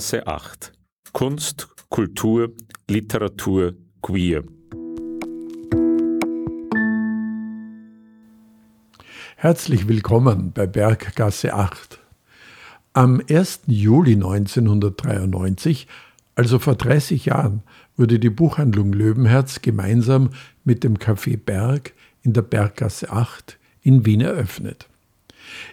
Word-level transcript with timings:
Berggasse 0.00 0.26
8. 0.26 0.72
Kunst, 1.12 1.68
Kultur, 1.90 2.52
Literatur, 2.88 3.74
Queer. 4.00 4.44
Herzlich 9.36 9.88
willkommen 9.88 10.52
bei 10.54 10.66
Berggasse 10.66 11.52
8. 11.52 11.98
Am 12.94 13.20
1. 13.28 13.64
Juli 13.66 14.14
1993, 14.14 15.86
also 16.34 16.58
vor 16.58 16.76
30 16.76 17.26
Jahren, 17.26 17.62
wurde 17.98 18.18
die 18.18 18.30
Buchhandlung 18.30 18.94
Löwenherz 18.94 19.60
gemeinsam 19.60 20.30
mit 20.64 20.82
dem 20.82 20.96
Café 20.96 21.36
Berg 21.36 21.92
in 22.22 22.32
der 22.32 22.40
Berggasse 22.40 23.10
8 23.10 23.58
in 23.82 24.06
Wien 24.06 24.22
eröffnet. 24.22 24.88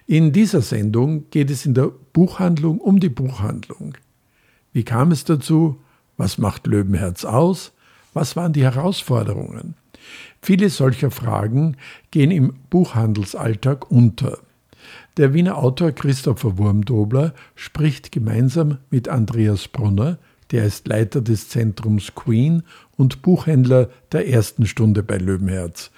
In 0.06 0.34
dieser 0.34 0.62
Sendung 0.62 1.30
geht 1.30 1.50
es 1.50 1.66
in 1.66 1.74
der 1.74 1.94
Buchhandlung 2.12 2.82
um 2.82 3.00
die 3.00 3.08
Buchhandlung. 3.08 3.94
Wie 4.78 4.84
kam 4.84 5.12
es 5.12 5.24
dazu? 5.24 5.78
Was 6.18 6.38
macht 6.38 6.68
Löwenherz 6.68 7.26
aus? 7.26 7.72
Was 8.14 8.36
waren 8.36 8.54
die 8.54 8.62
Herausforderungen? 8.62 9.74
Viele 10.40 10.70
solcher 10.70 11.10
Fragen 11.10 11.78
gehen 12.12 12.30
im 12.30 12.54
Buchhandelsalltag 12.70 13.90
unter. 13.90 14.38
Der 15.18 15.34
Wiener 15.34 15.58
Autor 15.58 15.94
Christopher 15.94 16.60
Wurmdobler 16.60 17.34
spricht 17.56 18.12
gemeinsam 18.12 18.78
mit 18.92 19.10
Andreas 19.10 19.68
Brunner, 19.68 20.20
der 20.52 20.66
ist 20.66 20.88
Leiter 20.88 21.22
des 21.22 21.50
Zentrums 21.50 22.14
Queen 22.14 22.62
und 22.98 23.24
Buchhändler 23.24 23.90
der 24.12 24.30
ersten 24.30 24.68
Stunde 24.68 25.02
bei 25.02 25.18
Löwenherz, 25.18 25.90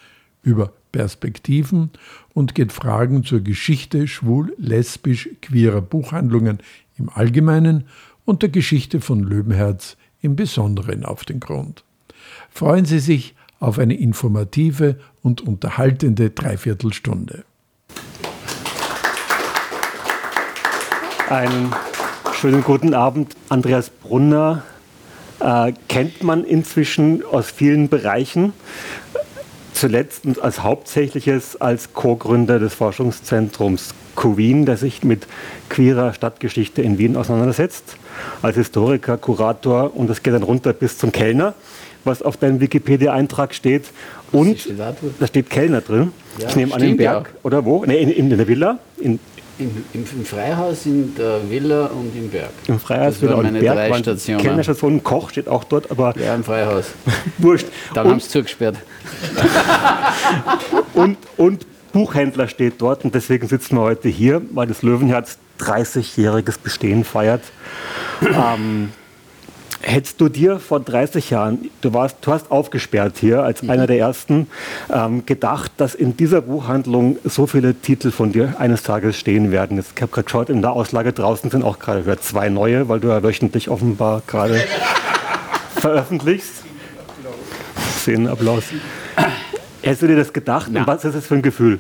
über 0.42 0.72
Perspektiven 0.94 1.90
und 2.34 2.56
geht 2.56 2.72
Fragen 2.72 3.26
zur 3.26 3.42
Geschichte 3.42 4.08
schwul, 4.08 4.56
lesbisch, 4.58 5.28
queerer 5.42 5.82
Buchhandlungen 5.82 6.60
im 6.98 7.10
Allgemeinen 7.10 7.86
und 8.30 8.44
der 8.44 8.50
Geschichte 8.50 9.02
von 9.02 9.24
Löwenherz 9.24 9.98
im 10.22 10.36
Besonderen 10.36 11.04
auf 11.04 11.26
den 11.26 11.40
Grund. 11.40 11.84
Freuen 12.52 12.86
Sie 12.86 13.00
sich 13.00 13.34
auf 13.60 13.80
eine 13.80 13.96
informative 13.96 15.00
und 15.24 15.42
unterhaltende 15.42 16.30
Dreiviertelstunde. 16.30 17.44
Einen 21.28 21.74
schönen 22.34 22.64
guten 22.64 22.94
Abend, 22.94 23.36
Andreas 23.50 23.90
Brunner. 23.90 24.62
Äh, 25.40 25.74
kennt 25.88 26.22
man 26.22 26.44
inzwischen 26.44 27.24
aus 27.26 27.50
vielen 27.50 27.90
Bereichen 27.90 28.54
zuletzt 29.80 30.26
und 30.26 30.42
als 30.42 30.62
hauptsächliches 30.62 31.60
als 31.60 31.94
Co-Gründer 31.94 32.60
des 32.60 32.74
Forschungszentrums 32.74 33.94
Queen, 34.16 34.66
der 34.66 34.76
sich 34.76 35.04
mit 35.04 35.28
queerer 35.70 36.14
Stadtgeschichte 36.14 36.82
in 36.82 36.98
Wien 36.98 37.16
auseinandersetzt, 37.16 37.96
als 38.42 38.58
Historiker, 38.58 39.18
Kurator 39.18 39.96
und 39.96 40.10
das 40.10 40.22
geht 40.22 40.34
dann 40.34 40.44
runter 40.44 40.74
bis 40.74 40.98
zum 40.98 41.12
Kellner, 41.14 41.54
was 42.04 42.22
auf 42.22 42.36
deinem 42.36 42.60
Wikipedia-Eintrag 42.60 43.54
steht. 43.54 43.86
Und 44.32 44.60
steht 44.60 44.80
da, 44.80 44.94
da, 45.20 45.28
steht 45.28 45.50
Kellner 45.50 45.82
drin. 45.82 46.12
Ja, 46.38 46.50
ich 46.50 46.56
nehme 46.56 46.74
an 46.74 46.82
den 46.82 46.98
Berg, 46.98 47.30
ja. 47.34 47.40
oder 47.44 47.66
wo? 47.66 47.86
Nee, 47.86 48.02
in, 48.02 48.10
in, 48.10 48.30
der 48.30 48.48
Villa, 48.48 48.80
in, 48.98 49.20
im, 49.60 49.84
im, 49.94 50.06
Im, 50.18 50.26
Freihaus, 50.26 50.86
in 50.86 51.14
der 51.16 51.50
Villa 51.50 51.88
und 51.88 52.16
im 52.16 52.30
Berg. 52.30 52.50
Im 52.68 52.80
Freihaus, 52.80 53.16
das 53.16 53.22
Villa 53.22 53.36
und 53.36 53.54
Berg. 53.54 53.76
Drei 53.76 53.94
Stationen. 54.00 54.42
Kellnerstation, 54.42 55.04
Koch 55.04 55.30
steht 55.30 55.48
auch 55.48 55.64
dort, 55.64 55.92
aber. 55.92 56.14
Ja, 56.18 56.34
im 56.34 56.44
Freihaus. 56.44 56.86
Wurscht. 57.38 57.68
Dann 57.94 58.08
haben 58.08 58.20
sie 58.20 58.30
zugesperrt. 58.30 58.78
und, 60.94 61.18
und 61.38 61.66
Buchhändler 61.92 62.48
steht 62.48 62.76
dort 62.82 63.04
und 63.04 63.16
deswegen 63.16 63.48
sitzen 63.48 63.76
wir 63.76 63.82
heute 63.82 64.10
hier, 64.10 64.42
weil 64.52 64.68
das 64.68 64.82
Löwenherz 64.82 65.38
30-jähriges 65.60 66.60
Bestehen 66.60 67.04
feiert. 67.04 67.42
ähm, 68.22 68.92
Hättest 69.90 70.22
du 70.22 70.30
dir 70.30 70.60
vor 70.60 70.82
30 70.82 71.32
Jahren, 71.32 71.72
du, 71.82 71.96
warst, 71.96 72.18
du 72.22 72.32
hast 72.32 72.52
aufgesperrt 72.52 73.16
hier 73.20 73.42
als 73.42 73.64
mhm. 73.64 73.72
einer 73.72 73.88
der 73.88 73.98
ersten, 73.98 74.46
ähm, 74.94 75.26
gedacht, 75.26 75.72
dass 75.78 75.96
in 75.96 76.16
dieser 76.16 76.42
Buchhandlung 76.42 77.18
so 77.24 77.48
viele 77.48 77.74
Titel 77.74 78.12
von 78.12 78.32
dir 78.32 78.54
eines 78.60 78.84
Tages 78.84 79.18
stehen 79.18 79.52
werden? 79.52 79.78
Jetzt, 79.78 79.94
ich 79.96 80.02
habe 80.04 80.12
gerade 80.12 80.26
geschaut, 80.26 80.50
in 80.52 80.62
der 80.62 80.74
Auslage 80.74 81.12
draußen 81.12 81.50
sind 81.50 81.64
auch 81.64 81.80
gerade 81.80 82.06
zwei 82.20 82.50
neue, 82.50 82.88
weil 82.88 83.00
du 83.00 83.08
ja 83.08 83.24
wöchentlich 83.24 83.68
offenbar 83.68 84.22
gerade 84.28 84.62
veröffentlichst. 85.78 86.66
Szenenapplaus. 88.00 88.66
Hättest 89.82 90.04
du 90.04 90.08
dir 90.08 90.18
das 90.18 90.32
gedacht? 90.32 90.68
Und 90.70 90.86
was 90.86 91.04
ist 91.04 91.16
das 91.16 91.26
für 91.26 91.34
ein 91.34 91.42
Gefühl? 91.42 91.80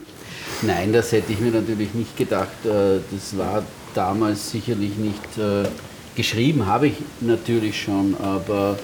Nein, 0.63 0.93
das 0.93 1.11
hätte 1.11 1.31
ich 1.31 1.39
mir 1.39 1.51
natürlich 1.51 1.93
nicht 1.93 2.17
gedacht. 2.17 2.65
Äh, 2.65 3.01
das 3.11 3.37
war 3.37 3.61
damals 3.93 4.49
sicherlich 4.49 4.97
nicht 4.97 5.37
äh, 5.37 5.67
Geschrieben 6.19 6.65
habe 6.65 6.87
ich 6.87 6.95
natürlich 7.21 7.81
schon, 7.81 8.13
aber 8.21 8.77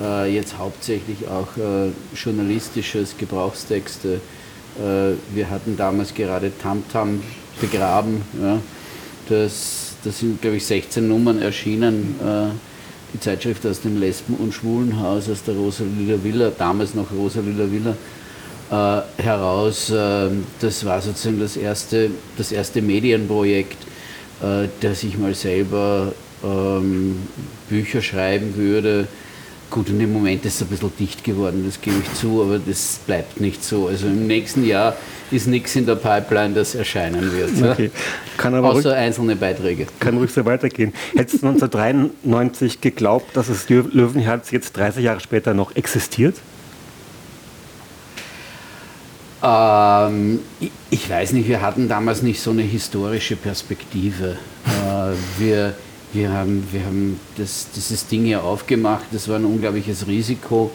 äh, 0.00 0.34
jetzt 0.34 0.58
hauptsächlich 0.58 1.28
auch 1.28 1.56
äh, 1.56 1.90
journalistisches, 2.16 3.14
Gebrauchstexte. 3.16 4.14
Äh, 4.14 5.12
wir 5.32 5.48
hatten 5.48 5.76
damals 5.76 6.12
gerade 6.12 6.50
Tamtam 6.60 7.22
begraben. 7.60 8.22
Ja. 8.42 8.58
Das, 9.28 9.94
das 10.02 10.18
sind, 10.18 10.42
glaube 10.42 10.56
ich, 10.56 10.66
16 10.66 11.06
Nummern 11.06 11.40
erschienen. 11.40 12.16
Äh, 12.20 12.50
die 13.14 13.20
Zeitschrift 13.20 13.64
aus 13.64 13.80
dem 13.80 14.00
Lesben- 14.00 14.34
und 14.34 14.52
Schwulenhaus, 14.52 15.30
aus 15.30 15.44
der 15.44 15.54
Rosalila 15.54 16.18
Villa, 16.24 16.50
damals 16.50 16.96
noch 16.96 17.12
Rosalila 17.12 17.70
Villa, 17.70 17.94
äh, 18.72 19.22
heraus. 19.22 19.88
Äh, 19.88 20.30
das 20.58 20.84
war 20.84 21.00
sozusagen 21.00 21.38
das 21.38 21.56
erste, 21.56 22.10
das 22.36 22.50
erste 22.50 22.82
Medienprojekt, 22.82 23.76
das 24.80 25.04
ich 25.04 25.16
mal 25.16 25.36
selber 25.36 26.12
ähm, 26.44 27.16
Bücher 27.68 28.02
schreiben 28.02 28.56
würde. 28.56 29.08
Gut, 29.70 29.88
und 29.88 30.00
im 30.00 30.12
Moment 30.12 30.44
ist 30.44 30.56
es 30.56 30.62
ein 30.62 30.68
bisschen 30.68 30.92
dicht 30.98 31.24
geworden, 31.24 31.64
das 31.66 31.80
gebe 31.80 31.96
ich 32.02 32.12
zu, 32.12 32.42
aber 32.42 32.58
das 32.58 33.00
bleibt 33.06 33.40
nicht 33.40 33.64
so. 33.64 33.86
Also 33.86 34.06
im 34.06 34.26
nächsten 34.26 34.66
Jahr 34.66 34.94
ist 35.30 35.46
nichts 35.46 35.74
in 35.76 35.86
der 35.86 35.94
Pipeline, 35.94 36.52
das 36.52 36.74
erscheinen 36.74 37.32
wird. 37.32 37.50
Okay. 37.72 37.90
Kann 38.36 38.54
aber 38.54 38.72
Außer 38.72 38.94
einzelne 38.94 39.34
Beiträge. 39.34 39.86
Kann 39.98 40.18
ruhig 40.18 40.30
so 40.30 40.44
weitergehen. 40.44 40.92
Hättest 41.16 41.42
du 41.42 41.46
1993 41.46 42.82
geglaubt, 42.82 43.34
dass 43.34 43.46
das 43.46 43.66
Löwenherz 43.70 44.50
jetzt 44.50 44.76
30 44.76 45.04
Jahre 45.04 45.20
später 45.20 45.54
noch 45.54 45.74
existiert? 45.74 46.36
Ähm, 49.42 50.40
ich, 50.60 50.70
ich, 50.90 51.10
weiß 51.10 51.32
nicht, 51.32 51.48
wir 51.48 51.62
hatten 51.62 51.88
damals 51.88 52.20
nicht 52.20 52.40
so 52.40 52.50
eine 52.50 52.62
historische 52.62 53.36
Perspektive. 53.36 54.36
Äh, 54.66 55.12
wir 55.38 55.74
wir 56.12 56.32
haben, 56.32 56.66
wir 56.70 56.84
haben 56.84 57.18
das, 57.36 57.68
dieses 57.74 58.06
Ding 58.06 58.24
hier 58.24 58.44
aufgemacht, 58.44 59.06
das 59.12 59.28
war 59.28 59.36
ein 59.36 59.44
unglaubliches 59.44 60.06
Risiko. 60.06 60.70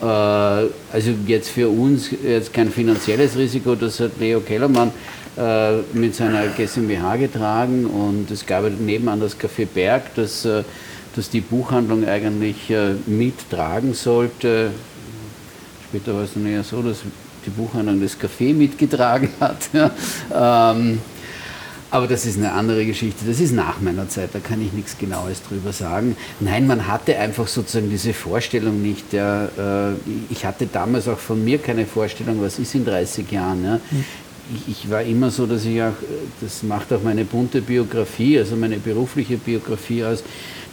Äh, 0.00 0.04
also 0.04 1.10
jetzt 1.26 1.50
für 1.50 1.68
uns 1.68 2.10
jetzt 2.22 2.52
kein 2.52 2.70
finanzielles 2.70 3.36
Risiko, 3.36 3.74
das 3.74 3.98
hat 4.00 4.12
Leo 4.20 4.40
Kellermann 4.40 4.92
äh, 5.36 5.78
mit 5.92 6.14
seiner 6.14 6.46
GmbH 6.48 7.16
getragen 7.16 7.86
und 7.86 8.30
es 8.30 8.46
gab 8.46 8.64
nebenan 8.80 9.20
das 9.20 9.38
Café 9.38 9.66
Berg, 9.66 10.14
das, 10.14 10.44
äh, 10.44 10.62
das 11.16 11.28
die 11.30 11.40
Buchhandlung 11.40 12.06
eigentlich 12.06 12.72
mittragen 13.06 13.94
sollte. 13.94 14.70
Später 15.88 16.14
war 16.14 16.22
es 16.22 16.34
dann 16.34 16.46
eher 16.46 16.62
so, 16.62 16.80
dass 16.80 16.98
die 17.44 17.50
Buchhandlung 17.50 18.00
das 18.00 18.16
Café 18.20 18.54
mitgetragen 18.54 19.30
hat. 19.40 19.68
Ähm, 20.32 21.00
aber 21.90 22.06
das 22.06 22.26
ist 22.26 22.36
eine 22.36 22.52
andere 22.52 22.84
Geschichte. 22.84 23.24
Das 23.26 23.40
ist 23.40 23.52
nach 23.52 23.80
meiner 23.80 24.08
Zeit, 24.08 24.30
da 24.34 24.40
kann 24.40 24.60
ich 24.60 24.72
nichts 24.72 24.98
Genaues 24.98 25.42
drüber 25.42 25.72
sagen. 25.72 26.16
Nein, 26.40 26.66
man 26.66 26.86
hatte 26.86 27.18
einfach 27.18 27.46
sozusagen 27.46 27.88
diese 27.88 28.12
Vorstellung 28.12 28.82
nicht. 28.82 29.12
Ja, 29.12 29.46
äh, 29.46 29.94
ich 30.28 30.44
hatte 30.44 30.66
damals 30.66 31.08
auch 31.08 31.18
von 31.18 31.42
mir 31.42 31.58
keine 31.58 31.86
Vorstellung, 31.86 32.42
was 32.42 32.58
ist 32.58 32.74
in 32.74 32.84
30 32.84 33.30
Jahren. 33.32 33.64
Ja. 33.64 33.80
Ich, 34.54 34.84
ich, 34.84 34.90
war 34.90 35.02
immer 35.02 35.30
so, 35.30 35.46
dass 35.46 35.64
ich 35.64 35.82
auch, 35.82 35.94
das 36.40 36.62
macht 36.62 36.92
auch 36.92 37.02
meine 37.02 37.24
bunte 37.24 37.62
Biografie, 37.62 38.38
also 38.38 38.56
meine 38.56 38.76
berufliche 38.76 39.36
Biografie 39.36 40.04
aus, 40.04 40.22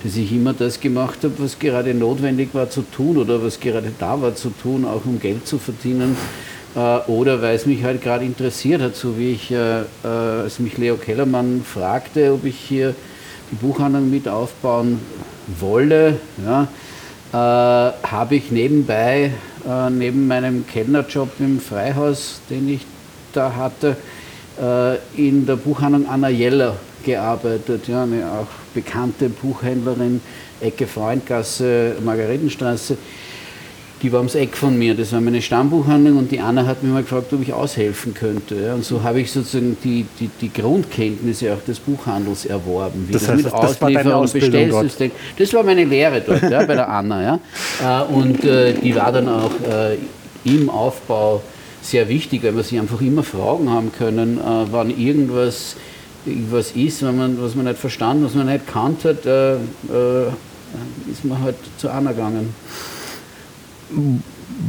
dass 0.04 0.16
ich 0.18 0.32
immer 0.32 0.54
das 0.54 0.80
gemacht 0.80 1.20
habe, 1.24 1.34
was 1.38 1.58
gerade 1.60 1.94
notwendig 1.94 2.50
war 2.54 2.70
zu 2.70 2.84
tun 2.84 3.18
oder 3.18 3.42
was 3.42 3.60
gerade 3.60 3.92
da 3.98 4.22
war 4.22 4.36
zu 4.36 4.50
tun, 4.50 4.86
auch 4.86 5.06
um 5.06 5.20
Geld 5.20 5.48
zu 5.48 5.60
verdienen 5.60 6.16
äh, 6.76 6.80
oder 7.08 7.42
weil 7.42 7.56
es 7.56 7.66
mich 7.66 7.84
halt 7.84 8.02
gerade 8.02 8.26
interessiert 8.26 8.82
hat, 8.82 8.96
so 8.96 9.18
wie 9.18 9.32
ich, 9.32 9.52
äh, 9.52 9.82
äh, 9.82 9.86
als 10.04 10.60
mich 10.60 10.78
Leo 10.78 10.98
Kellermann 10.98 11.64
fragte, 11.64 12.34
ob 12.34 12.46
ich 12.46 12.58
hier 12.58 12.94
die 13.52 13.56
Buchhandlung 13.56 14.10
mit 14.10 14.28
aufbauen 14.28 15.00
wolle, 15.60 16.20
ja, 16.46 16.68
äh, 17.32 18.08
habe 18.08 18.36
ich 18.36 18.52
nebenbei, 18.52 19.32
äh, 19.68 19.90
neben 19.90 20.28
meinem 20.28 20.66
Kellnerjob 20.68 21.30
im 21.40 21.60
Freihaus, 21.60 22.42
den 22.50 22.70
ich 22.70 22.82
da 23.34 23.54
hatte, 23.56 23.98
äh, 24.62 24.96
in 25.16 25.46
der 25.46 25.56
Buchhandlung 25.56 26.08
Anna 26.08 26.30
Jeller 26.30 26.78
gearbeitet, 27.04 27.88
ja, 27.88 28.04
eine 28.04 28.26
auch 28.26 28.48
bekannte 28.74 29.30
Buchhändlerin, 29.30 30.22
Ecke 30.60 30.88
Freundgasse, 30.88 31.96
Margaretenstraße 32.04 32.98
die 34.02 34.12
war 34.12 34.20
ums 34.20 34.36
Eck 34.36 34.56
von 34.56 34.78
mir. 34.78 34.94
Das 34.96 35.12
war 35.14 35.22
meine 35.22 35.42
Stammbuchhandlung 35.42 36.18
und 36.18 36.32
die 36.32 36.40
Anna 36.40 36.66
hat 36.66 36.84
mich 36.84 36.92
mal 36.92 37.02
gefragt, 37.02 37.32
ob 37.34 37.42
ich 37.42 37.54
aushelfen 37.54 38.14
könnte. 38.14 38.56
Ja. 38.56 38.74
Und 38.74 38.84
so 38.84 39.04
habe 39.04 39.22
ich 39.22 39.32
sozusagen 39.32 39.78
die, 39.84 40.06
die, 40.20 40.30
die, 40.42 40.52
Grundkenntnisse 40.52 41.54
auch 41.54 41.64
des 41.66 41.80
Buchhandels 41.80 42.46
erworben. 42.46 43.06
Wie 43.08 43.14
das, 43.14 43.24
das 43.24 43.32
heißt, 43.32 43.44
mit 43.44 43.52
das 43.52 43.54
Auslieferung, 43.54 44.24
Bestellsystem. 44.32 45.12
Das 45.38 45.54
war 45.54 45.64
meine 45.64 45.86
Lehre 45.86 46.22
dort 46.22 46.44
ja, 46.44 46.66
bei 46.66 46.76
der 46.76 46.90
Anna. 46.90 47.40
Ja. 47.82 48.04
Äh, 48.04 48.14
und 48.14 48.44
äh, 48.44 48.74
die 48.74 48.96
war 48.96 49.12
dann 49.12 49.30
auch 49.30 49.52
äh, 49.70 49.98
im 50.44 50.70
Aufbau 50.70 51.42
sehr 51.82 52.10
wichtig, 52.10 52.44
weil 52.44 52.56
wir 52.56 52.64
sie 52.64 52.80
einfach 52.80 53.02
immer 53.02 53.24
Fragen 53.24 53.70
haben 53.70 53.92
können, 53.92 54.38
äh, 54.38 54.66
wann 54.72 54.90
irgendwas 54.90 55.76
was 56.50 56.72
ist, 56.72 57.04
wenn 57.04 57.18
man, 57.18 57.42
was 57.42 57.56
man 57.56 57.66
nicht 57.66 57.80
verstanden, 57.80 58.26
was 58.26 58.34
man 58.34 58.48
nicht 58.48 58.68
kannt 58.68 59.06
hat, 59.06 59.26
äh, 59.26 59.56
äh, 59.56 60.28
ist 61.12 61.24
man 61.24 61.42
halt 61.42 61.56
zu 61.78 61.90
Anna 61.90 62.12
gegangen. 62.12 62.54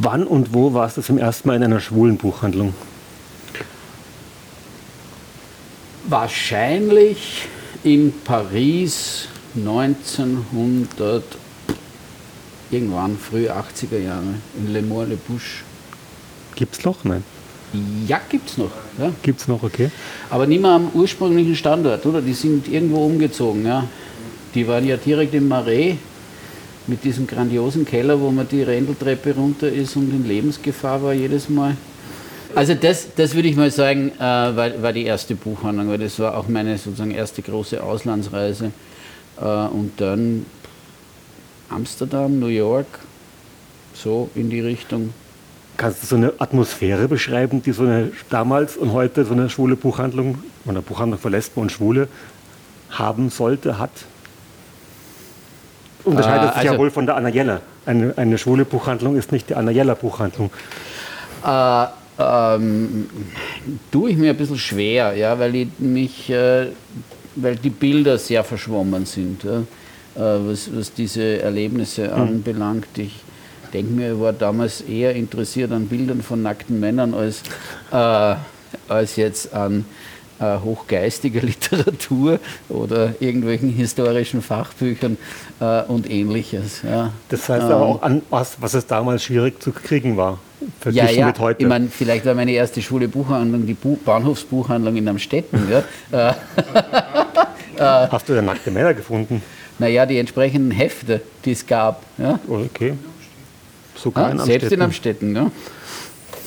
Wann 0.00 0.26
und 0.26 0.52
wo 0.54 0.74
warst 0.74 0.96
du 0.96 1.02
zum 1.02 1.18
ersten 1.18 1.48
Mal 1.48 1.56
in 1.56 1.64
einer 1.64 1.80
schwulen 1.80 2.16
Buchhandlung? 2.16 2.74
Wahrscheinlich 6.08 7.48
in 7.82 8.12
Paris 8.24 9.28
1900, 9.56 11.22
irgendwann, 12.70 13.16
frühe 13.18 13.52
80er 13.52 13.98
Jahre, 13.98 14.34
in 14.58 14.72
Le 14.72 14.82
Mans 14.82 15.08
Le 15.08 15.16
Bouche. 15.16 15.64
Gibt's 16.54 16.84
noch? 16.84 17.04
Nein. 17.04 17.24
Ja, 18.06 18.20
gibt's 18.28 18.56
noch. 18.56 18.70
Ja. 18.98 19.12
Gibt's 19.22 19.48
noch, 19.48 19.62
okay. 19.62 19.90
Aber 20.30 20.46
nicht 20.46 20.62
mehr 20.62 20.72
am 20.72 20.90
ursprünglichen 20.94 21.56
Standort, 21.56 22.06
oder? 22.06 22.22
Die 22.22 22.32
sind 22.32 22.68
irgendwo 22.68 23.04
umgezogen, 23.04 23.66
ja. 23.66 23.86
Die 24.54 24.66
waren 24.68 24.86
ja 24.86 24.96
direkt 24.96 25.34
im 25.34 25.48
Marais 25.48 25.96
mit 26.88 27.04
diesem 27.04 27.26
grandiosen 27.26 27.84
Keller, 27.84 28.20
wo 28.20 28.30
man 28.30 28.48
die 28.48 28.62
Rändeltreppe 28.62 29.34
runter 29.34 29.68
ist 29.68 29.96
und 29.96 30.10
in 30.10 30.26
Lebensgefahr 30.26 31.02
war 31.02 31.12
jedes 31.12 31.48
Mal. 31.48 31.76
Also 32.54 32.74
das, 32.74 33.08
das 33.14 33.34
würde 33.34 33.48
ich 33.48 33.56
mal 33.56 33.70
sagen, 33.70 34.12
äh, 34.16 34.20
war, 34.20 34.82
war, 34.82 34.92
die 34.92 35.04
erste 35.04 35.34
Buchhandlung, 35.34 35.88
weil 35.88 35.98
das 35.98 36.18
war 36.18 36.36
auch 36.36 36.48
meine 36.48 36.78
sozusagen 36.78 37.10
erste 37.10 37.42
große 37.42 37.82
Auslandsreise. 37.82 38.72
Äh, 39.38 39.44
und 39.44 39.92
dann 39.98 40.46
Amsterdam, 41.68 42.38
New 42.38 42.46
York, 42.46 42.86
so 43.92 44.30
in 44.34 44.48
die 44.48 44.60
Richtung. 44.60 45.12
Kannst 45.76 46.02
du 46.02 46.06
so 46.06 46.16
eine 46.16 46.32
Atmosphäre 46.38 47.08
beschreiben, 47.08 47.62
die 47.62 47.72
so 47.72 47.82
eine 47.82 48.10
damals 48.30 48.76
und 48.76 48.92
heute 48.92 49.24
so 49.26 49.32
eine 49.32 49.50
schwule 49.50 49.76
Buchhandlung 49.76 50.38
oder 50.64 50.80
Buchhandlung 50.80 51.20
für 51.20 51.28
Lesben 51.28 51.60
und 51.60 51.72
Schwule 51.72 52.08
haben 52.90 53.28
sollte, 53.28 53.78
hat? 53.78 53.90
Unterscheidet 56.06 56.54
sich 56.54 56.62
also, 56.62 56.72
ja 56.72 56.78
wohl 56.78 56.90
von 56.90 57.06
der 57.06 57.16
Anna 57.16 57.28
Jeller. 57.28 57.60
Eine, 57.84 58.14
eine 58.16 58.38
schwule 58.38 58.64
Buchhandlung 58.64 59.16
ist 59.16 59.32
nicht 59.32 59.50
die 59.50 59.54
Anna 59.54 59.70
Jeller 59.70 59.94
Buchhandlung. 59.94 60.50
Äh, 61.44 61.86
ähm, 62.18 63.06
tue 63.90 64.10
ich 64.10 64.16
mir 64.16 64.30
ein 64.30 64.36
bisschen 64.36 64.58
schwer, 64.58 65.14
ja, 65.14 65.38
weil 65.38 65.54
ich 65.54 65.68
mich, 65.78 66.30
äh, 66.30 66.68
weil 67.34 67.56
die 67.56 67.70
Bilder 67.70 68.16
sehr 68.18 68.42
verschwommen 68.42 69.04
sind, 69.04 69.44
ja, 69.44 69.58
äh, 69.58 70.48
was, 70.48 70.70
was 70.74 70.92
diese 70.92 71.42
Erlebnisse 71.42 72.08
mhm. 72.08 72.22
anbelangt. 72.22 72.96
Ich 72.96 73.20
denke 73.72 73.92
mir, 73.92 74.12
ich 74.14 74.20
war 74.20 74.32
damals 74.32 74.80
eher 74.80 75.14
interessiert 75.14 75.72
an 75.72 75.86
Bildern 75.86 76.22
von 76.22 76.42
nackten 76.42 76.80
Männern 76.80 77.12
als, 77.12 77.42
äh, 77.92 78.34
als 78.88 79.16
jetzt 79.16 79.52
an 79.52 79.84
äh, 80.40 80.58
hochgeistiger 80.58 81.40
Literatur 81.42 82.38
oder 82.68 83.14
irgendwelchen 83.20 83.70
historischen 83.70 84.42
Fachbüchern 84.42 85.16
äh, 85.60 85.82
und 85.82 86.10
ähnliches. 86.10 86.82
Ja. 86.82 87.12
Das 87.28 87.48
heißt 87.48 87.64
aber 87.64 87.86
auch 87.86 88.02
an 88.02 88.22
was, 88.30 88.56
was 88.60 88.74
es 88.74 88.86
damals 88.86 89.24
schwierig 89.24 89.62
zu 89.62 89.72
kriegen 89.72 90.16
war. 90.16 90.38
Ja, 90.90 91.10
ja. 91.10 91.26
Mit 91.26 91.38
heute. 91.38 91.62
Ich 91.62 91.68
meine, 91.68 91.88
vielleicht 91.88 92.24
war 92.24 92.34
meine 92.34 92.52
erste 92.52 92.80
schwule 92.80 93.08
Buchhandlung 93.08 93.66
die 93.66 93.74
Bu 93.74 93.96
Bahnhofsbuchhandlung 93.96 94.96
in 94.96 95.08
Amstetten. 95.08 95.68
ja. 96.12 96.36
Hast 98.10 98.28
du 98.28 98.34
da 98.34 98.42
nackte 98.42 98.70
Männer 98.70 98.94
gefunden? 98.94 99.42
Naja, 99.78 100.06
die 100.06 100.18
entsprechenden 100.18 100.70
Hefte, 100.70 101.20
die 101.44 101.52
es 101.52 101.66
gab. 101.66 102.02
Ja. 102.16 102.38
Okay. 102.48 102.94
Sogar 103.94 104.26
ah, 104.26 104.30
in 104.30 104.40
Amstetten. 104.40 104.60
Selbst 104.60 104.72
in 104.72 104.82
Amstetten, 104.82 105.36
ja. 105.36 105.50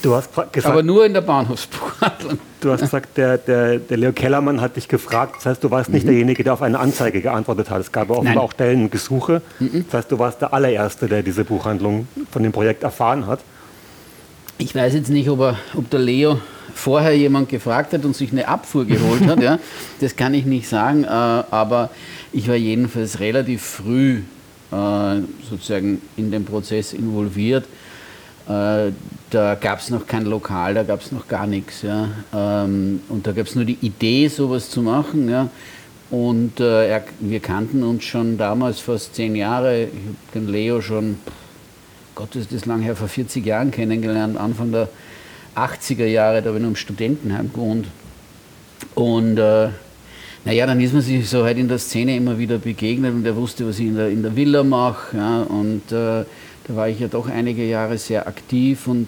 Du 0.01 0.15
hast 0.15 0.29
gesagt, 0.51 0.65
Aber 0.65 0.83
nur 0.83 1.05
in 1.05 1.13
der 1.13 1.21
Bahnhofsbuchhandlung. 1.21 2.39
Du 2.61 2.71
hast 2.71 2.81
gesagt, 2.81 3.17
der, 3.17 3.37
der, 3.37 3.79
der 3.79 3.97
Leo 3.97 4.11
Kellermann 4.11 4.61
hat 4.61 4.75
dich 4.75 4.87
gefragt. 4.87 5.35
Das 5.37 5.45
heißt, 5.45 5.63
du 5.63 5.71
warst 5.71 5.89
nicht 5.89 6.03
mhm. 6.03 6.09
derjenige, 6.09 6.43
der 6.43 6.53
auf 6.53 6.61
eine 6.61 6.79
Anzeige 6.79 7.21
geantwortet 7.21 7.69
hat. 7.69 7.81
Es 7.81 7.91
gab 7.91 8.09
offenbar 8.09 8.35
Nein. 8.35 8.43
auch 8.43 8.51
Stellengesuche. 8.51 9.41
Mhm. 9.59 9.85
Das 9.85 9.93
heißt, 9.95 10.11
du 10.11 10.19
warst 10.19 10.41
der 10.41 10.53
allererste, 10.53 11.07
der 11.07 11.23
diese 11.23 11.43
Buchhandlung 11.43 12.07
von 12.31 12.43
dem 12.43 12.51
Projekt 12.51 12.83
erfahren 12.83 13.27
hat. 13.27 13.39
Ich 14.57 14.75
weiß 14.75 14.93
jetzt 14.93 15.09
nicht, 15.09 15.29
ob, 15.29 15.39
er, 15.39 15.57
ob 15.75 15.89
der 15.89 15.99
Leo 15.99 16.39
vorher 16.73 17.15
jemand 17.15 17.49
gefragt 17.49 17.93
hat 17.93 18.05
und 18.05 18.15
sich 18.15 18.31
eine 18.31 18.47
Abfuhr 18.47 18.85
geholt 18.85 19.25
hat. 19.25 19.39
Ja. 19.41 19.57
Das 20.01 20.15
kann 20.15 20.33
ich 20.33 20.45
nicht 20.45 20.67
sagen. 20.67 21.03
Äh, 21.03 21.07
aber 21.07 21.89
ich 22.33 22.47
war 22.47 22.55
jedenfalls 22.55 23.19
relativ 23.19 23.61
früh 23.63 24.21
äh, 24.71 25.21
sozusagen 25.49 26.01
in 26.17 26.31
den 26.31 26.45
Prozess 26.45 26.93
involviert 26.93 27.65
äh, 28.49 28.91
da 29.29 29.55
gab 29.55 29.79
es 29.79 29.91
noch 29.91 30.07
kein 30.07 30.25
Lokal, 30.25 30.73
da 30.73 30.83
gab 30.83 31.01
es 31.01 31.11
noch 31.11 31.27
gar 31.27 31.45
nichts. 31.45 31.83
Ja. 31.83 32.09
Ähm, 32.33 33.01
und 33.07 33.27
da 33.27 33.31
gab 33.31 33.45
es 33.45 33.55
nur 33.55 33.63
die 33.63 33.77
Idee, 33.81 34.27
sowas 34.27 34.69
zu 34.71 34.81
machen. 34.81 35.29
Ja. 35.29 35.49
Und 36.09 36.59
äh, 36.59 36.89
er, 36.89 37.03
wir 37.19 37.39
kannten 37.39 37.83
uns 37.83 38.03
schon 38.03 38.37
damals, 38.37 38.79
fast 38.79 39.13
zehn 39.15 39.35
Jahre. 39.35 39.83
Ich 39.83 39.89
habe 39.89 40.15
den 40.33 40.47
Leo 40.47 40.81
schon, 40.81 41.19
Gott 42.15 42.35
ist 42.35 42.51
das 42.51 42.65
lang 42.65 42.81
her, 42.81 42.95
vor 42.95 43.07
40 43.07 43.45
Jahren 43.45 43.69
kennengelernt, 43.69 44.35
Anfang 44.35 44.71
der 44.71 44.89
80er 45.55 46.05
Jahre, 46.05 46.41
da 46.41 46.47
habe 46.47 46.57
ich 46.57 46.63
noch 46.63 46.69
im 46.69 46.75
Studentenheim 46.75 47.51
gewohnt. 47.53 47.87
Und 48.95 49.37
äh, 49.37 49.69
naja, 50.45 50.65
dann 50.65 50.81
ist 50.81 50.93
man 50.93 51.03
sich 51.03 51.29
so 51.29 51.43
halt 51.43 51.57
in 51.59 51.67
der 51.67 51.77
Szene 51.77 52.15
immer 52.15 52.39
wieder 52.39 52.57
begegnet 52.57 53.13
und 53.13 53.25
er 53.25 53.35
wusste, 53.35 53.67
was 53.67 53.77
ich 53.77 53.87
in 53.87 53.95
der, 53.95 54.09
in 54.09 54.23
der 54.23 54.35
Villa 54.35 54.63
mache. 54.63 55.17
Ja, 55.17 55.41
und 55.41 55.91
äh, 55.91 56.25
da 56.69 56.75
war 56.75 56.87
ich 56.87 56.99
ja 56.99 57.07
doch 57.07 57.27
einige 57.27 57.65
Jahre 57.65 57.97
sehr 57.97 58.27
aktiv 58.27 58.87
und 58.87 59.07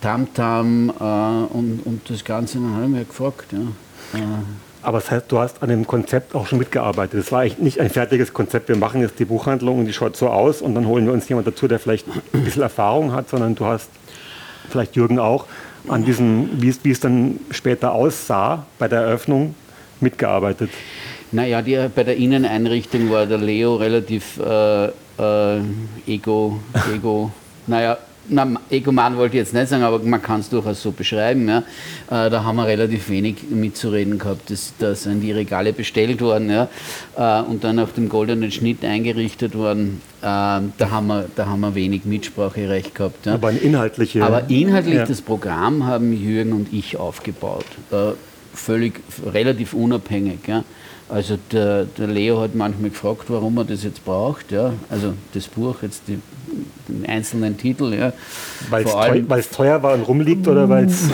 Tamtam 0.00 0.90
-Tam, 0.90 1.44
äh, 1.50 1.54
und, 1.54 1.80
und 1.84 2.08
das 2.08 2.24
Ganze, 2.24 2.58
dann 2.58 2.74
habe 2.74 2.84
ich 2.84 2.90
mir 2.90 3.04
gefragt. 3.04 3.52
Ja. 3.52 4.18
Äh. 4.18 4.22
Aber 4.82 4.98
das 4.98 5.10
heißt, 5.10 5.32
du 5.32 5.38
hast 5.38 5.62
an 5.62 5.70
dem 5.70 5.86
Konzept 5.86 6.34
auch 6.34 6.46
schon 6.46 6.58
mitgearbeitet. 6.58 7.18
Es 7.18 7.32
war 7.32 7.40
eigentlich 7.40 7.58
nicht 7.58 7.80
ein 7.80 7.90
fertiges 7.90 8.32
Konzept, 8.32 8.68
wir 8.68 8.76
machen 8.76 9.00
jetzt 9.00 9.18
die 9.18 9.24
Buchhandlung 9.24 9.80
und 9.80 9.86
die 9.86 9.94
schaut 9.94 10.16
so 10.16 10.28
aus 10.28 10.60
und 10.62 10.74
dann 10.74 10.86
holen 10.86 11.06
wir 11.06 11.12
uns 11.12 11.28
jemand 11.28 11.46
dazu, 11.46 11.66
der 11.66 11.78
vielleicht 11.78 12.06
ein 12.32 12.44
bisschen 12.44 12.62
Erfahrung 12.62 13.12
hat, 13.12 13.30
sondern 13.30 13.54
du 13.54 13.64
hast, 13.64 13.88
vielleicht 14.68 14.94
Jürgen 14.94 15.18
auch, 15.18 15.46
an 15.88 16.04
diesem, 16.04 16.62
wie 16.62 16.68
es, 16.68 16.80
wie 16.84 16.90
es 16.90 17.00
dann 17.00 17.40
später 17.50 17.92
aussah 17.92 18.66
bei 18.78 18.86
der 18.88 19.00
Eröffnung, 19.00 19.54
mitgearbeitet. 20.00 20.70
Naja, 21.32 21.62
die, 21.62 21.88
bei 21.94 22.04
der 22.04 22.16
Inneneinrichtung 22.16 23.10
war 23.10 23.26
der 23.26 23.38
Leo 23.38 23.76
relativ 23.76 24.38
äh, 24.38 24.90
äh, 25.18 25.60
Ego, 26.06 26.60
Ego, 26.92 27.30
naja, 27.66 27.98
na, 28.28 28.46
Egoman 28.70 29.16
wollte 29.16 29.36
ich 29.36 29.42
jetzt 29.42 29.54
nicht 29.54 29.68
sagen, 29.68 29.82
aber 29.82 29.98
man 29.98 30.22
kann 30.22 30.40
es 30.40 30.48
durchaus 30.48 30.82
so 30.82 30.92
beschreiben. 30.92 31.48
Ja. 31.48 31.58
Äh, 32.10 32.30
da 32.30 32.44
haben 32.44 32.56
wir 32.56 32.66
relativ 32.66 33.08
wenig 33.10 33.36
mitzureden 33.50 34.18
gehabt. 34.18 34.52
Da 34.78 34.94
sind 34.94 35.20
die 35.20 35.32
Regale 35.32 35.72
bestellt 35.72 36.20
worden 36.20 36.50
ja, 36.50 36.68
äh, 37.16 37.42
und 37.42 37.64
dann 37.64 37.78
auf 37.78 37.92
dem 37.92 38.08
goldenen 38.08 38.50
Schnitt 38.50 38.84
eingerichtet 38.84 39.54
worden. 39.54 40.00
Äh, 40.20 40.24
da, 40.24 40.90
haben 40.90 41.06
wir, 41.08 41.26
da 41.36 41.46
haben 41.46 41.60
wir 41.60 41.74
wenig 41.74 42.04
Mitspracherecht 42.04 42.94
gehabt. 42.94 43.26
Ja. 43.26 43.34
Aber 43.34 43.48
ein 43.48 43.58
inhaltliche. 43.58 44.24
Aber 44.24 44.48
inhaltlich 44.48 44.94
ja. 44.94 45.06
das 45.06 45.20
Programm 45.20 45.84
haben 45.86 46.12
Jürgen 46.12 46.52
und 46.52 46.72
ich 46.72 46.96
aufgebaut. 46.96 47.66
Äh, 47.90 48.12
völlig 48.54 49.00
relativ 49.26 49.74
unabhängig. 49.74 50.40
Ja. 50.46 50.64
Also 51.14 51.38
der, 51.52 51.84
der, 51.84 52.08
Leo 52.08 52.40
hat 52.40 52.56
manchmal 52.56 52.90
gefragt, 52.90 53.26
warum 53.28 53.56
er 53.58 53.64
das 53.64 53.84
jetzt 53.84 54.04
braucht. 54.04 54.50
Ja. 54.50 54.72
Also 54.90 55.14
das 55.32 55.46
Buch, 55.46 55.76
jetzt 55.82 56.02
die, 56.08 56.18
den 56.88 57.06
einzelnen 57.08 57.56
Titel. 57.56 57.94
Ja. 57.94 58.12
Weil 58.68 58.84
es 58.84 58.90
teuer, 58.90 59.42
teuer, 59.52 59.82
war 59.84 59.94
und 59.94 60.02
rumliegt 60.02 60.48
oder 60.48 60.68
weil 60.68 60.86
es... 60.86 61.08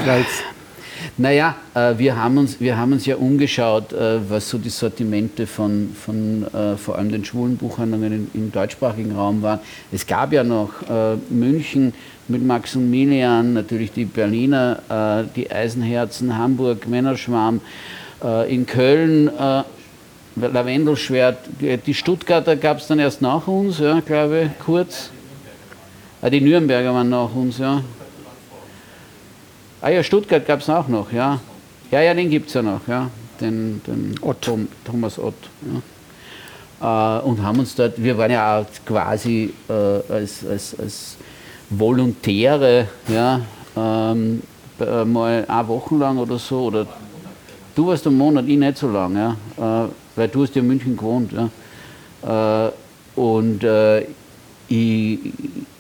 Naja, 1.19 1.55
äh, 1.75 1.99
wir, 1.99 2.17
haben 2.17 2.39
uns, 2.39 2.61
wir 2.61 2.79
haben 2.79 2.93
uns 2.93 3.05
ja 3.05 3.17
umgeschaut, 3.17 3.93
äh, 3.93 4.21
was 4.27 4.49
so 4.49 4.57
die 4.57 4.71
Sortimente 4.71 5.47
von, 5.47 5.95
von 5.95 6.47
äh, 6.47 6.77
vor 6.79 6.97
allem 6.97 7.13
den 7.13 7.25
schwulen 7.27 7.59
Buchhandlungen 7.59 8.31
im 8.33 8.51
deutschsprachigen 8.51 9.13
Raum 9.13 9.43
waren. 9.43 9.61
Es 9.93 10.07
gab 10.07 10.33
ja 10.33 10.45
noch 10.45 10.71
äh, 10.89 11.17
München 11.29 11.93
mit 12.29 12.43
Maximilian, 12.43 13.53
natürlich 13.53 13.93
die 13.93 14.07
Berliner, 14.07 14.79
äh, 14.89 15.29
die 15.37 15.51
Eisenherzen, 15.51 16.39
Hamburg, 16.39 16.89
Männerschwarm, 16.89 17.61
äh, 18.25 18.55
in 18.55 18.65
Köln 18.65 19.31
Lavendelschwert. 20.49 21.39
Die 21.61 21.95
Stuttgarter 21.95 22.57
gab 22.57 22.79
es 22.79 22.87
dann 22.87 22.99
erst 22.99 23.23
nach 23.23 23.47
uns, 23.47 23.79
ja, 23.79 24.01
glaube 24.01 24.43
ich, 24.45 24.65
kurz. 24.65 25.11
Ah, 26.23 26.31
die 26.31 26.41
Nürnberger 26.41 26.93
waren 26.93 27.09
nach 27.09 27.35
uns, 27.35 27.59
ja. 27.59 27.83
Ah 29.81 29.89
ja, 29.89 30.03
Stuttgart 30.03 30.47
gab 30.47 30.61
es 30.61 30.69
auch 30.69 30.89
noch, 30.89 31.11
ja. 31.13 31.41
Ja, 31.91 32.03
ja, 32.03 32.13
den 32.15 32.29
gibt 32.29 32.49
es 32.49 32.55
ja 32.55 32.63
noch, 32.63 32.87
ja. 32.87 33.11
Den, 33.41 33.81
den 33.87 34.15
Ott. 34.21 34.43
Tom, 34.43 34.69
Thomas 34.85 35.19
Ott. 35.19 35.35
Ja. 35.63 35.81
Äh, 36.81 37.23
und 37.23 37.43
haben 37.43 37.59
uns 37.59 37.75
dort, 37.75 38.03
wir 38.03 38.17
waren 38.17 38.31
ja 38.31 38.61
auch 38.61 38.67
quasi 38.85 39.53
äh, 39.69 40.13
als, 40.13 40.45
als, 40.47 40.77
als 40.79 41.17
Volontäre, 41.71 42.89
ja, 43.09 43.41
ähm, 43.77 44.43
mal 44.79 45.45
eine 45.47 45.69
Woche 45.69 45.95
lang 45.95 46.19
oder 46.19 46.39
so, 46.39 46.65
oder 46.65 46.87
du 47.75 47.87
warst 47.87 48.07
einen 48.07 48.17
Monat, 48.17 48.47
ich 48.49 48.59
nicht 48.59 48.79
so 48.79 48.89
lange, 48.89 49.37
ja, 49.59 49.85
äh, 49.85 49.89
weil 50.17 50.29
du 50.29 50.43
hast 50.43 50.55
ja 50.55 50.63
in 50.63 50.69
München 50.69 50.97
gewohnt. 50.97 51.33
Ja, 51.33 52.69
äh, 52.69 52.73
und 53.17 53.65
äh, 53.65 54.07
ich, 54.69 55.19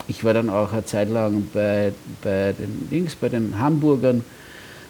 ich 0.09 0.25
war 0.25 0.35
dann 0.35 0.51
auch 0.51 0.73
eine 0.73 0.85
Zeit 0.85 1.09
lang 1.09 1.49
bei, 1.53 1.93
bei 2.23 2.53
den 2.53 2.89
Dings, 2.91 3.15
bei 3.15 3.29
den 3.29 3.59
Hamburgern, 3.59 4.25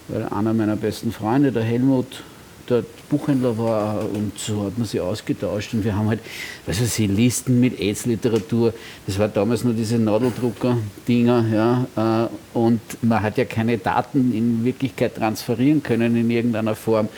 weil 0.09 0.25
einer 0.25 0.55
meiner 0.55 0.77
besten 0.77 1.13
Freunde, 1.13 1.53
der 1.53 1.63
Helmut, 1.63 2.23
der 2.71 2.85
Buchhändler 3.09 3.59
war 3.59 4.05
und 4.15 4.39
so 4.39 4.67
hat 4.67 4.79
man 4.79 4.87
sich 4.87 5.01
ausgetauscht 5.01 5.75
und 5.75 5.85
wir 5.85 5.97
haben 5.97 6.09
halt, 6.09 6.21
was 6.67 6.81
weiß 6.81 7.01
ich, 7.01 7.09
Listen 7.09 7.61
mit 7.61 7.79
AIDS-Literatur, 7.79 8.73
das 9.07 9.19
war 9.19 9.29
damals 9.29 9.65
nur 9.65 9.75
diese 9.75 9.99
Nadeldrucker-Dinger, 9.99 11.45
ja, 11.53 12.27
äh, 12.27 12.57
und 12.57 12.81
man 13.03 13.23
hat 13.23 13.37
ja 13.37 13.45
keine 13.45 13.77
Daten 13.77 14.33
in 14.33 14.65
Wirklichkeit 14.65 15.17
transferieren 15.17 15.83
können 15.83 16.17
in 16.17 16.31
irgendeiner 16.31 16.77
Form. 16.77 17.09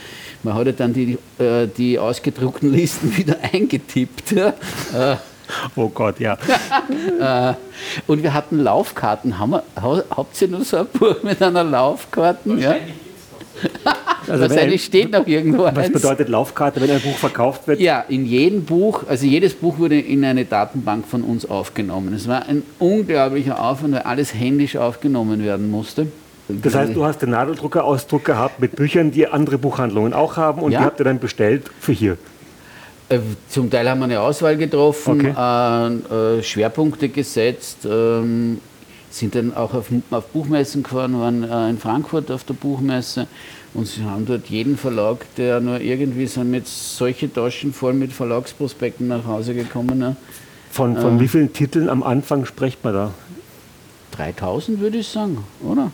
Man 0.42 0.54
hat 0.54 0.66
ja 0.66 0.72
dann 0.72 0.92
die, 0.92 1.18
äh, 1.38 1.66
die 1.66 1.98
ausgedruckten 1.98 2.72
Listen 2.72 3.16
wieder 3.16 3.36
eingetippt. 3.52 4.32
Ja. 4.32 4.48
Äh, 4.94 5.16
Oh 5.76 5.88
Gott, 5.88 6.18
ja. 6.20 6.38
Äh, 7.20 7.54
und 8.06 8.22
wir 8.22 8.32
hatten 8.32 8.58
Laufkarten. 8.60 9.38
Haben 9.38 9.50
wir, 9.52 9.62
habt 9.76 10.40
ihr 10.40 10.48
nur 10.48 10.64
so 10.64 10.78
ein 10.78 10.86
Buch 10.86 11.22
mit 11.22 11.42
einer 11.42 11.62
Laufkarte? 11.64 12.54
Ja? 12.54 12.76
Also 14.28 14.48
Wahrscheinlich 14.48 14.84
steht 14.84 15.10
noch 15.12 15.26
irgendwo 15.26 15.64
Was 15.64 15.76
eins. 15.76 15.92
bedeutet 15.92 16.28
Laufkarte, 16.28 16.80
wenn 16.80 16.90
ein 16.90 17.00
Buch 17.00 17.16
verkauft 17.16 17.66
wird? 17.66 17.80
Ja, 17.80 18.00
in 18.08 18.24
jedem 18.24 18.64
Buch, 18.64 19.04
also 19.08 19.26
jedes 19.26 19.54
Buch 19.54 19.78
wurde 19.78 19.98
in 20.00 20.24
eine 20.24 20.44
Datenbank 20.44 21.06
von 21.06 21.22
uns 21.22 21.48
aufgenommen. 21.48 22.14
Es 22.14 22.26
war 22.28 22.46
ein 22.46 22.62
unglaublicher 22.78 23.62
Aufwand, 23.62 23.94
weil 23.94 24.02
alles 24.02 24.34
händisch 24.34 24.76
aufgenommen 24.76 25.44
werden 25.44 25.70
musste. 25.70 26.06
Das 26.62 26.74
heißt, 26.74 26.94
du 26.94 27.04
hast 27.04 27.22
den 27.22 27.30
Nadeldrucker-Ausdruck 27.30 28.24
gehabt 28.24 28.60
mit 28.60 28.76
Büchern, 28.76 29.10
die 29.10 29.26
andere 29.26 29.58
Buchhandlungen 29.58 30.12
auch 30.12 30.36
haben 30.36 30.62
und 30.62 30.72
ja. 30.72 30.80
die 30.80 30.84
habt 30.84 31.00
ihr 31.00 31.04
dann 31.04 31.18
bestellt 31.18 31.70
für 31.80 31.92
hier. 31.92 32.16
Äh, 33.08 33.18
zum 33.48 33.70
Teil 33.70 33.88
haben 33.88 34.00
wir 34.00 34.04
eine 34.04 34.20
Auswahl 34.20 34.56
getroffen, 34.56 35.20
okay. 35.20 36.00
äh, 36.10 36.38
äh, 36.38 36.42
Schwerpunkte 36.42 37.08
gesetzt, 37.08 37.84
äh, 37.84 38.22
sind 39.10 39.34
dann 39.34 39.54
auch 39.54 39.74
auf, 39.74 39.86
auf 40.10 40.26
Buchmessen 40.28 40.82
gefahren, 40.82 41.18
waren 41.20 41.42
äh, 41.42 41.70
in 41.70 41.78
Frankfurt 41.78 42.30
auf 42.30 42.44
der 42.44 42.54
Buchmesse 42.54 43.26
und 43.74 43.86
sie 43.86 44.04
haben 44.04 44.26
dort 44.26 44.46
jeden 44.46 44.76
Verlag, 44.76 45.26
der 45.36 45.60
nur 45.60 45.80
irgendwie 45.80 46.26
sind 46.26 46.50
mit 46.50 46.66
solche 46.66 47.32
Taschen 47.32 47.72
voll 47.72 47.92
mit 47.92 48.12
Verlagsprospekten 48.12 49.08
nach 49.08 49.26
Hause 49.26 49.54
gekommen. 49.54 49.98
Ne? 49.98 50.16
Von, 50.70 50.96
von 50.96 51.20
wie 51.20 51.28
vielen 51.28 51.52
Titeln 51.52 51.90
am 51.90 52.02
Anfang 52.02 52.46
spricht 52.46 52.82
man 52.82 52.94
da? 52.94 53.14
3000 54.12 54.80
würde 54.80 54.98
ich 54.98 55.08
sagen, 55.08 55.44
oder? 55.62 55.90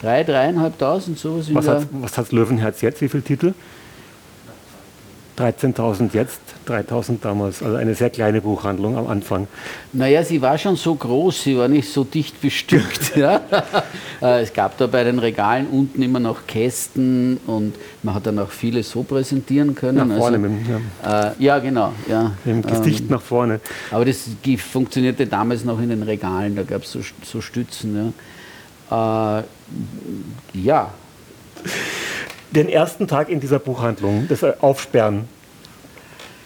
Drei, 0.00 0.24
dreieinhalbtausend, 0.24 1.18
sowas. 1.18 1.46
Was 1.52 1.68
hat, 1.68 1.86
was 1.92 2.18
hat 2.18 2.32
Löwenherz 2.32 2.82
jetzt? 2.82 3.00
Wie 3.00 3.08
viele 3.08 3.22
Titel? 3.22 3.54
13.000 5.36 6.14
jetzt, 6.14 6.40
3.000 6.66 7.18
damals. 7.20 7.62
Also 7.62 7.76
eine 7.76 7.94
sehr 7.94 8.10
kleine 8.10 8.40
Buchhandlung 8.40 8.96
am 8.96 9.06
Anfang. 9.06 9.46
Naja, 9.92 10.24
sie 10.24 10.40
war 10.40 10.56
schon 10.56 10.76
so 10.76 10.94
groß, 10.94 11.42
sie 11.42 11.58
war 11.58 11.68
nicht 11.68 11.92
so 11.92 12.04
dicht 12.04 12.40
bestückt. 12.40 13.16
ja. 13.16 13.42
Äh, 14.22 14.42
es 14.42 14.52
gab 14.54 14.78
da 14.78 14.86
bei 14.86 15.04
den 15.04 15.18
Regalen 15.18 15.66
unten 15.66 16.00
immer 16.00 16.20
noch 16.20 16.46
Kästen 16.46 17.38
und 17.46 17.74
man 18.02 18.14
hat 18.14 18.26
dann 18.26 18.38
auch 18.38 18.50
viele 18.50 18.82
so 18.82 19.02
präsentieren 19.02 19.74
können. 19.74 20.08
Nach 20.08 20.16
vorne, 20.16 20.38
also, 20.38 20.48
mit, 20.48 20.66
ja. 21.04 21.30
Äh, 21.30 21.32
ja. 21.38 21.58
genau. 21.58 21.92
Ja. 22.08 22.32
Dem 22.46 22.62
Gesicht 22.62 23.02
ähm, 23.02 23.08
nach 23.10 23.22
vorne. 23.22 23.60
Aber 23.90 24.06
das 24.06 24.24
funktionierte 24.58 25.26
damals 25.26 25.64
noch 25.64 25.80
in 25.80 25.90
den 25.90 26.02
Regalen, 26.02 26.56
da 26.56 26.62
gab 26.62 26.82
es 26.82 26.92
so, 26.92 27.00
so 27.22 27.42
Stützen. 27.42 28.14
Ja. 28.90 29.40
Äh, 29.40 29.44
ja 30.52 30.90
den 32.56 32.68
ersten 32.68 33.06
Tag 33.06 33.28
in 33.28 33.40
dieser 33.40 33.58
Buchhandlung, 33.58 34.26
das 34.28 34.42
Aufsperren, 34.60 35.28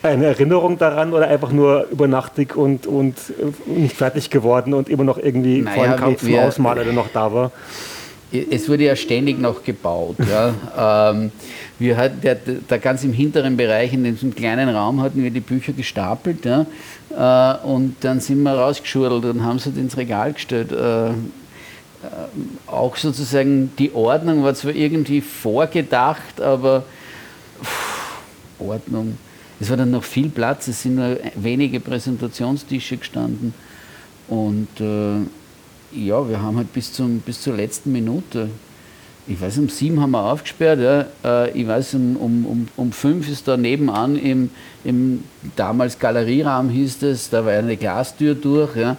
eine 0.03 0.27
Erinnerung 0.27 0.79
daran 0.79 1.13
oder 1.13 1.29
einfach 1.29 1.53
nur 1.53 1.87
übernachtig 1.91 2.57
und, 2.57 2.87
und 2.87 3.17
nicht 3.67 3.97
fertig 3.97 4.31
geworden 4.31 4.73
und 4.73 4.89
immer 4.89 5.05
noch 5.05 5.19
irgendwie 5.19 5.61
naja, 5.61 5.75
vor 5.75 5.87
dem 5.87 5.97
Kampf 5.97 6.23
zum 6.23 6.35
Ausmaler, 6.37 6.85
der 6.85 6.95
noch 6.95 7.09
da 7.13 7.33
war? 7.33 7.53
Es 8.33 8.69
wurde 8.69 8.85
ja 8.85 8.97
ständig 8.97 9.41
noch 9.41 9.63
gebaut. 9.63 10.17
ja. 10.31 11.11
ähm, 11.13 11.33
wir 11.79 11.97
hatten 11.97 12.21
der, 12.21 12.37
da 12.69 12.77
ganz 12.77 13.05
im 13.05 13.13
hinteren 13.13 13.57
Bereich, 13.57 13.93
in 13.95 14.05
diesem 14.05 14.35
kleinen 14.35 14.69
Raum, 14.69 15.01
hatten 15.01 15.23
wir 15.23 15.31
die 15.31 15.41
Bücher 15.41 15.73
gestapelt. 15.73 16.45
Ja, 16.45 16.67
äh, 17.11 17.67
und 17.67 17.97
dann 18.03 18.21
sind 18.21 18.43
wir 18.43 18.53
rausgeschurdelt 18.53 19.25
und 19.25 19.45
haben 19.45 19.59
sie 19.59 19.71
ins 19.71 19.97
Regal 19.97 20.35
gestellt. 20.35 20.73
Äh, 20.73 21.09
äh, 21.09 21.13
auch 22.67 22.97
sozusagen 22.97 23.73
die 23.79 23.93
Ordnung 23.93 24.43
war 24.43 24.55
zwar 24.55 24.75
irgendwie 24.75 25.21
vorgedacht, 25.21 26.41
aber 26.41 26.85
pff, 27.63 28.21
Ordnung. 28.59 29.19
Es 29.59 29.69
war 29.69 29.77
dann 29.77 29.91
noch 29.91 30.05
viel 30.05 30.31
Platz, 30.31 30.69
es 30.69 30.83
sind 30.83 30.97
nur 30.97 31.19
wenige 31.35 31.81
Präsentationstische 31.81 32.97
gestanden. 32.97 33.53
Und 34.29 34.69
äh, 34.81 35.19
ja, 35.93 36.29
wir 36.29 36.41
haben 36.41 36.57
halt 36.57 36.73
bis, 36.73 36.93
zum, 36.93 37.21
bis 37.21 37.43
zur 37.43 37.57
letzten 37.57 37.93
Minute, 37.93 38.49
ich 39.27 39.41
weiß, 39.41 39.59
um 39.59 39.69
sieben 39.69 40.01
haben 40.01 40.13
wir 40.13 40.25
aufgesperrt, 40.25 40.81
ja, 40.81 41.07
äh, 41.25 41.51
ich 41.51 41.67
weiß, 41.67 41.95
um, 41.95 42.17
um, 42.17 42.47
um, 42.47 42.69
um 42.77 42.93
fünf 42.93 43.29
ist 43.29 43.47
da 43.47 43.57
nebenan 43.57 44.17
im, 44.17 44.51
im 44.83 45.25
damals 45.57 45.99
Galerieraum 45.99 46.71
hieß 46.71 47.03
es, 47.03 47.29
da 47.29 47.45
war 47.45 47.53
eine 47.53 47.77
Glastür 47.77 48.35
durch. 48.35 48.77
Ja, 48.77 48.97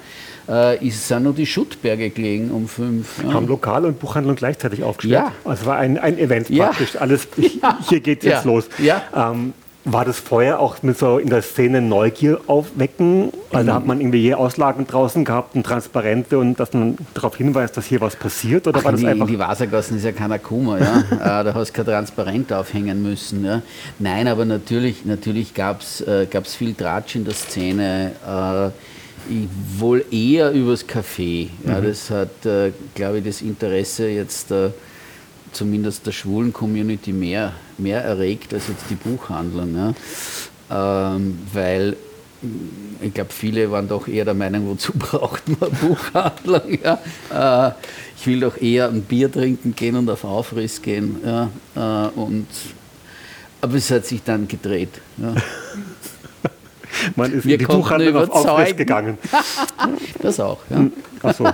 äh, 0.51 0.85
ist, 0.85 1.07
sind 1.07 1.23
noch 1.23 1.35
die 1.35 1.45
Schuttberge 1.45 2.09
gelegen 2.09 2.51
um 2.51 2.67
fünf. 2.67 3.23
Ja. 3.23 3.33
Haben 3.33 3.47
Lokal 3.47 3.85
und 3.85 3.99
Buchhandlung 3.99 4.35
gleichzeitig 4.35 4.83
aufgestellt. 4.83 5.23
Ja. 5.25 5.49
Also 5.49 5.65
war 5.65 5.77
ein, 5.77 5.97
ein 5.97 6.17
Event 6.19 6.49
ja. 6.49 6.65
praktisch. 6.65 6.97
Alles, 6.99 7.27
hier 7.89 7.99
geht 8.01 8.23
jetzt 8.23 8.45
los. 8.45 8.65
Ja. 8.77 9.01
Ähm, 9.15 9.53
war 9.83 10.05
das 10.05 10.19
vorher 10.19 10.59
auch 10.59 10.83
mit 10.83 10.97
so 10.99 11.17
in 11.17 11.29
der 11.29 11.41
Szene 11.41 11.81
Neugier 11.81 12.39
aufwecken? 12.45 13.31
Also 13.51 13.71
mhm. 13.71 13.75
hat 13.75 13.85
man 13.87 13.99
irgendwie 13.99 14.19
je 14.19 14.35
Auslagen 14.35 14.85
draußen 14.85 15.25
gehabt 15.25 15.55
und 15.55 15.63
Transparente 15.63 16.37
und 16.37 16.59
dass 16.59 16.73
man 16.73 16.97
darauf 17.15 17.35
hinweist, 17.35 17.77
dass 17.77 17.87
hier 17.87 17.99
was 17.99 18.15
passiert? 18.15 18.67
Oder 18.67 18.79
Ach, 18.79 18.83
war 18.83 18.91
das 18.91 19.01
die, 19.01 19.07
einfach 19.07 19.25
in 19.25 19.33
die 19.33 19.39
Wassergassen 19.39 19.97
ist 19.97 20.03
ja 20.03 20.11
keiner 20.11 20.37
Kummer, 20.37 20.79
ja. 20.79 20.99
Äh, 21.11 21.17
da 21.45 21.53
hast 21.55 21.69
du 21.69 21.73
kein 21.73 21.85
Transparent 21.85 22.53
aufhängen 22.53 23.01
müssen. 23.01 23.43
Ja. 23.43 23.63
Nein, 23.97 24.27
aber 24.27 24.45
natürlich, 24.45 25.03
natürlich 25.05 25.55
gab 25.55 25.81
es 25.81 26.01
äh, 26.01 26.27
viel 26.43 26.75
Tratsch 26.75 27.15
in 27.15 27.25
der 27.25 27.33
Szene. 27.33 28.11
Äh, 28.23 28.69
wohl 29.77 30.05
eher 30.11 30.51
übers 30.51 30.87
Café. 30.87 31.49
Ja, 31.65 31.79
mhm. 31.79 31.85
Das 31.85 32.09
hat, 32.09 32.45
äh, 32.45 32.71
glaube 32.95 33.19
ich, 33.19 33.25
das 33.25 33.41
Interesse 33.41 34.07
jetzt 34.07 34.51
äh, 34.51 34.69
zumindest 35.51 36.05
der 36.07 36.11
schwulen 36.11 36.53
Community 36.53 37.11
mehr, 37.11 37.53
mehr 37.77 38.03
erregt 38.03 38.53
als 38.53 38.67
jetzt 38.67 38.85
die 38.89 38.95
Buchhandlung. 38.95 39.75
Ja. 39.75 41.15
Ähm, 41.15 41.39
weil 41.53 41.97
mm, 42.41 43.03
ich 43.03 43.13
glaube, 43.13 43.31
viele 43.33 43.69
waren 43.71 43.87
doch 43.87 44.07
eher 44.07 44.25
der 44.25 44.33
Meinung, 44.33 44.67
wozu 44.67 44.93
braucht 44.95 45.43
man 45.59 45.71
Buchhandlung? 45.71 46.79
Ja? 46.83 47.69
Äh, 47.69 47.73
ich 48.17 48.27
will 48.27 48.39
doch 48.39 48.57
eher 48.57 48.89
ein 48.89 49.01
Bier 49.01 49.31
trinken 49.31 49.75
gehen 49.75 49.95
und 49.95 50.09
auf 50.09 50.23
Aufriss 50.23 50.81
gehen. 50.81 51.17
Ja? 51.25 51.49
Äh, 51.75 52.19
und, 52.19 52.47
aber 53.61 53.75
es 53.75 53.91
hat 53.91 54.05
sich 54.05 54.23
dann 54.23 54.47
gedreht. 54.47 55.01
Ja. 55.17 55.35
Man 57.15 57.33
ist 57.33 57.45
Wir 57.45 57.53
in 57.53 57.59
die 57.59 57.65
Buchhandlung 57.65 58.15
auf 58.15 58.29
Aufriss 58.29 58.75
gegangen. 58.75 59.17
das 60.21 60.39
auch, 60.39 60.59
ja. 60.69 60.77
Hm, 60.77 60.93
ach 61.23 61.33
so. 61.33 61.49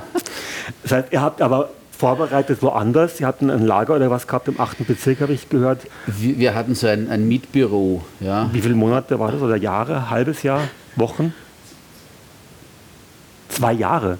Das 0.84 0.92
heißt, 0.92 1.08
ihr 1.12 1.22
habt 1.22 1.42
aber 1.42 1.70
vorbereitet 1.92 2.62
woanders. 2.62 3.18
Sie 3.18 3.26
hatten 3.26 3.50
ein 3.50 3.66
Lager 3.66 3.96
oder 3.96 4.10
was 4.10 4.28
gehabt 4.28 4.48
im 4.48 4.60
8. 4.60 4.86
Bezirk, 4.88 5.22
habe 5.22 5.34
ich 5.34 5.50
gehört. 5.50 5.82
Wir, 6.06 6.38
wir 6.38 6.56
hatten 6.56 6.76
so 6.76 6.88
ein, 6.88 7.10
ein 7.10 7.28
Mietbüro. 7.28 8.04
Ja. 8.20 8.50
Wie 8.54 8.62
viele 8.62 8.76
Monate 8.76 9.20
war 9.20 9.32
das? 9.32 9.42
Oder 9.42 9.58
Jahre? 9.58 10.10
Halbes 10.10 10.44
Jahr? 10.44 10.62
Wochen? 10.96 11.34
Zwei 13.50 13.74
Jahre. 13.74 14.18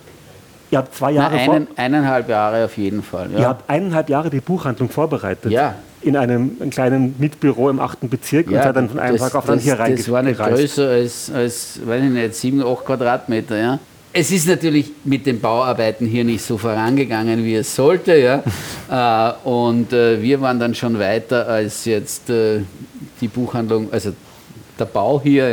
Ihr 0.70 0.80
habt 0.80 0.94
zwei 0.96 1.12
Jahre 1.12 1.36
Na, 1.36 1.54
einen, 1.54 1.68
Eineinhalb 1.78 2.28
Jahre 2.28 2.66
auf 2.66 2.78
jeden 2.78 3.04
Fall. 3.04 3.32
Ja. 3.32 3.40
Ihr 3.40 3.48
habt 3.48 3.70
eineinhalb 3.70 4.10
Jahre 4.10 4.30
die 4.30 4.42
Buchhandlung 4.42 4.90
vorbereitet. 4.90 5.52
Ja. 5.52 5.76
In 6.02 6.16
einem, 6.16 6.58
einem 6.60 6.70
kleinen 6.70 7.16
Mietbüro 7.18 7.70
im 7.70 7.80
8. 7.80 8.10
Bezirk 8.10 8.52
ja, 8.52 8.58
und 8.58 8.64
seid 8.64 8.76
dann 8.76 8.90
von 8.90 9.00
einem 9.00 9.18
das, 9.18 9.32
Tag 9.32 9.36
auf 9.36 9.46
dann 9.46 9.60
hier 9.60 9.80
reingereist. 9.80 10.08
Das 10.08 10.12
war 10.14 10.22
nicht 10.22 10.40
größer 10.40 10.88
als, 10.90 11.32
als 11.32 11.80
weiß 11.84 12.04
ich 12.04 12.10
nicht, 12.12 12.36
7, 12.36 12.64
8 12.64 12.86
Quadratmeter. 12.86 13.58
Ja. 13.58 13.80
Es 14.20 14.32
ist 14.32 14.48
natürlich 14.48 14.92
mit 15.04 15.28
den 15.28 15.40
Bauarbeiten 15.40 16.08
hier 16.08 16.24
nicht 16.24 16.44
so 16.44 16.58
vorangegangen, 16.58 17.44
wie 17.44 17.56
es 17.56 17.76
sollte. 17.76 18.16
Ja. 18.18 18.44
Äh, 18.90 19.34
und 19.44 19.92
äh, 19.92 20.22
wir 20.22 20.40
waren 20.40 20.62
dann 20.62 20.74
schon 20.74 20.98
weiter 20.98 21.46
als 21.46 21.84
jetzt 21.84 22.30
äh, 22.30 22.62
die 23.20 23.28
Buchhandlung, 23.28 23.92
also 23.92 24.14
der 24.80 24.86
Bau 24.86 25.20
hier. 25.22 25.50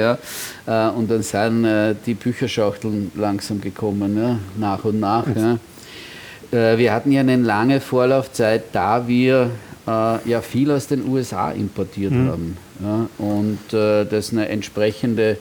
Ja. 0.66 0.88
Und 0.90 1.10
dann 1.10 1.22
sind 1.24 1.66
die 2.06 2.14
Bücherschachteln 2.14 3.10
langsam 3.16 3.60
gekommen, 3.60 4.16
ja, 4.16 4.38
nach 4.56 4.84
und 4.84 5.00
nach. 5.00 5.24
Ja. 5.26 6.78
Wir 6.78 6.92
hatten 6.92 7.10
ja 7.10 7.22
eine 7.22 7.36
lange 7.36 7.80
Vorlaufzeit, 7.80 8.66
da 8.72 9.08
wir 9.08 9.50
ja 9.86 10.40
viel 10.40 10.70
aus 10.70 10.86
den 10.86 11.06
USA 11.06 11.50
importiert 11.50 12.12
mhm. 12.12 12.28
haben. 12.28 12.56
Ja. 12.82 13.08
Und 13.18 13.58
das 13.70 14.32
eine 14.32 14.48
entsprechende 14.48 15.36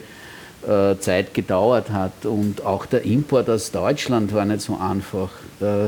äh, 0.67 0.97
Zeit 0.97 1.33
gedauert 1.33 1.91
hat. 1.91 2.25
Und 2.25 2.65
auch 2.65 2.85
der 2.85 3.03
Import 3.03 3.49
aus 3.49 3.71
Deutschland 3.71 4.33
war 4.33 4.45
nicht 4.45 4.61
so 4.61 4.77
einfach. 4.77 5.29
Äh, 5.59 5.87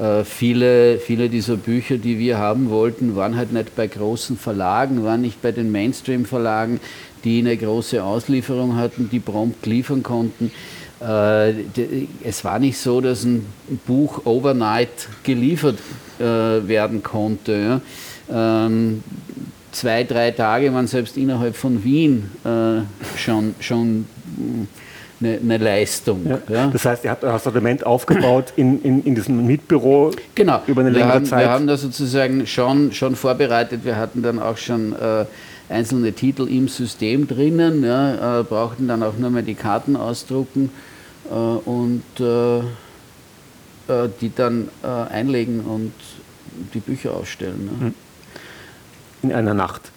äh, 0.00 0.24
viele, 0.24 0.98
viele 0.98 1.28
dieser 1.28 1.56
Bücher, 1.56 1.98
die 1.98 2.18
wir 2.18 2.38
haben 2.38 2.70
wollten, 2.70 3.16
waren 3.16 3.36
halt 3.36 3.52
nicht 3.52 3.74
bei 3.74 3.88
großen 3.88 4.36
Verlagen, 4.36 5.04
waren 5.04 5.20
nicht 5.20 5.42
bei 5.42 5.50
den 5.50 5.72
Mainstream-Verlagen, 5.72 6.80
die 7.24 7.40
eine 7.40 7.56
große 7.56 8.04
Auslieferung 8.04 8.76
hatten, 8.76 9.08
die 9.10 9.20
prompt 9.20 9.66
liefern 9.66 10.02
konnten. 10.02 10.52
Äh, 11.06 11.54
es 12.22 12.44
war 12.44 12.58
nicht 12.58 12.78
so, 12.78 13.00
dass 13.00 13.24
ein 13.24 13.46
Buch 13.86 14.24
overnight 14.24 15.08
geliefert 15.22 15.78
äh, 16.18 16.24
werden 16.24 17.02
konnte. 17.02 17.80
Ähm, 18.32 19.02
zwei, 19.72 20.04
drei 20.04 20.30
Tage 20.30 20.72
waren 20.72 20.86
selbst 20.86 21.16
innerhalb 21.16 21.56
von 21.56 21.84
Wien 21.84 22.30
schon, 23.16 23.54
schon 23.60 24.06
eine, 25.20 25.38
eine 25.38 25.58
Leistung. 25.58 26.26
Ja. 26.26 26.38
Ja. 26.48 26.66
Das 26.68 26.84
heißt, 26.84 27.04
ihr 27.04 27.10
habt 27.10 27.24
euer 27.24 27.38
Sortiment 27.38 27.84
aufgebaut 27.84 28.52
in, 28.56 28.80
in, 28.82 29.02
in 29.02 29.14
diesem 29.14 29.44
Mietbüro 29.46 30.12
genau. 30.34 30.62
über 30.66 30.80
eine 30.80 30.90
wir 30.90 31.00
längere 31.00 31.14
haben, 31.14 31.26
Zeit. 31.26 31.44
Wir 31.44 31.50
haben 31.50 31.66
das 31.66 31.82
sozusagen 31.82 32.46
schon, 32.46 32.92
schon 32.92 33.16
vorbereitet. 33.16 33.84
Wir 33.84 33.96
hatten 33.96 34.22
dann 34.22 34.38
auch 34.38 34.56
schon 34.56 34.92
äh, 34.92 35.24
einzelne 35.68 36.12
Titel 36.12 36.48
im 36.48 36.68
System 36.68 37.26
drinnen, 37.26 37.84
ja, 37.84 38.40
äh, 38.40 38.42
brauchten 38.44 38.88
dann 38.88 39.02
auch 39.02 39.16
nur 39.18 39.30
mehr 39.30 39.42
die 39.42 39.54
Karten 39.54 39.96
ausdrucken 39.96 40.70
äh, 40.70 40.93
und 41.34 42.04
äh, 42.20 42.58
äh, 42.58 44.08
die 44.20 44.34
dann 44.34 44.68
äh, 44.82 44.86
einlegen 44.86 45.60
und 45.60 45.92
die 46.72 46.80
Bücher 46.80 47.14
ausstellen. 47.14 47.64
Ne? 47.64 47.86
Hm. 47.86 47.94
In 49.22 49.32
einer 49.32 49.54
Nacht. 49.54 49.90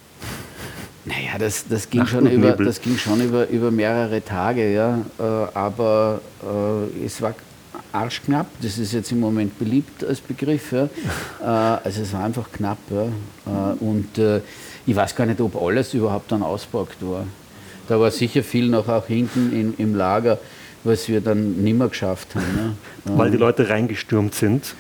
Naja, 1.06 1.38
das, 1.40 1.66
das, 1.70 1.90
ging, 1.90 2.06
schon 2.06 2.28
über, 2.28 2.52
das 2.52 2.82
ging 2.82 2.98
schon 2.98 3.22
über, 3.22 3.48
über 3.48 3.72
mehrere 3.72 4.22
Tage, 4.22 4.74
ja. 4.74 5.00
Äh, 5.18 5.24
aber 5.24 6.20
äh, 6.44 7.06
es 7.06 7.22
war 7.22 7.34
arschknapp, 7.94 8.48
das 8.62 8.78
ist 8.78 8.92
jetzt 8.92 9.12
im 9.14 9.22
Moment 9.22 9.58
beliebt 9.58 10.04
als 10.04 10.20
Begriff. 10.20 10.72
Ja. 10.72 10.90
Äh, 11.40 11.46
also 11.46 12.02
es 12.02 12.12
war 12.14 12.26
einfach 12.26 12.52
knapp. 12.52 12.80
Ja. 12.90 13.72
Äh, 13.72 13.76
und 13.76 14.18
äh, 14.18 14.42
ich 14.86 14.96
weiß 14.96 15.16
gar 15.16 15.26
nicht, 15.26 15.40
ob 15.40 15.56
alles 15.62 15.94
überhaupt 15.94 16.32
dann 16.32 16.42
auspackt 16.42 16.98
war. 17.02 17.26
Da 17.88 18.00
war 18.00 18.12
sicher 18.12 18.44
viel 18.44 18.68
noch 18.68 18.90
auch 18.90 19.06
hinten 19.06 19.54
in, 19.54 19.74
im 19.78 19.96
Lager, 19.96 20.40
was 20.88 21.08
wir 21.08 21.22
dann 21.22 21.64
nimmer 21.64 21.90
geschafft 21.90 22.36
haben. 22.36 22.76
Ja. 23.06 23.18
Weil 23.18 23.32
die 23.32 23.38
Leute 23.38 23.70
reingestürmt 23.70 24.34
sind. 24.34 24.76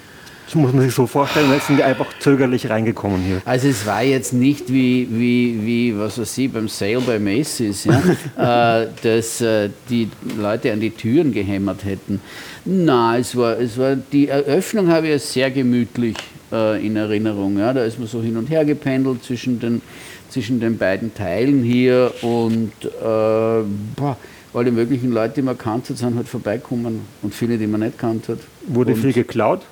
Das 0.47 0.55
muss 0.55 0.71
man 0.71 0.81
sich 0.81 0.93
so 0.93 1.05
vorstellen, 1.07 1.51
jetzt 1.51 1.67
sind 1.67 1.75
die 1.75 1.83
einfach 1.83 2.07
zögerlich 2.19 2.69
reingekommen 2.69 3.21
hier. 3.21 3.41
Also 3.43 3.67
es 3.67 3.85
war 3.85 4.01
jetzt 4.01 4.31
nicht 4.31 4.71
wie, 4.71 5.05
wie, 5.11 5.59
wie 5.65 5.99
was 5.99 6.17
weiß 6.17 6.37
ich, 6.37 6.49
beim 6.49 6.69
Sale 6.69 7.01
bei 7.01 7.19
Macy's, 7.19 7.83
ja, 7.83 8.81
äh, 8.81 8.87
dass 9.03 9.41
äh, 9.41 9.69
die 9.89 10.09
Leute 10.39 10.71
an 10.71 10.79
die 10.79 10.91
Türen 10.91 11.33
gehämmert 11.33 11.83
hätten. 11.83 12.21
Nein, 12.63 13.19
es 13.19 13.35
war, 13.35 13.59
es 13.59 13.77
war 13.77 13.97
die 13.97 14.29
Eröffnung 14.29 14.87
habe 14.89 15.09
ich 15.09 15.21
sehr 15.21 15.51
gemütlich 15.51 16.15
äh, 16.51 16.85
in 16.85 16.95
Erinnerung. 16.95 17.57
Ja. 17.57 17.73
Da 17.73 17.83
ist 17.83 17.99
man 17.99 18.07
so 18.07 18.21
hin 18.21 18.37
und 18.37 18.49
her 18.49 18.63
gependelt 18.63 19.25
zwischen 19.25 19.59
den, 19.59 19.81
zwischen 20.29 20.61
den 20.61 20.77
beiden 20.77 21.13
Teilen 21.13 21.61
hier 21.61 22.13
und 22.21 22.71
äh, 22.83 23.63
boah, 23.95 24.17
alle 24.57 24.71
möglichen 24.71 25.11
Leute, 25.11 25.35
die 25.35 25.41
man 25.41 25.57
kannte, 25.57 25.95
sind 25.95 26.15
halt 26.15 26.27
vorbeikommen 26.27 27.01
und 27.21 27.33
viele, 27.33 27.57
die 27.57 27.67
man 27.67 27.81
nicht 27.81 27.97
kannte. 27.97 28.37
Wurde 28.67 28.93
und 28.93 28.99
viel 28.99 29.13
geklaut? 29.13 29.65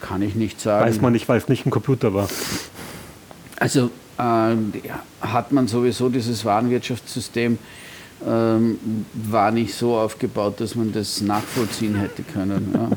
Kann 0.00 0.22
ich 0.22 0.34
nicht 0.34 0.60
sagen. 0.60 0.86
Weiß 0.86 1.00
man 1.00 1.12
nicht, 1.12 1.28
weil 1.28 1.38
es 1.38 1.48
nicht 1.48 1.66
ein 1.66 1.70
Computer 1.70 2.14
war. 2.14 2.28
Also 3.56 3.90
äh, 4.18 4.54
hat 5.20 5.52
man 5.52 5.68
sowieso 5.68 6.08
dieses 6.08 6.44
Warenwirtschaftssystem 6.44 7.58
ähm, 8.26 8.78
war 9.14 9.50
nicht 9.50 9.74
so 9.74 9.96
aufgebaut, 9.96 10.60
dass 10.60 10.74
man 10.74 10.92
das 10.92 11.20
nachvollziehen 11.20 11.94
hätte 11.94 12.22
können. 12.22 12.74
Ja, 12.74 12.88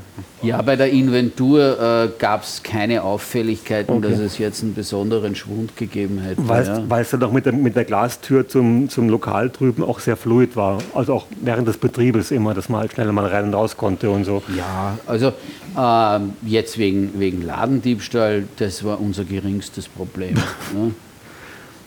ja 0.57 0.61
bei 0.61 0.75
der 0.75 0.91
Inventur 0.91 1.79
äh, 1.79 2.09
gab 2.19 2.43
es 2.43 2.61
keine 2.61 3.03
Auffälligkeiten, 3.03 3.97
okay. 3.97 4.09
dass 4.09 4.19
es 4.19 4.37
jetzt 4.37 4.63
einen 4.63 4.73
besonderen 4.73 5.35
Schwund 5.35 5.77
gegeben 5.77 6.19
hätte. 6.19 6.47
Weil 6.47 6.65
ja. 6.65 6.99
es 6.99 7.09
dann 7.11 7.23
auch 7.23 7.31
mit 7.31 7.45
der, 7.45 7.53
mit 7.53 7.75
der 7.75 7.85
Glastür 7.85 8.47
zum, 8.47 8.89
zum 8.89 9.09
Lokal 9.09 9.49
drüben 9.49 9.83
auch 9.83 9.99
sehr 9.99 10.17
fluid 10.17 10.55
war. 10.55 10.79
Also 10.93 11.13
auch 11.13 11.25
während 11.41 11.67
des 11.67 11.77
Betriebes 11.77 12.31
immer, 12.31 12.53
dass 12.53 12.67
man 12.67 12.81
halt 12.81 12.93
schneller 12.93 13.13
mal 13.13 13.27
rein 13.27 13.45
und 13.45 13.53
raus 13.53 13.77
konnte 13.77 14.09
und 14.09 14.25
so. 14.25 14.43
Ja, 14.57 14.97
also 15.05 15.33
äh, 15.77 16.19
jetzt 16.45 16.77
wegen, 16.77 17.19
wegen 17.19 17.41
Ladendiebstahl, 17.43 18.43
das 18.57 18.83
war 18.83 18.99
unser 18.99 19.23
geringstes 19.23 19.87
Problem. 19.87 20.33
ne? 20.73 20.91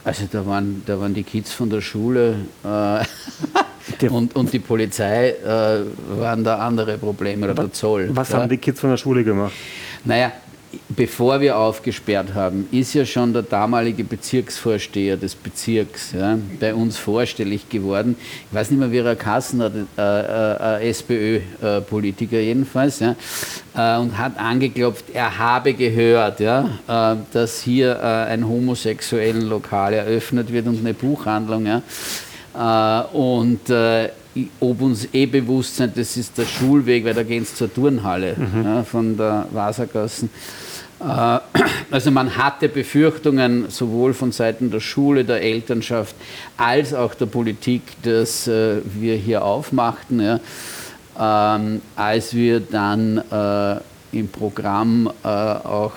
Also 0.07 0.23
da 0.31 0.45
waren, 0.45 0.83
da 0.85 0.97
waren 1.01 1.13
die 1.13 1.23
Kids 1.23 1.51
von 1.51 1.69
der 1.69 1.81
Schule 1.81 2.35
äh, 2.63 4.07
und, 4.09 4.37
und 4.37 4.53
die 4.53 4.59
Polizei 4.59 5.31
äh, 5.31 5.81
waren 6.17 6.45
da 6.45 6.59
andere 6.59 6.97
Probleme 6.97 7.43
oder 7.43 7.53
der 7.53 7.73
Zoll. 7.73 8.09
Was 8.13 8.29
ja? 8.29 8.37
haben 8.37 8.47
die 8.47 8.55
Kids 8.55 8.79
von 8.79 8.91
der 8.91 8.95
Schule 8.95 9.25
gemacht? 9.25 9.51
Naja, 10.05 10.31
bevor 10.89 11.39
wir 11.41 11.57
aufgesperrt 11.57 12.33
haben, 12.33 12.67
ist 12.71 12.93
ja 12.93 13.05
schon 13.05 13.33
der 13.33 13.43
damalige 13.43 14.03
Bezirksvorsteher 14.03 15.15
des 15.17 15.35
Bezirks 15.35 16.11
ja, 16.11 16.37
bei 16.59 16.73
uns 16.73 16.97
vorstellig 16.97 17.69
geworden. 17.69 18.15
Ich 18.49 18.55
weiß 18.55 18.71
nicht 18.71 18.79
mehr, 18.79 18.91
wie 18.91 18.97
er 18.97 19.15
Kassen 19.15 19.61
hat, 19.61 19.73
äh, 19.97 20.85
äh, 20.85 20.89
SPÖ-Politiker 20.89 22.39
jedenfalls, 22.39 22.99
ja, 22.99 23.15
äh, 23.75 23.99
und 23.99 24.17
hat 24.17 24.37
angeklopft, 24.37 25.05
er 25.13 25.37
habe 25.37 25.73
gehört, 25.73 26.39
ja, 26.39 26.69
äh, 26.87 27.15
dass 27.31 27.61
hier 27.61 27.95
äh, 27.95 28.31
ein 28.31 28.47
homosexuellen 28.47 29.43
Lokal 29.43 29.93
eröffnet 29.93 30.51
wird 30.51 30.67
und 30.67 30.79
eine 30.79 30.93
Buchhandlung. 30.93 31.65
Ja, 31.65 31.81
äh, 32.57 33.15
und 33.15 33.69
ob 34.59 34.81
uns 34.81 35.07
eh 35.13 35.25
bewusst 35.25 35.77
sind, 35.77 35.97
das 35.97 36.17
ist 36.17 36.37
der 36.37 36.45
Schulweg, 36.45 37.05
weil 37.05 37.13
da 37.13 37.23
gehen 37.23 37.43
es 37.43 37.55
zur 37.55 37.73
Turnhalle 37.73 38.35
mhm. 38.37 38.63
ja, 38.63 38.83
von 38.83 39.17
der 39.17 39.47
Wassergassen. 39.51 40.29
Äh, 40.99 41.39
also 41.91 42.11
man 42.11 42.35
hatte 42.37 42.69
Befürchtungen 42.69 43.69
sowohl 43.69 44.13
von 44.13 44.31
Seiten 44.31 44.71
der 44.71 44.79
Schule, 44.79 45.23
der 45.23 45.41
Elternschaft 45.41 46.15
als 46.57 46.93
auch 46.93 47.13
der 47.13 47.27
Politik, 47.27 47.81
dass 48.03 48.47
äh, 48.47 48.77
wir 48.83 49.15
hier 49.15 49.43
aufmachten. 49.43 50.19
Ja. 50.19 50.39
Ähm, 51.19 51.81
als 51.95 52.33
wir 52.33 52.59
dann 52.59 53.17
äh, 53.31 53.79
im 54.11 54.29
Programm 54.29 55.09
äh, 55.23 55.27
auch 55.27 55.93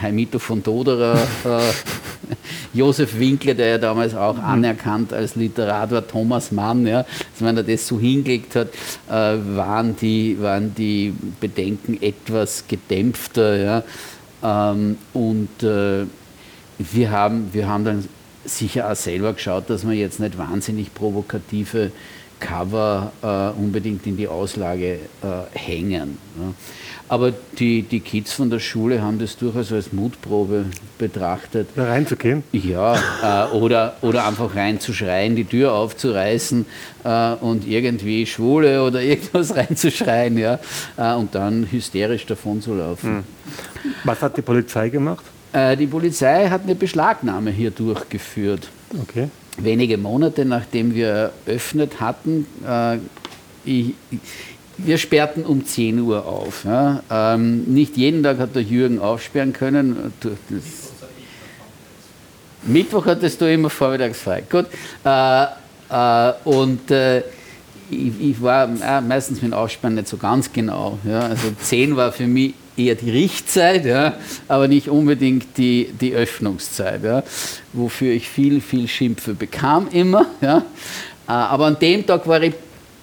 Heimito 0.00 0.38
von 0.38 0.62
Doderer, 0.62 1.16
äh, 1.44 1.60
Josef 2.74 3.18
Winkler, 3.18 3.54
der 3.54 3.68
ja 3.68 3.78
damals 3.78 4.14
auch 4.14 4.36
mhm. 4.36 4.44
anerkannt 4.44 5.12
als 5.12 5.36
Literat 5.36 5.90
war, 5.90 6.06
Thomas 6.06 6.52
Mann, 6.52 6.86
ja, 6.86 6.98
also 6.98 7.44
wenn 7.44 7.56
er 7.56 7.62
das 7.62 7.86
so 7.86 7.98
hingelegt 7.98 8.54
hat, 8.56 8.68
äh, 9.08 9.38
waren, 9.56 9.96
die, 9.96 10.40
waren 10.40 10.74
die 10.74 11.14
Bedenken 11.40 12.00
etwas 12.02 12.64
gedämpfter. 12.68 13.56
Ja, 13.56 13.82
ähm, 14.42 14.98
und 15.12 15.62
äh, 15.62 16.04
wir, 16.78 17.10
haben, 17.10 17.48
wir 17.52 17.68
haben 17.68 17.84
dann 17.84 18.08
sicher 18.44 18.90
auch 18.90 18.96
selber 18.96 19.32
geschaut, 19.32 19.70
dass 19.70 19.86
wir 19.86 19.94
jetzt 19.94 20.20
nicht 20.20 20.38
wahnsinnig 20.38 20.94
provokative 20.94 21.90
Cover 22.40 23.12
äh, 23.22 23.60
unbedingt 23.60 24.06
in 24.06 24.16
die 24.16 24.28
Auslage 24.28 24.94
äh, 24.94 24.98
hängen. 25.58 26.18
Ja. 26.38 26.52
Aber 27.08 27.32
die, 27.58 27.82
die 27.82 28.00
Kids 28.00 28.32
von 28.32 28.50
der 28.50 28.58
Schule 28.58 29.00
haben 29.00 29.18
das 29.18 29.36
durchaus 29.36 29.72
als 29.72 29.92
Mutprobe 29.92 30.66
betrachtet. 30.98 31.68
Da 31.76 31.84
reinzugehen? 31.84 32.42
Ja, 32.50 32.96
äh, 33.22 33.54
oder, 33.54 33.96
oder 34.02 34.26
einfach 34.26 34.54
reinzuschreien, 34.56 35.36
die 35.36 35.44
Tür 35.44 35.72
aufzureißen 35.72 36.66
äh, 37.04 37.34
und 37.34 37.66
irgendwie 37.66 38.26
Schwule 38.26 38.82
oder 38.82 39.02
irgendwas 39.02 39.54
reinzuschreien 39.56 40.36
ja, 40.36 40.58
äh, 40.96 41.14
und 41.14 41.34
dann 41.34 41.70
hysterisch 41.70 42.26
davon 42.26 42.60
zu 42.60 42.74
laufen. 42.74 43.08
Hm. 43.18 43.24
Was 44.02 44.20
hat 44.22 44.36
die 44.36 44.42
Polizei 44.42 44.88
gemacht? 44.88 45.24
Äh, 45.52 45.76
die 45.76 45.86
Polizei 45.86 46.48
hat 46.48 46.62
eine 46.64 46.74
Beschlagnahme 46.74 47.50
hier 47.50 47.70
durchgeführt. 47.70 48.68
Okay. 49.00 49.28
Wenige 49.58 49.96
Monate 49.96 50.44
nachdem 50.44 50.94
wir 50.94 51.32
eröffnet 51.46 52.00
hatten, 52.00 52.46
äh, 52.66 52.98
ich, 53.64 53.94
wir 54.78 54.98
sperrten 54.98 55.44
um 55.44 55.64
10 55.64 56.00
Uhr 56.00 56.26
auf. 56.26 56.64
Ja. 56.64 57.02
Ähm, 57.10 57.64
nicht 57.64 57.96
jeden 57.96 58.22
Tag 58.22 58.38
hat 58.38 58.54
der 58.54 58.62
Jürgen 58.62 58.98
aufsperren 58.98 59.52
können. 59.52 60.12
Mittwoch 62.64 63.06
hattest 63.06 63.40
du 63.40 63.50
immer 63.50 63.70
vormittags 63.70 64.20
frei. 64.20 64.42
Gut. 64.48 64.66
Äh, 65.04 65.44
äh, 65.88 66.32
und 66.44 66.90
äh, 66.90 67.20
ich, 67.90 68.20
ich, 68.20 68.42
war 68.42 68.68
äh, 68.68 69.00
meistens 69.00 69.40
mit 69.40 69.52
dem 69.52 69.54
Aufsperren 69.56 69.94
nicht 69.94 70.08
so 70.08 70.16
ganz 70.16 70.52
genau. 70.52 70.98
Ja. 71.04 71.20
Also 71.20 71.48
10 71.58 71.96
war 71.96 72.12
für 72.12 72.26
mich 72.26 72.54
eher 72.76 72.94
die 72.94 73.10
Richtzeit, 73.10 73.84
ja, 73.84 74.14
aber 74.48 74.68
nicht 74.68 74.88
unbedingt 74.88 75.56
die, 75.56 75.92
die 76.00 76.14
Öffnungszeit, 76.14 77.02
ja, 77.04 77.22
wofür 77.72 78.12
ich 78.12 78.28
viel, 78.28 78.60
viel 78.60 78.88
Schimpfe 78.88 79.34
bekam 79.34 79.88
immer. 79.90 80.26
Ja. 80.40 80.58
Äh, 81.28 81.32
aber 81.32 81.66
an 81.66 81.78
dem 81.78 82.06
Tag 82.06 82.26
war 82.26 82.42
ich 82.42 82.54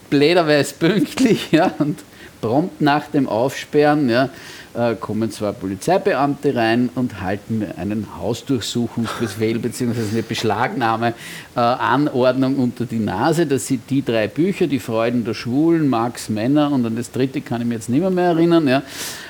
bläderweise 0.09 0.75
pünktlich 0.75 1.47
ja, 1.51 1.73
und 1.79 1.99
prompt 2.43 2.82
nach 2.82 3.08
dem 3.08 3.27
Aufsperren 3.29 4.10
ja, 4.10 4.27
äh, 4.73 4.95
kommen 4.95 5.32
zwei 5.32 5.53
Polizeibeamte 5.53 6.53
rein 6.53 6.89
und 6.93 7.21
halten 7.21 7.60
mir 7.60 7.77
einen 7.77 8.06
Hausdurchsuchungsbefehl 8.19 9.60
bzw. 9.60 10.01
eine 10.12 10.23
Beschlagnahme-Anordnung 10.23 12.58
unter 12.58 12.86
die 12.86 12.99
Nase. 12.99 13.45
Das 13.45 13.67
sind 13.67 13.89
die 13.89 14.03
drei 14.03 14.27
Bücher, 14.27 14.67
die 14.67 14.79
Freuden 14.79 15.23
der 15.23 15.36
Schwulen, 15.36 15.88
Marx 15.88 16.27
Männer 16.27 16.69
und 16.69 16.86
an 16.86 16.97
das 16.97 17.12
dritte 17.12 17.39
kann 17.39 17.62
ich 17.62 17.67
mich 17.67 17.77
jetzt 17.77 17.88
nicht 17.88 18.01
mehr, 18.01 18.10
mehr 18.10 18.32
erinnern. 18.32 18.67
Ja. 18.67 18.84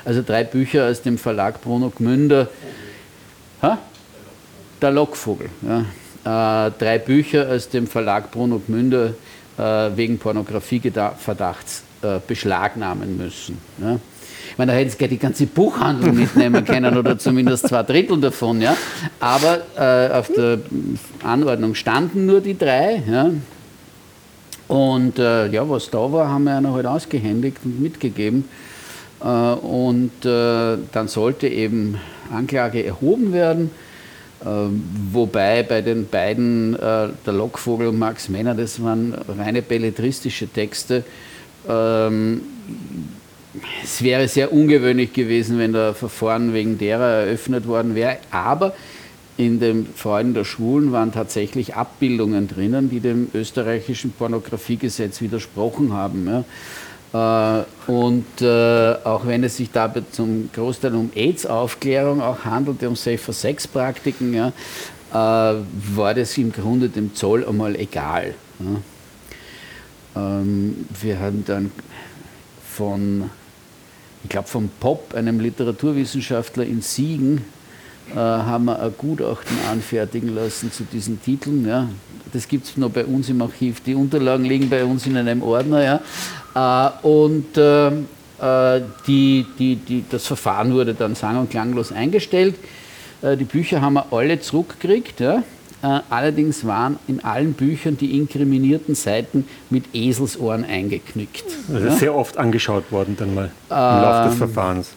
Also 0.04 0.24
drei 0.26 0.42
Bücher 0.42 0.88
aus 0.88 1.00
dem 1.00 1.16
Verlag 1.16 1.62
Bruno 1.62 1.90
Gmünder. 1.90 2.48
Ha? 3.62 3.78
Der 4.82 4.90
Lockvogel. 4.90 5.50
Ja. 5.62 5.84
Äh, 6.66 6.72
drei 6.80 6.98
Bücher 6.98 7.48
aus 7.48 7.68
dem 7.68 7.86
Verlag 7.86 8.32
Bruno 8.32 8.58
Gmünder 8.58 9.10
äh, 9.56 9.90
wegen 9.94 10.18
Pornografieverdachts 10.18 11.83
äh, 12.04 12.20
beschlagnahmen 12.26 13.16
müssen. 13.16 13.58
Ja. 13.80 13.98
Ich 14.50 14.58
meine, 14.58 14.72
da 14.72 14.78
hätten 14.78 14.90
sie 14.90 15.08
die 15.08 15.18
ganze 15.18 15.46
Buchhandlung 15.46 16.14
mitnehmen 16.14 16.64
können 16.64 16.96
oder 16.96 17.18
zumindest 17.18 17.68
zwei 17.68 17.82
Drittel 17.82 18.20
davon. 18.20 18.60
Ja. 18.60 18.76
Aber 19.18 19.62
äh, 19.76 20.12
auf 20.12 20.30
der 20.30 20.58
Anordnung 21.24 21.74
standen 21.74 22.26
nur 22.26 22.40
die 22.40 22.56
drei. 22.56 23.02
Ja. 23.10 23.30
Und 24.68 25.18
äh, 25.18 25.48
ja, 25.48 25.68
was 25.68 25.90
da 25.90 26.12
war, 26.12 26.28
haben 26.28 26.44
wir 26.44 26.56
einer 26.56 26.72
halt 26.72 26.86
ausgehändigt 26.86 27.58
und 27.64 27.80
mitgegeben. 27.80 28.48
Äh, 29.24 29.26
und 29.26 30.24
äh, 30.24 30.76
dann 30.92 31.08
sollte 31.08 31.48
eben 31.48 31.98
Anklage 32.32 32.84
erhoben 32.84 33.32
werden. 33.32 33.70
Äh, 34.40 34.46
wobei 35.12 35.62
bei 35.62 35.80
den 35.80 36.06
beiden, 36.06 36.72
der 36.72 37.32
Lockvogel 37.32 37.88
und 37.88 37.98
Max 37.98 38.28
Männer, 38.28 38.54
das 38.54 38.82
waren 38.82 39.14
reine 39.38 39.62
belletristische 39.62 40.46
Texte. 40.46 41.04
Ähm, 41.68 42.42
es 43.82 44.02
wäre 44.02 44.26
sehr 44.28 44.52
ungewöhnlich 44.52 45.12
gewesen, 45.12 45.58
wenn 45.58 45.72
der 45.72 45.94
Verfahren 45.94 46.52
wegen 46.52 46.78
derer 46.78 47.24
eröffnet 47.24 47.66
worden 47.66 47.94
wäre, 47.94 48.18
aber 48.30 48.74
in 49.36 49.58
den 49.58 49.86
Freuden 49.86 50.34
der 50.34 50.44
Schwulen 50.44 50.92
waren 50.92 51.12
tatsächlich 51.12 51.74
Abbildungen 51.74 52.46
drinnen, 52.46 52.88
die 52.88 53.00
dem 53.00 53.28
österreichischen 53.34 54.12
Pornografiegesetz 54.12 55.20
widersprochen 55.20 55.92
haben. 55.92 56.44
Ja. 57.12 57.60
Äh, 57.60 57.64
und 57.90 58.40
äh, 58.40 58.94
auch 59.04 59.26
wenn 59.26 59.44
es 59.44 59.56
sich 59.56 59.70
dabei 59.72 60.02
zum 60.10 60.50
Großteil 60.52 60.94
um 60.94 61.10
AIDS-Aufklärung 61.14 62.20
auch 62.20 62.44
handelte, 62.44 62.88
um 62.88 62.96
Safer-Sex-Praktiken, 62.96 64.34
ja, 64.34 64.48
äh, 65.12 65.56
war 65.96 66.14
das 66.14 66.36
im 66.38 66.52
Grunde 66.52 66.88
dem 66.88 67.14
Zoll 67.14 67.44
einmal 67.44 67.76
egal. 67.76 68.34
Ja. 68.60 68.80
Ähm, 70.16 70.86
wir 71.00 71.18
haben 71.20 71.44
dann 71.44 71.70
von 72.68 73.30
ich 74.24 74.30
glaube 74.30 74.48
vom 74.48 74.70
Pop, 74.80 75.14
einem 75.14 75.38
Literaturwissenschaftler 75.38 76.64
in 76.64 76.80
Siegen, 76.80 77.44
äh, 78.10 78.16
haben 78.16 78.64
wir 78.64 78.80
ein 78.80 78.92
Gutachten 78.96 79.56
anfertigen 79.70 80.34
lassen 80.34 80.72
zu 80.72 80.84
diesen 80.84 81.22
Titeln. 81.22 81.66
Ja. 81.66 81.88
Das 82.32 82.48
gibt 82.48 82.66
es 82.66 82.76
noch 82.76 82.90
bei 82.90 83.04
uns 83.04 83.28
im 83.28 83.42
Archiv. 83.42 83.80
Die 83.82 83.94
Unterlagen 83.94 84.44
liegen 84.44 84.68
bei 84.70 84.84
uns 84.84 85.06
in 85.06 85.16
einem 85.16 85.42
Ordner. 85.42 86.00
Ja. 86.54 86.90
Äh, 87.02 87.06
und 87.06 87.56
äh, 87.56 87.88
äh 87.88 88.82
die, 89.06 89.46
die, 89.58 89.76
die, 89.76 90.04
das 90.10 90.26
Verfahren 90.26 90.72
wurde 90.72 90.94
dann 90.94 91.14
sang- 91.14 91.38
und 91.38 91.50
klanglos 91.50 91.92
eingestellt. 91.92 92.56
Äh, 93.20 93.36
die 93.36 93.44
Bücher 93.44 93.82
haben 93.82 93.94
wir 93.94 94.10
alle 94.10 94.40
zurückgekriegt. 94.40 95.20
Ja. 95.20 95.42
Äh, 95.84 96.00
allerdings 96.08 96.66
waren 96.66 96.98
in 97.06 97.22
allen 97.22 97.52
Büchern 97.52 97.98
die 97.98 98.16
inkriminierten 98.16 98.94
Seiten 98.94 99.46
mit 99.68 99.84
Eselsohren 99.92 100.64
eingeknickt. 100.64 101.44
Also 101.70 101.86
ja? 101.86 101.92
sehr 101.92 102.14
oft 102.14 102.38
angeschaut 102.38 102.90
worden 102.90 103.16
dann 103.18 103.34
mal 103.34 103.44
im 103.44 103.50
ähm, 103.70 104.02
Laufe 104.02 104.28
des 104.30 104.38
Verfahrens. 104.38 104.90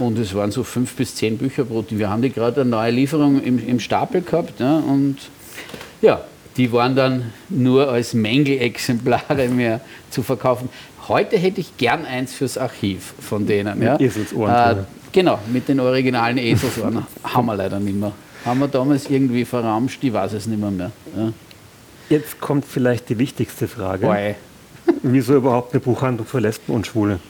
Und 0.00 0.18
es 0.18 0.34
waren 0.34 0.50
so 0.50 0.64
fünf 0.64 0.96
bis 0.96 1.14
zehn 1.14 1.38
Bücher 1.38 1.64
pro. 1.64 1.84
Wir 1.88 2.10
haben 2.10 2.20
die 2.20 2.30
gerade 2.30 2.62
eine 2.62 2.70
neue 2.70 2.90
Lieferung 2.90 3.40
im, 3.40 3.64
im 3.64 3.78
Stapel 3.78 4.22
gehabt. 4.22 4.58
Ja, 4.58 4.78
und 4.78 5.18
ja, 6.02 6.22
die 6.56 6.72
waren 6.72 6.96
dann 6.96 7.32
nur 7.48 7.88
als 7.88 8.12
Mängelexemplare 8.12 9.48
mehr 9.54 9.82
zu 10.10 10.24
verkaufen. 10.24 10.68
Heute 11.06 11.36
hätte 11.36 11.60
ich 11.60 11.76
gern 11.76 12.04
eins 12.04 12.34
fürs 12.34 12.58
Archiv 12.58 13.14
von 13.20 13.46
denen. 13.46 13.78
Mit 13.78 13.86
ja. 13.86 14.00
Eselsohren. 14.00 14.78
Äh, 14.78 14.82
genau, 15.12 15.38
mit 15.52 15.68
den 15.68 15.78
originalen 15.78 16.38
Eselsohren. 16.38 17.06
haben 17.22 17.46
wir 17.46 17.54
leider 17.54 17.78
nicht 17.78 18.00
mehr 18.00 18.10
haben 18.44 18.60
wir 18.60 18.68
damals 18.68 19.08
irgendwie 19.08 19.44
verramscht, 19.44 20.02
ich 20.02 20.12
weiß 20.12 20.34
es 20.34 20.46
nicht 20.46 20.60
mehr. 20.60 20.70
mehr. 20.70 20.92
Ja. 21.16 21.32
Jetzt 22.10 22.40
kommt 22.40 22.64
vielleicht 22.64 23.08
die 23.08 23.18
wichtigste 23.18 23.66
Frage. 23.68 24.06
Boy. 24.06 24.34
Wieso 25.02 25.36
überhaupt 25.36 25.72
eine 25.72 25.80
Buchhandlung 25.80 26.26
für 26.26 26.40
Lesben 26.40 26.72
und 26.74 26.86
Schwule? 26.86 27.20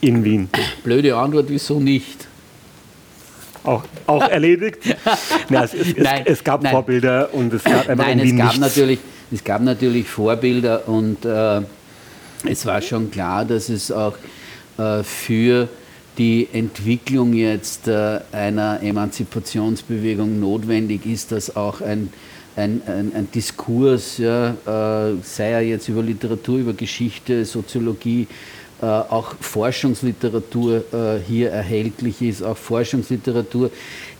In 0.00 0.24
Wien. 0.24 0.48
Blöde 0.82 1.14
Antwort, 1.14 1.46
wieso 1.48 1.78
nicht? 1.78 2.26
Auch, 3.64 3.84
auch 4.06 4.26
erledigt? 4.26 4.78
ja, 5.50 5.64
es, 5.64 5.74
es, 5.74 5.94
nein, 5.96 6.22
es, 6.24 6.42
gab 6.42 6.62
nein. 6.62 6.72
Vorbilder 6.72 7.34
und 7.34 7.52
es 7.52 7.62
gab 7.62 7.86
einfach 7.86 8.06
Nein, 8.06 8.20
es 8.20 8.34
gab, 8.34 8.56
natürlich, 8.56 8.98
es 9.30 9.44
gab 9.44 9.60
natürlich 9.60 10.08
Vorbilder 10.08 10.88
und 10.88 11.22
äh, 11.26 11.60
es 12.48 12.64
war 12.64 12.80
schon 12.80 13.10
klar, 13.10 13.44
dass 13.44 13.68
es 13.68 13.92
auch 13.92 14.16
äh, 14.78 15.02
für 15.02 15.68
die 16.20 16.48
Entwicklung 16.52 17.32
jetzt 17.32 17.88
äh, 17.88 18.20
einer 18.30 18.82
Emanzipationsbewegung 18.82 20.38
notwendig 20.38 21.06
ist, 21.06 21.32
dass 21.32 21.56
auch 21.56 21.80
ein, 21.80 22.12
ein, 22.56 22.82
ein, 22.86 23.12
ein 23.14 23.28
Diskurs, 23.34 24.18
ja, 24.18 24.50
äh, 24.50 25.14
sei 25.22 25.50
er 25.50 25.62
jetzt 25.62 25.88
über 25.88 26.02
Literatur, 26.02 26.58
über 26.58 26.74
Geschichte, 26.74 27.46
Soziologie, 27.46 28.26
äh, 28.82 28.84
auch 28.84 29.34
Forschungsliteratur 29.40 30.84
hier 31.26 31.52
erhältlich 31.52 32.20
ist, 32.20 32.42
auch 32.42 32.56
Forschungsliteratur, 32.58 33.70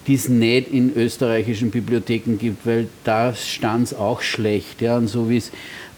die 0.06 0.14
es 0.14 0.30
nicht 0.30 0.72
in 0.72 0.96
österreichischen 0.96 1.70
Bibliotheken 1.70 2.38
gibt, 2.38 2.64
weil 2.64 2.88
da 3.04 3.34
stand 3.34 3.88
es 3.88 3.94
auch 3.94 4.22
schlecht. 4.22 4.80
Ja, 4.80 4.96
und 4.96 5.08
so 5.08 5.28
wie 5.28 5.36
es 5.36 5.52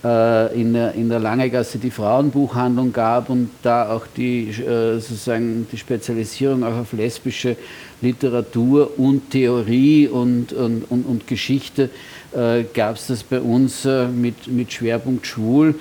in 0.05 0.73
der, 0.73 0.95
in 0.95 1.09
der 1.09 1.21
Langegasse 1.21 1.79
die 1.79 1.93
Frauenbuchhandlung 1.93 2.93
gab 2.93 3.31
und 3.31 3.51
da 3.63 3.89
auch 3.93 4.05
die, 4.17 4.49
äh, 4.49 4.99
sozusagen 4.99 5.69
die 5.71 5.79
Spezialisierung 5.79 6.65
auch 6.65 6.77
auf 6.77 6.93
lesbische 6.93 7.57
Literatur 8.01 8.99
und 8.99 9.31
Theorie 9.31 10.09
und, 10.09 10.53
und, 10.53 10.91
und, 10.91 11.05
und 11.05 11.29
Geschichte, 11.29 11.89
äh, 12.33 12.65
gab 12.75 12.97
es 12.97 13.07
das 13.07 13.23
bei 13.23 13.41
uns 13.41 13.87
mit, 14.13 14.49
mit 14.49 14.73
Schwerpunkt 14.73 15.25
Schwul, 15.25 15.77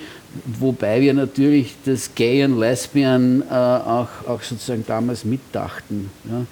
wobei 0.60 1.00
wir 1.00 1.14
natürlich 1.14 1.74
das 1.84 2.14
Gay 2.14 2.44
und 2.44 2.60
Lesbian 2.60 3.42
auch, 3.50 4.08
auch 4.28 4.42
sozusagen 4.42 4.84
damals 4.86 5.24
mitdachten. 5.24 6.10
Ja. 6.30 6.46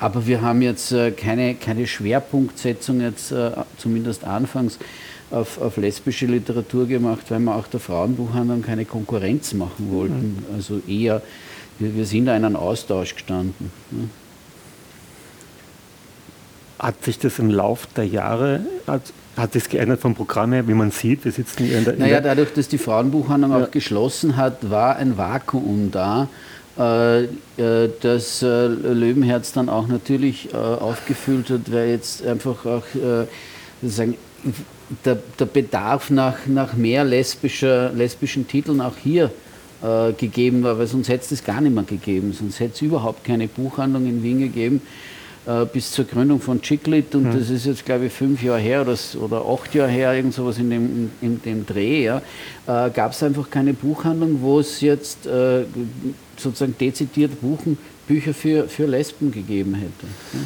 Aber 0.00 0.26
wir 0.26 0.42
haben 0.42 0.60
jetzt 0.60 0.92
keine, 1.16 1.54
keine 1.54 1.86
Schwerpunktsetzung, 1.86 3.00
jetzt 3.00 3.32
zumindest 3.78 4.24
anfangs, 4.24 4.80
auf, 5.32 5.60
auf, 5.60 5.76
lesbische 5.76 6.26
Literatur 6.26 6.86
gemacht, 6.86 7.30
weil 7.30 7.40
wir 7.40 7.54
auch 7.56 7.66
der 7.66 7.80
Frauenbuchhandlung 7.80 8.62
keine 8.62 8.84
Konkurrenz 8.84 9.54
machen 9.54 9.90
wollten. 9.90 10.36
Mhm. 10.48 10.54
Also 10.54 10.80
eher, 10.86 11.22
wir, 11.78 11.96
wir, 11.96 12.04
sind 12.04 12.26
da 12.26 12.36
in 12.36 12.44
einem 12.44 12.56
Austausch 12.56 13.14
gestanden. 13.14 13.70
Ne? 13.90 14.08
Hat 16.78 17.02
sich 17.04 17.18
das 17.18 17.38
im 17.38 17.50
Laufe 17.50 17.86
der 17.96 18.06
Jahre, 18.06 18.60
hat, 18.86 19.02
hat 19.36 19.54
das 19.54 19.68
geändert 19.68 20.00
vom 20.00 20.14
Programm 20.14 20.52
her, 20.52 20.66
wie 20.68 20.74
man 20.74 20.90
sieht? 20.90 21.24
Wir 21.24 21.32
sitzen 21.32 21.70
in 21.70 21.84
der. 21.84 21.96
Naja, 21.96 22.20
dadurch, 22.20 22.52
dass 22.52 22.68
die 22.68 22.78
Frauenbuchhandlung 22.78 23.52
ja. 23.52 23.64
auch 23.64 23.70
geschlossen 23.70 24.36
hat, 24.36 24.68
war 24.70 24.96
ein 24.96 25.16
Vakuum 25.16 25.90
da. 25.90 26.28
Äh, 26.78 27.24
äh, 27.24 27.28
das 28.00 28.42
äh, 28.42 28.66
Löwenherz 28.66 29.52
dann 29.52 29.68
auch 29.68 29.88
natürlich 29.88 30.54
aufgefüllt 30.54 31.50
hat, 31.50 31.70
weil 31.70 31.90
jetzt 31.90 32.26
einfach 32.26 32.64
auch 32.64 32.82
sozusagen 33.82 34.16
der, 35.04 35.18
der 35.38 35.46
Bedarf 35.46 36.10
nach, 36.10 36.46
nach 36.46 36.74
mehr 36.74 37.04
lesbischer, 37.04 37.92
lesbischen 37.92 38.46
Titeln 38.46 38.80
auch 38.80 38.96
hier 38.96 39.30
äh, 39.82 40.12
gegeben 40.12 40.62
war, 40.62 40.78
weil 40.78 40.86
sonst 40.86 41.08
hätte 41.08 41.22
es 41.22 41.28
das 41.30 41.44
gar 41.44 41.60
nicht 41.60 41.74
mehr 41.74 41.84
gegeben. 41.84 42.32
Sonst 42.32 42.60
hätte 42.60 42.74
es 42.74 42.82
überhaupt 42.82 43.24
keine 43.24 43.48
Buchhandlung 43.48 44.06
in 44.06 44.22
Wien 44.22 44.40
gegeben 44.40 44.82
äh, 45.46 45.64
bis 45.64 45.90
zur 45.90 46.04
Gründung 46.04 46.40
von 46.40 46.62
Chicklit 46.62 47.14
und 47.14 47.24
mhm. 47.24 47.38
das 47.38 47.50
ist 47.50 47.66
jetzt 47.66 47.84
glaube 47.84 48.06
ich 48.06 48.12
fünf 48.12 48.42
Jahre 48.42 48.60
her 48.60 48.82
oder, 48.82 48.96
oder 49.20 49.44
acht 49.44 49.74
Jahre 49.74 49.90
her, 49.90 50.14
irgend 50.14 50.34
sowas 50.34 50.58
in 50.58 50.70
dem, 50.70 51.10
in, 51.20 51.28
in 51.28 51.42
dem 51.42 51.66
Dreh, 51.66 52.04
ja, 52.04 52.18
äh, 52.66 52.90
gab 52.90 53.10
es 53.10 53.22
einfach 53.22 53.50
keine 53.50 53.74
Buchhandlung, 53.74 54.40
wo 54.40 54.60
es 54.60 54.80
jetzt 54.80 55.26
äh, 55.26 55.64
sozusagen 56.36 56.76
dezidiert 56.78 57.40
Buchen, 57.40 57.76
Bücher 58.06 58.34
für, 58.34 58.68
für 58.68 58.86
Lesben 58.86 59.32
gegeben 59.32 59.74
hätte. 59.74 60.06
Ja. 60.32 60.40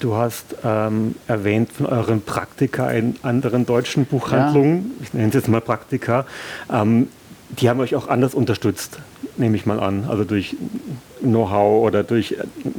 Du 0.00 0.16
hast 0.16 0.56
ähm, 0.64 1.14
erwähnt 1.28 1.70
von 1.72 1.84
euren 1.84 2.22
Praktika 2.22 2.90
in 2.90 3.16
anderen 3.22 3.66
deutschen 3.66 4.06
Buchhandlungen, 4.06 4.94
ja. 4.96 5.04
ich 5.04 5.14
nenne 5.14 5.28
es 5.28 5.34
jetzt 5.34 5.48
mal 5.48 5.60
Praktika, 5.60 6.24
ähm, 6.72 7.08
die 7.50 7.68
haben 7.68 7.80
euch 7.80 7.94
auch 7.94 8.08
anders 8.08 8.34
unterstützt, 8.34 8.98
nehme 9.36 9.56
ich 9.56 9.66
mal 9.66 9.78
an. 9.78 10.06
Also 10.08 10.24
durch 10.24 10.56
Know-how 11.20 11.84
oder 11.84 12.02
durch 12.02 12.32
äh, 12.32 12.36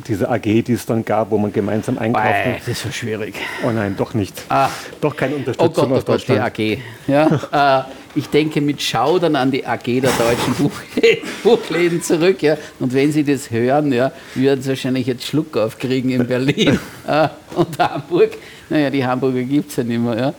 diese 0.08 0.30
AG, 0.30 0.42
die 0.42 0.74
es 0.74 0.88
dann 0.88 1.06
gab, 1.06 1.30
wo 1.30 1.38
man 1.38 1.54
gemeinsam 1.54 2.00
einkauft. 2.00 2.26
Oh, 2.28 2.52
das 2.58 2.68
ist 2.68 2.82
so 2.82 2.92
schwierig. 2.92 3.36
Oh 3.64 3.70
nein, 3.70 3.96
doch 3.98 4.16
nicht. 4.16 4.42
Ah. 4.50 4.70
Doch 5.00 5.16
keine 5.16 5.36
Unterstützung 5.36 5.92
oh 5.92 5.96
Gott, 5.96 6.04
oh 6.08 6.12
Gott, 6.14 6.28
die 6.28 6.40
AG. 6.40 6.80
Ja, 7.08 7.86
äh, 7.88 8.01
ich 8.16 8.28
denke 8.28 8.62
mit 8.62 8.82
Schaudern 8.82 9.36
an 9.36 9.52
die 9.52 9.66
AG 9.66 9.84
der 9.84 10.12
deutschen 10.12 10.54
Buch 10.58 10.72
Buchläden 11.44 12.02
zurück. 12.02 12.42
Ja. 12.42 12.58
Und 12.80 12.94
wenn 12.94 13.12
Sie 13.12 13.24
das 13.24 13.52
hören, 13.52 13.92
ja, 13.92 14.12
würden 14.36 14.62
Sie 14.62 14.70
wahrscheinlich 14.70 15.08
jetzt 15.08 15.26
Schluck 15.26 15.56
aufkriegen 15.58 16.12
in 16.12 16.28
Berlin 16.28 16.80
äh, 17.08 17.28
und 17.56 17.80
Hamburg. 17.80 18.32
Naja, 18.70 18.90
die 18.90 19.06
Hamburger 19.06 19.44
gibt 19.44 19.70
es 19.70 19.78
ja 19.78 19.84
nicht 19.84 20.00
mehr. 20.00 20.34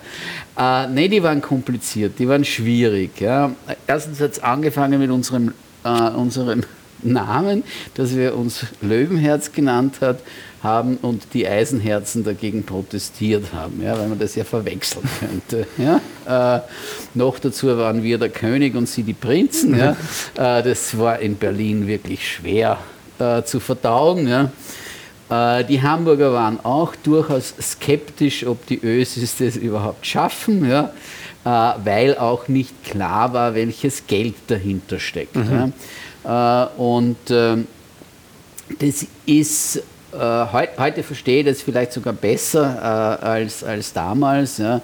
Ja. 0.56 0.84
Äh, 0.84 0.88
nee, 0.88 1.08
die 1.08 1.22
waren 1.22 1.40
kompliziert, 1.40 2.18
die 2.18 2.28
waren 2.28 2.44
schwierig. 2.44 3.20
Ja. 3.20 3.52
Erstens 3.86 4.20
hat 4.20 4.32
es 4.32 4.42
angefangen 4.42 4.98
mit 4.98 5.10
unserem, 5.10 5.52
äh, 5.84 5.88
unserem 5.88 6.62
Namen, 7.02 7.64
dass 7.94 8.14
wir 8.14 8.36
uns 8.36 8.66
Löwenherz 8.80 9.52
genannt 9.52 9.96
hat, 10.00 10.20
haben 10.62 10.96
und 10.98 11.34
die 11.34 11.46
Eisenherzen 11.46 12.24
dagegen 12.24 12.64
protestiert 12.64 13.52
haben, 13.52 13.82
ja, 13.82 13.98
weil 13.98 14.08
man 14.08 14.18
das 14.18 14.34
ja 14.34 14.44
verwechseln 14.44 15.08
könnte. 15.18 15.66
Ja. 15.76 16.56
Äh, 16.56 16.60
noch 17.14 17.38
dazu 17.38 17.66
waren 17.76 18.02
wir 18.02 18.18
der 18.18 18.28
König 18.28 18.74
und 18.76 18.88
sie 18.88 19.02
die 19.02 19.14
Prinzen. 19.14 19.78
Ja. 19.78 19.96
Äh, 20.34 20.62
das 20.62 20.96
war 20.96 21.18
in 21.18 21.36
Berlin 21.36 21.86
wirklich 21.86 22.26
schwer 22.26 22.78
äh, 23.18 23.42
zu 23.42 23.60
verdauen. 23.60 24.26
Ja. 24.28 25.58
Äh, 25.58 25.64
die 25.64 25.82
Hamburger 25.82 26.32
waren 26.32 26.58
auch 26.64 26.94
durchaus 26.96 27.54
skeptisch, 27.60 28.46
ob 28.46 28.66
die 28.66 28.80
Ösis 28.82 29.36
das 29.36 29.56
überhaupt 29.56 30.06
schaffen. 30.06 30.68
Ja 30.68 30.92
äh, 31.44 31.48
weil 31.48 32.16
auch 32.18 32.48
nicht 32.48 32.84
klar 32.84 33.32
war, 33.32 33.54
welches 33.54 34.06
Geld 34.06 34.34
dahinter 34.46 34.98
steckt. 34.98 35.36
Mhm. 35.36 35.72
Ja. 36.24 36.64
Äh, 36.64 36.80
und 36.80 37.16
ähm, 37.30 37.66
das 38.78 39.06
ist 39.26 39.82
heut, 40.12 40.68
heute 40.78 41.02
verstehe 41.02 41.40
ich 41.40 41.46
das 41.46 41.62
vielleicht 41.62 41.92
sogar 41.92 42.12
besser 42.12 43.18
äh, 43.20 43.24
als, 43.24 43.64
als 43.64 43.92
damals. 43.92 44.58
Ja. 44.58 44.80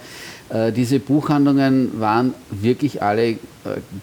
Äh, 0.49 0.73
diese 0.73 0.99
Buchhandlungen 0.99 2.01
waren 2.01 2.35
wirklich 2.51 3.03
alle 3.03 3.31
äh, 3.31 3.37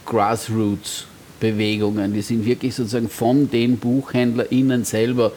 Grassroots-Bewegungen. 0.05 2.13
Die 2.13 2.21
sind 2.21 2.45
wirklich 2.45 2.75
sozusagen 2.75 3.09
von 3.09 3.49
den 3.49 3.77
BuchhändlerInnen 3.77 4.83
selber 4.83 5.27
äh, 5.27 5.31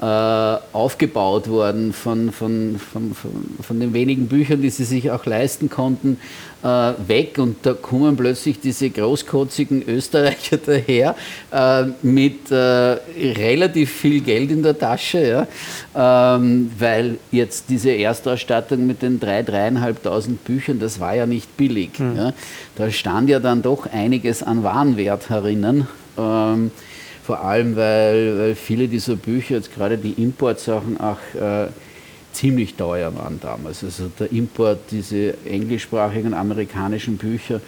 aufgebaut 0.00 1.48
worden, 1.48 1.92
von, 1.92 2.30
von, 2.32 2.78
von, 2.78 3.14
von, 3.62 3.80
den 3.80 3.94
wenigen 3.94 4.26
Büchern, 4.26 4.60
die 4.60 4.68
sie 4.68 4.84
sich 4.84 5.10
auch 5.10 5.24
leisten 5.24 5.70
konnten, 5.70 6.18
äh, 6.64 6.92
weg 7.06 7.38
und 7.38 7.58
da 7.62 7.74
kommen 7.74 8.16
plötzlich 8.16 8.58
diese 8.58 8.88
großkotzigen 8.88 9.86
Österreicher 9.86 10.56
daher 10.66 11.14
äh, 11.52 11.84
mit 12.02 12.50
äh, 12.50 12.56
relativ 12.56 13.92
viel 13.92 14.20
Geld 14.20 14.50
in 14.50 14.62
der 14.62 14.78
Tasche, 14.78 15.46
ja, 15.94 16.36
ähm, 16.36 16.70
weil 16.78 17.18
jetzt 17.30 17.66
diese 17.68 17.90
Erstausstattung 17.90 18.86
mit 18.86 19.02
den 19.02 19.20
3.000, 19.20 19.96
3.500 20.02 20.36
Büchern, 20.44 20.80
das 20.80 20.98
war 21.00 21.14
ja 21.14 21.26
nicht 21.26 21.54
billig. 21.56 21.98
Mhm. 21.98 22.16
Ja. 22.16 22.32
Da 22.76 22.90
stand 22.90 23.28
ja 23.28 23.40
dann 23.40 23.62
doch 23.62 23.86
einiges 23.92 24.42
an 24.42 24.62
Warenwert 24.62 25.28
herinnen. 25.28 25.86
Vor 27.24 27.40
allem, 27.40 27.74
weil, 27.74 28.38
weil, 28.38 28.54
viele 28.54 28.86
dieser 28.86 29.16
Bücher, 29.16 29.54
jetzt 29.54 29.74
gerade 29.74 29.96
die 29.96 30.12
Importsachen, 30.22 31.00
auch 31.00 31.16
äh, 31.34 31.68
ziemlich 32.32 32.74
teuer 32.74 33.16
waren 33.16 33.40
damals. 33.40 33.82
Also 33.82 34.10
der 34.18 34.30
Import, 34.30 34.80
diese 34.90 35.34
englischsprachigen 35.46 36.34
amerikanischen 36.34 37.16
Bücher 37.16 37.62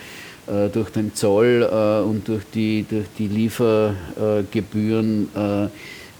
äh, 0.46 0.68
durch 0.68 0.90
den 0.90 1.14
Zoll 1.14 1.66
äh, 1.70 2.02
und 2.06 2.28
durch 2.28 2.42
die, 2.52 2.84
durch 2.88 3.06
die 3.18 3.28
Liefergebühren 3.28 5.30
äh, 5.34 5.68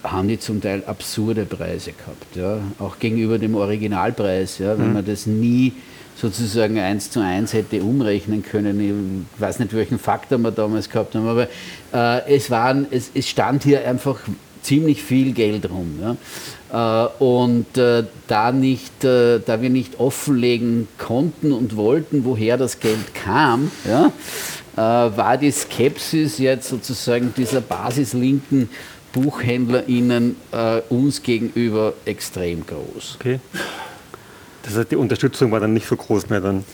haben 0.07 0.27
die 0.27 0.39
zum 0.39 0.59
Teil 0.59 0.83
absurde 0.85 1.45
Preise 1.45 1.91
gehabt. 1.91 2.35
Ja? 2.35 2.57
Auch 2.79 2.97
gegenüber 2.97 3.37
dem 3.37 3.53
Originalpreis. 3.55 4.57
Ja? 4.57 4.79
Wenn 4.79 4.87
mhm. 4.87 4.93
man 4.93 5.05
das 5.05 5.27
nie 5.27 5.73
sozusagen 6.19 6.79
eins 6.79 7.11
zu 7.11 7.19
eins 7.19 7.53
hätte 7.53 7.81
umrechnen 7.81 8.43
können. 8.43 9.25
Ich 9.35 9.41
weiß 9.41 9.59
nicht, 9.59 9.73
welchen 9.73 9.99
Faktor 9.99 10.39
wir 10.39 10.51
damals 10.51 10.89
gehabt 10.89 11.15
haben, 11.15 11.27
aber 11.27 11.47
äh, 11.93 12.35
es, 12.35 12.49
waren, 12.49 12.87
es, 12.89 13.11
es 13.13 13.29
stand 13.29 13.63
hier 13.63 13.87
einfach 13.87 14.19
ziemlich 14.61 15.01
viel 15.01 15.31
Geld 15.31 15.69
rum. 15.69 15.99
Ja? 16.01 16.17
Äh, 16.71 17.23
und 17.23 17.77
äh, 17.77 18.03
da, 18.27 18.51
nicht, 18.51 19.03
äh, 19.03 19.39
da 19.39 19.61
wir 19.61 19.69
nicht 19.69 19.99
offenlegen 19.99 20.87
konnten 20.97 21.53
und 21.53 21.75
wollten, 21.77 22.25
woher 22.25 22.57
das 22.57 22.79
Geld 22.79 23.13
kam, 23.13 23.71
ja, 23.87 24.11
war 24.75 25.37
die 25.37 25.49
Skepsis 25.49 26.37
jetzt 26.37 26.69
sozusagen 26.69 27.33
dieser 27.35 27.61
basislinken 27.61 28.69
BuchhändlerInnen 29.11 30.35
uns 30.89 31.23
gegenüber 31.23 31.93
extrem 32.05 32.63
groß. 32.63 33.17
Okay. 33.19 33.39
Das 34.67 34.75
heißt, 34.77 34.91
die 34.91 34.97
Unterstützung 34.97 35.51
war 35.51 35.59
dann 35.61 35.73
nicht 35.73 35.87
so 35.87 35.95
groß 35.95 36.29
mehr 36.29 36.41
dann. 36.41 36.65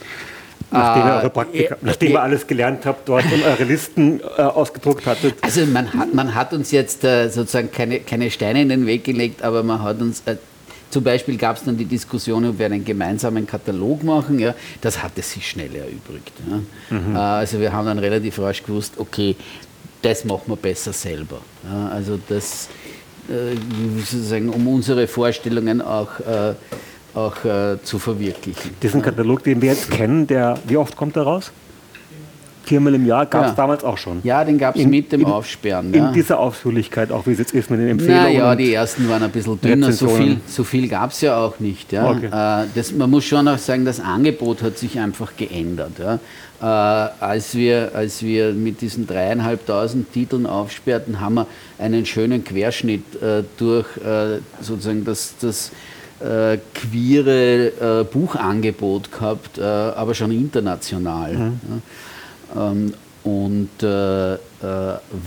Nachdem, 0.71 1.23
ihr, 1.23 1.29
Praktika, 1.29 1.75
äh, 1.75 1.77
nachdem 1.81 2.11
ihr 2.13 2.21
alles 2.23 2.47
gelernt 2.47 2.85
habt 2.85 3.07
dort 3.07 3.25
und 3.31 3.43
eure 3.43 3.63
Listen 3.63 4.19
äh, 4.37 4.41
ausgedruckt 4.41 5.05
hattet? 5.05 5.35
Also 5.41 5.65
man 5.67 5.93
hat, 5.93 6.13
man 6.15 6.33
hat 6.33 6.53
uns 6.53 6.71
jetzt 6.71 7.03
äh, 7.03 7.29
sozusagen 7.29 7.71
keine, 7.71 7.99
keine 7.99 8.31
Steine 8.31 8.63
in 8.63 8.69
den 8.69 8.87
Weg 8.87 9.03
gelegt, 9.03 9.43
aber 9.43 9.61
man 9.61 9.83
hat 9.83 10.01
uns 10.01 10.23
äh, 10.25 10.37
zum 10.89 11.03
Beispiel 11.03 11.37
gab 11.37 11.57
es 11.57 11.63
dann 11.63 11.77
die 11.77 11.85
Diskussion, 11.85 12.45
ob 12.45 12.57
wir 12.57 12.65
einen 12.65 12.83
gemeinsamen 12.83 13.45
Katalog 13.45 14.03
machen. 14.03 14.39
Ja, 14.39 14.55
das 14.81 15.03
hatte 15.03 15.21
sich 15.21 15.47
schnell 15.47 15.75
erübrigt. 15.75 16.33
Ja. 16.49 16.97
Mhm. 16.97 17.15
Äh, 17.15 17.19
also 17.19 17.59
wir 17.59 17.71
haben 17.71 17.85
dann 17.85 17.99
relativ 17.99 18.39
rasch 18.39 18.63
gewusst, 18.63 18.93
okay, 18.97 19.35
das 20.01 20.25
machen 20.25 20.43
wir 20.47 20.55
besser 20.55 20.93
selber. 20.93 21.41
Ja, 21.69 21.89
also 21.89 22.19
das 22.27 22.67
sozusagen 23.97 24.49
um 24.49 24.67
unsere 24.67 25.07
Vorstellungen 25.07 25.81
auch 25.81 26.19
äh, 26.19 26.55
auch 27.15 27.43
äh, 27.45 27.77
zu 27.83 27.99
verwirklichen. 27.99 28.71
Diesen 28.81 29.01
Katalog, 29.01 29.43
den 29.43 29.61
wir 29.61 29.69
jetzt 29.69 29.91
kennen, 29.91 30.27
der, 30.27 30.55
wie 30.67 30.77
oft 30.77 30.95
kommt 30.95 31.15
er 31.15 31.23
raus? 31.23 31.51
Viermal 32.65 32.95
im 32.95 33.05
Jahr 33.05 33.25
gab 33.25 33.43
es 33.43 33.49
ja. 33.49 33.55
damals 33.55 33.83
auch 33.83 33.97
schon. 33.97 34.21
Ja, 34.23 34.43
den 34.45 34.57
gab 34.57 34.77
es 34.77 34.85
mit 34.85 35.11
dem 35.11 35.21
in, 35.21 35.27
Aufsperren. 35.27 35.93
In 35.93 36.03
ja. 36.05 36.11
dieser 36.13 36.39
Ausführlichkeit, 36.39 37.11
auch 37.11 37.27
wie 37.27 37.33
es 37.33 37.39
jetzt 37.39 37.53
ist 37.53 37.69
mit 37.69 37.81
den 37.81 37.89
Empfehlungen. 37.89 38.33
Ja, 38.33 38.55
die 38.55 38.73
ersten 38.73 39.09
waren 39.09 39.21
ein 39.21 39.31
bisschen 39.31 39.59
dünner, 39.59 39.91
so 39.91 40.07
viel, 40.07 40.39
so 40.47 40.63
viel 40.63 40.87
gab 40.87 41.11
es 41.11 41.19
ja 41.19 41.37
auch 41.37 41.59
nicht. 41.59 41.91
Ja. 41.91 42.09
Okay. 42.09 42.27
Äh, 42.27 42.67
das, 42.73 42.93
man 42.93 43.09
muss 43.09 43.25
schon 43.25 43.49
auch 43.49 43.57
sagen, 43.57 43.83
das 43.83 43.99
Angebot 43.99 44.61
hat 44.61 44.77
sich 44.77 44.97
einfach 44.97 45.35
geändert. 45.35 45.91
Ja. 45.99 46.19
Äh, 46.61 46.65
als, 47.19 47.53
wir, 47.53 47.91
als 47.93 48.23
wir 48.23 48.53
mit 48.53 48.79
diesen 48.79 49.07
dreieinhalbtausend 49.07 50.13
Titeln 50.13 50.45
aufsperrten, 50.45 51.19
haben 51.19 51.35
wir 51.35 51.47
einen 51.79 52.05
schönen 52.05 52.45
Querschnitt 52.45 53.21
äh, 53.21 53.43
durch 53.57 53.87
äh, 53.97 54.39
sozusagen 54.61 55.03
das, 55.03 55.33
das 55.41 55.71
äh, 56.19 56.57
queere 56.73 58.01
äh, 58.01 58.03
Buchangebot 58.03 59.11
gehabt, 59.11 59.57
äh, 59.57 59.61
aber 59.61 60.13
schon 60.13 60.31
international. 60.31 61.33
Mhm. 61.33 61.59
Ja. 62.55 62.71
Ähm, 62.71 62.93
und 63.23 63.81
äh, 63.81 64.33
äh, 64.33 64.37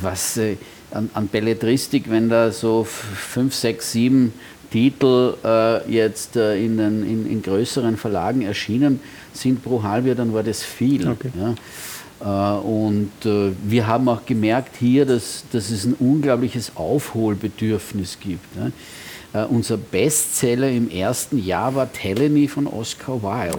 was 0.00 0.36
äh, 0.36 0.56
an, 0.90 1.10
an, 1.14 1.28
Belletristik, 1.28 2.10
wenn 2.10 2.28
da 2.28 2.52
so 2.52 2.84
fünf, 2.84 3.54
sechs, 3.54 3.92
sieben 3.92 4.32
Titel 4.70 5.34
jetzt 5.88 6.36
in, 6.36 6.76
den, 6.76 7.08
in, 7.08 7.30
in, 7.30 7.40
größeren 7.40 7.96
Verlagen 7.96 8.42
erschienen 8.42 9.00
sind 9.32 9.62
pro 9.62 9.82
Halbjahr, 9.82 10.16
dann 10.16 10.34
war 10.34 10.42
das 10.42 10.62
viel. 10.62 11.08
Okay. 11.08 11.30
Ja. 12.20 12.54
Und 12.56 13.12
wir 13.22 13.86
haben 13.86 14.08
auch 14.08 14.26
gemerkt 14.26 14.76
hier, 14.78 15.06
dass, 15.06 15.44
dass 15.52 15.70
es 15.70 15.84
ein 15.84 15.94
unglaubliches 15.94 16.72
Aufholbedürfnis 16.74 18.18
gibt. 18.20 18.44
Uh, 19.36 19.44
unser 19.50 19.76
Bestseller 19.76 20.70
im 20.70 20.90
ersten 20.90 21.44
Jahr 21.44 21.74
war 21.74 21.92
Teleny 21.92 22.48
von 22.48 22.66
Oscar 22.66 23.22
Wilde. 23.22 23.58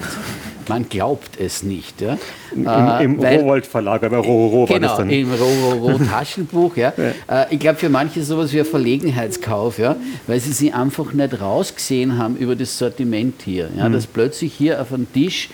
Man 0.68 0.90
glaubt 0.90 1.40
es 1.40 1.62
nicht. 1.62 2.02
Ja? 2.02 2.18
Im, 2.52 2.62
im 2.62 3.24
äh, 3.24 3.36
Rowold 3.36 3.68
Verlag, 3.68 4.02
bei 4.02 4.08
Rororo 4.18 4.66
genau, 4.66 4.72
war 4.72 4.80
das 4.80 4.98
dann. 4.98 5.10
im 5.12 5.32
Rororo 5.32 6.00
Taschenbuch. 6.12 6.78
Ja? 6.78 6.94
ja. 6.98 7.44
Uh, 7.44 7.46
ich 7.52 7.60
glaube, 7.60 7.78
für 7.78 7.90
manche 7.90 8.22
ist 8.22 8.28
sowas 8.28 8.52
wie 8.54 8.60
ein 8.60 8.66
Verlegenheitskauf, 8.66 9.78
ja? 9.78 9.98
weil 10.26 10.40
sie 10.40 10.52
sich 10.52 10.74
einfach 10.74 11.14
nicht 11.14 11.40
rausgesehen 11.40 12.18
haben 12.18 12.38
über 12.38 12.56
das 12.56 12.76
Sortiment 12.76 13.44
hier. 13.44 13.70
Ja? 13.78 13.88
Mhm. 13.88 13.94
Dass 13.94 14.08
plötzlich 14.08 14.54
hier 14.54 14.82
auf 14.82 14.90
dem 14.90 15.12
Tisch 15.12 15.50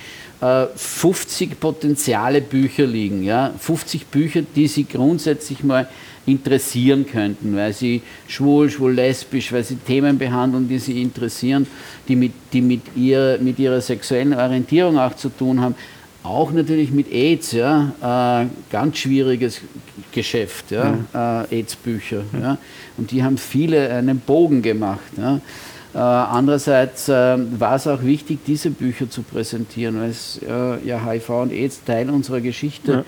50 0.75 1.57
potenziale 1.62 2.41
Bücher 2.41 2.86
liegen. 2.86 3.23
Ja? 3.23 3.53
50 3.57 4.07
Bücher, 4.07 4.41
die 4.55 4.67
sie 4.67 4.83
grundsätzlich 4.83 5.63
mal 5.63 5.88
interessieren 6.25 7.05
könnten, 7.05 7.55
weil 7.55 7.73
sie 7.73 8.01
schwul, 8.27 8.69
schwul-lesbisch, 8.69 9.51
weil 9.51 9.63
sie 9.63 9.75
Themen 9.75 10.17
behandeln, 10.17 10.67
die 10.67 10.79
sie 10.79 11.01
interessieren, 11.01 11.67
die 12.07 12.15
mit, 12.15 12.31
die 12.53 12.62
mit, 12.62 12.81
ihr, 12.95 13.38
mit 13.41 13.59
ihrer 13.59 13.81
sexuellen 13.81 14.33
Orientierung 14.33 14.97
auch 14.97 15.15
zu 15.15 15.29
tun 15.29 15.59
haben. 15.59 15.75
Auch 16.23 16.51
natürlich 16.51 16.91
mit 16.91 17.12
AIDS, 17.12 17.51
ja, 17.51 18.41
äh, 18.41 18.47
ganz 18.71 18.97
schwieriges 18.97 19.59
Geschäft, 20.13 20.71
ja, 20.71 20.97
ja. 21.13 21.43
Äh, 21.43 21.55
AIDS-Bücher. 21.57 22.23
Ja. 22.39 22.57
Und 22.97 23.12
die 23.12 23.21
haben 23.21 23.38
viele 23.38 23.89
einen 23.89 24.19
Bogen 24.19 24.62
gemacht. 24.62 25.01
Ja. 25.17 25.41
Äh, 25.93 25.97
andererseits 25.97 27.09
äh, 27.09 27.38
war 27.59 27.75
es 27.75 27.88
auch 27.88 28.01
wichtig, 28.03 28.39
diese 28.47 28.69
Bücher 28.69 29.09
zu 29.09 29.21
präsentieren, 29.21 29.99
weil 29.99 30.12
es 30.12 30.39
äh, 30.41 30.88
ja 30.88 31.05
HIV 31.05 31.29
und 31.29 31.51
AIDS 31.51 31.83
Teil 31.83 32.09
unserer 32.09 32.39
Geschichte 32.39 32.91
ja 32.91 33.03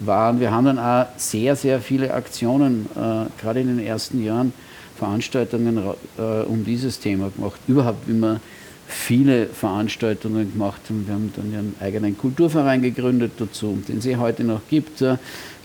waren. 0.00 0.40
Wir 0.40 0.50
haben 0.50 0.64
dann 0.64 0.78
auch 0.78 1.06
sehr, 1.16 1.56
sehr 1.56 1.80
viele 1.80 2.12
Aktionen, 2.12 2.86
äh, 2.94 3.40
gerade 3.40 3.60
in 3.60 3.76
den 3.76 3.86
ersten 3.86 4.22
Jahren, 4.22 4.52
Veranstaltungen 4.96 5.78
äh, 6.18 6.22
um 6.42 6.64
dieses 6.64 7.00
Thema 7.00 7.30
gemacht. 7.30 7.60
Überhaupt, 7.66 8.08
man 8.08 8.40
viele 8.86 9.46
Veranstaltungen 9.46 10.52
gemacht 10.52 10.80
und 10.90 11.06
wir 11.06 11.14
haben 11.14 11.32
dann 11.36 11.46
einen 11.46 11.76
eigenen 11.80 12.18
Kulturverein 12.18 12.82
gegründet 12.82 13.32
dazu, 13.38 13.78
den 13.88 13.98
es 13.98 14.06
eh 14.06 14.16
heute 14.16 14.42
noch 14.42 14.62
gibt, 14.68 15.04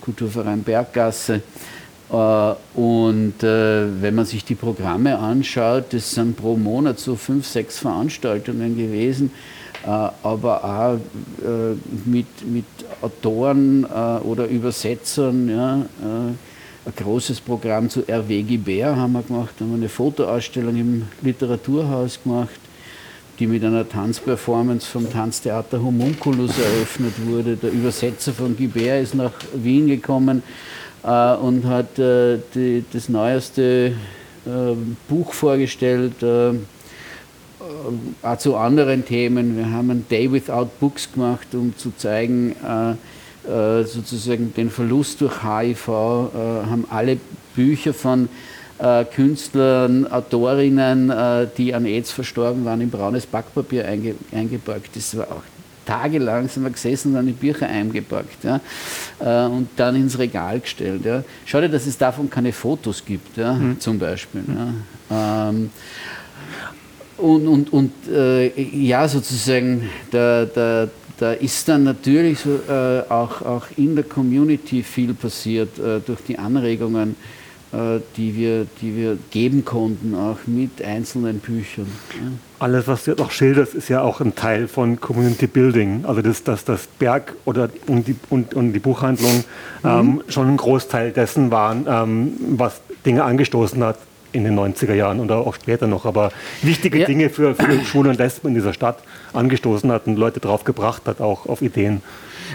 Kulturverein 0.02 0.62
Berggasse. 0.64 1.42
Äh, 2.12 2.54
und 2.80 3.44
äh, 3.44 4.02
wenn 4.02 4.16
man 4.16 4.26
sich 4.26 4.46
die 4.46 4.56
Programme 4.56 5.18
anschaut, 5.18 5.86
das 5.92 6.12
sind 6.12 6.38
pro 6.38 6.56
Monat 6.56 7.00
so 7.00 7.16
fünf, 7.16 7.48
sechs 7.48 7.80
Veranstaltungen 7.80 8.78
gewesen, 8.78 9.32
äh, 9.86 9.88
aber 9.88 10.64
auch 10.64 11.00
mit, 12.06 12.28
mit 12.48 12.66
Autoren 13.02 13.86
oder 13.86 14.48
Übersetzern. 14.48 15.50
Ja, 15.50 15.86
ein 16.02 16.38
großes 16.96 17.42
Programm 17.42 17.90
zu 17.90 18.08
R.W. 18.08 18.42
Gibert 18.44 18.96
haben 18.96 19.14
wir 19.14 19.22
gemacht, 19.22 19.54
haben 19.60 19.72
wir 19.72 19.78
eine 19.78 19.90
Fotoausstellung 19.90 20.76
im 20.76 21.08
Literaturhaus 21.22 22.20
gemacht 22.24 22.60
die 23.38 23.48
mit 23.48 23.66
einer 23.66 23.88
Tanzperformance 23.88 24.88
vom 24.88 25.12
Tanztheater 25.12 25.84
Homunculus 25.84 26.58
eröffnet 26.58 27.14
wurde. 27.26 27.58
Der 27.58 27.70
Übersetzer 27.70 28.32
von 28.32 28.56
Guibert 28.56 29.04
ist 29.04 29.14
nach 29.14 29.34
Wien 29.54 29.88
gekommen 29.88 30.42
äh, 31.06 31.36
und 31.36 31.66
hat 31.66 32.00
äh, 32.00 32.40
die, 32.54 32.84
das 32.92 33.10
neueste 33.10 33.94
äh, 34.46 34.76
Buch 35.08 35.34
vorgestellt, 35.34 36.22
äh, 36.24 36.50
äh, 36.50 36.56
auch 38.22 38.38
zu 38.38 38.56
anderen 38.56 39.06
Themen. 39.06 39.58
Wir 39.58 39.72
haben 39.72 39.92
ein 39.92 40.06
Day 40.10 40.32
Without 40.32 40.70
Books 40.80 41.12
gemacht, 41.12 41.48
um 41.54 41.78
zu 41.78 41.92
zeigen, 41.96 42.56
äh, 42.64 43.84
sozusagen 43.84 44.54
den 44.56 44.72
Verlust 44.72 45.22
durch 45.22 45.44
HIV, 45.44 45.88
haben 45.88 46.86
alle 46.90 47.20
Bücher 47.56 47.94
von 47.94 48.28
Künstlern, 49.14 50.08
Autorinnen, 50.08 51.14
die 51.56 51.72
an 51.76 51.86
AIDS 51.86 52.12
verstorben 52.12 52.66
waren, 52.66 52.82
in 52.82 52.90
braunes 52.90 53.28
Backpapier 53.28 53.86
einge, 53.86 54.16
eingepackt. 54.32 54.96
Das 54.96 55.16
war 55.16 55.28
auch 55.28 55.44
tagelang 55.86 56.48
sind 56.48 56.64
wir 56.64 56.70
gesessen 56.72 57.10
und 57.10 57.16
dann 57.16 57.28
die 57.28 57.34
Bücher 57.34 57.68
eingepackt 57.68 58.44
ja, 58.44 58.60
äh, 59.20 59.48
und 59.48 59.70
dann 59.76 59.96
ins 59.96 60.18
Regal 60.18 60.60
gestellt. 60.60 61.06
Ja. 61.06 61.24
Schade, 61.46 61.70
dass 61.70 61.86
es 61.86 61.98
davon 61.98 62.30
keine 62.30 62.52
Fotos 62.52 63.04
gibt, 63.06 63.38
ja, 63.38 63.54
mhm. 63.54 63.80
zum 63.80 64.00
Beispiel. 64.00 64.44
Ja. 65.10 65.50
Ähm, 65.50 65.70
und 67.18 67.48
und, 67.48 67.72
und 67.72 67.92
äh, 68.12 68.48
ja, 68.62 69.08
sozusagen, 69.08 69.90
da, 70.12 70.46
da, 70.46 70.90
da 71.18 71.32
ist 71.32 71.68
dann 71.70 71.86
natürlich 71.86 72.40
so, 72.40 72.60
äh, 72.68 73.04
auch, 73.10 73.42
auch 73.42 73.68
in 73.78 73.96
der 73.96 74.04
Community 74.04 74.84
viel 74.84 75.14
passiert 75.14 75.80
äh, 75.80 76.02
durch 76.02 76.22
die 76.28 76.38
Anregungen 76.38 77.16
äh, 77.76 78.00
die 78.16 78.36
wir, 78.36 78.68
die 78.82 78.96
wir 78.96 79.18
geben 79.32 79.66
konnten, 79.66 80.16
auch 80.16 80.38
mit 80.46 80.82
einzelnen 80.82 81.40
Büchern. 81.40 81.88
Alles, 82.58 82.88
was 82.88 83.04
du 83.04 83.12
jetzt 83.12 83.22
auch 83.22 83.32
schilderst, 83.32 83.74
ist 83.74 83.90
ja 83.90 84.02
auch 84.02 84.22
ein 84.22 84.36
Teil 84.36 84.68
von 84.68 85.02
Community 85.02 85.48
Building. 85.48 86.06
Also 86.06 86.22
dass 86.22 86.44
das, 86.44 86.64
das 86.64 86.88
Berg 86.88 87.34
oder 87.44 87.70
und 87.88 88.08
die, 88.08 88.16
und, 88.30 88.54
und 88.54 88.74
die 88.74 88.80
Buchhandlung 88.80 89.44
mhm. 89.84 89.90
ähm, 89.90 90.24
schon 90.30 90.48
ein 90.50 90.58
Großteil 90.58 91.12
dessen 91.12 91.52
waren, 91.52 91.86
ähm, 91.88 92.34
was 92.58 92.82
Dinge 93.06 93.24
angestoßen 93.24 93.84
hat 93.84 93.98
in 94.36 94.44
den 94.44 94.60
90er 94.60 94.94
Jahren 94.94 95.20
oder 95.20 95.38
auch 95.38 95.56
später 95.56 95.88
noch, 95.88 96.06
aber 96.06 96.32
wichtige 96.62 97.00
ja. 97.00 97.06
Dinge 97.06 97.30
für, 97.30 97.56
für 97.56 97.84
Schwule 97.86 98.10
und 98.10 98.18
Lesben 98.18 98.50
in 98.50 98.54
dieser 98.54 98.74
Stadt 98.74 99.00
angestoßen 99.34 99.90
hat 99.92 100.08
und 100.08 100.18
Leute 100.18 100.42
drauf 100.42 100.66
gebracht 100.66 101.04
hat, 101.06 101.22
auch 101.22 101.46
auf 101.46 101.62
Ideen. 101.62 102.02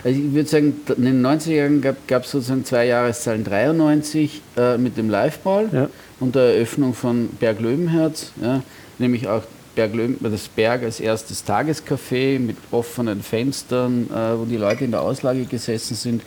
Also 0.04 0.20
ich 0.20 0.32
würde 0.32 0.48
sagen, 0.48 0.74
in 0.96 1.04
den 1.04 1.26
90er 1.26 1.52
Jahren 1.52 1.82
gab 2.06 2.24
es 2.24 2.30
sozusagen 2.30 2.64
zwei 2.64 2.86
Jahreszahlen 2.86 3.44
93 3.44 4.42
äh, 4.56 4.78
mit 4.78 4.96
dem 4.98 5.08
Liveball 5.08 5.68
ja. 5.72 5.88
und 6.20 6.34
der 6.34 6.54
Eröffnung 6.54 6.94
von 6.94 7.28
Berg 7.40 7.60
Löwenherz, 7.60 8.32
ja, 8.42 8.62
nämlich 8.98 9.26
auch 9.28 9.42
Berg 9.74 9.92
das 10.20 10.48
Berg 10.48 10.82
als 10.82 11.00
erstes 11.00 11.44
Tagescafé 11.46 12.38
mit 12.38 12.56
offenen 12.70 13.22
Fenstern, 13.22 14.08
äh, 14.10 14.38
wo 14.38 14.44
die 14.44 14.56
Leute 14.56 14.84
in 14.84 14.90
der 14.90 15.02
Auslage 15.02 15.44
gesessen 15.44 15.94
sind, 15.94 16.22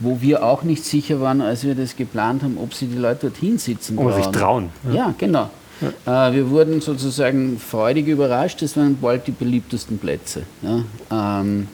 wo 0.00 0.20
wir 0.20 0.44
auch 0.44 0.62
nicht 0.62 0.84
sicher 0.84 1.20
waren, 1.20 1.40
als 1.40 1.64
wir 1.64 1.74
das 1.74 1.96
geplant 1.96 2.42
haben, 2.42 2.58
ob 2.58 2.74
sie 2.74 2.86
die 2.86 2.98
Leute 2.98 3.28
dorthin 3.28 3.58
sitzen 3.58 3.96
trauen. 3.96 4.06
Oder 4.06 4.16
sich 4.16 4.26
trauen. 4.26 4.70
Ja, 4.88 4.94
ja 4.94 5.14
genau. 5.16 5.50
Ja. 5.80 6.28
Äh, 6.28 6.34
wir 6.34 6.50
wurden 6.50 6.80
sozusagen 6.80 7.58
freudig 7.58 8.06
überrascht, 8.08 8.62
das 8.62 8.76
waren 8.76 8.96
bald 8.96 9.26
die 9.26 9.32
beliebtesten 9.32 9.98
Plätze. 9.98 10.42
Ja. 10.62 11.40
Ähm, 11.40 11.68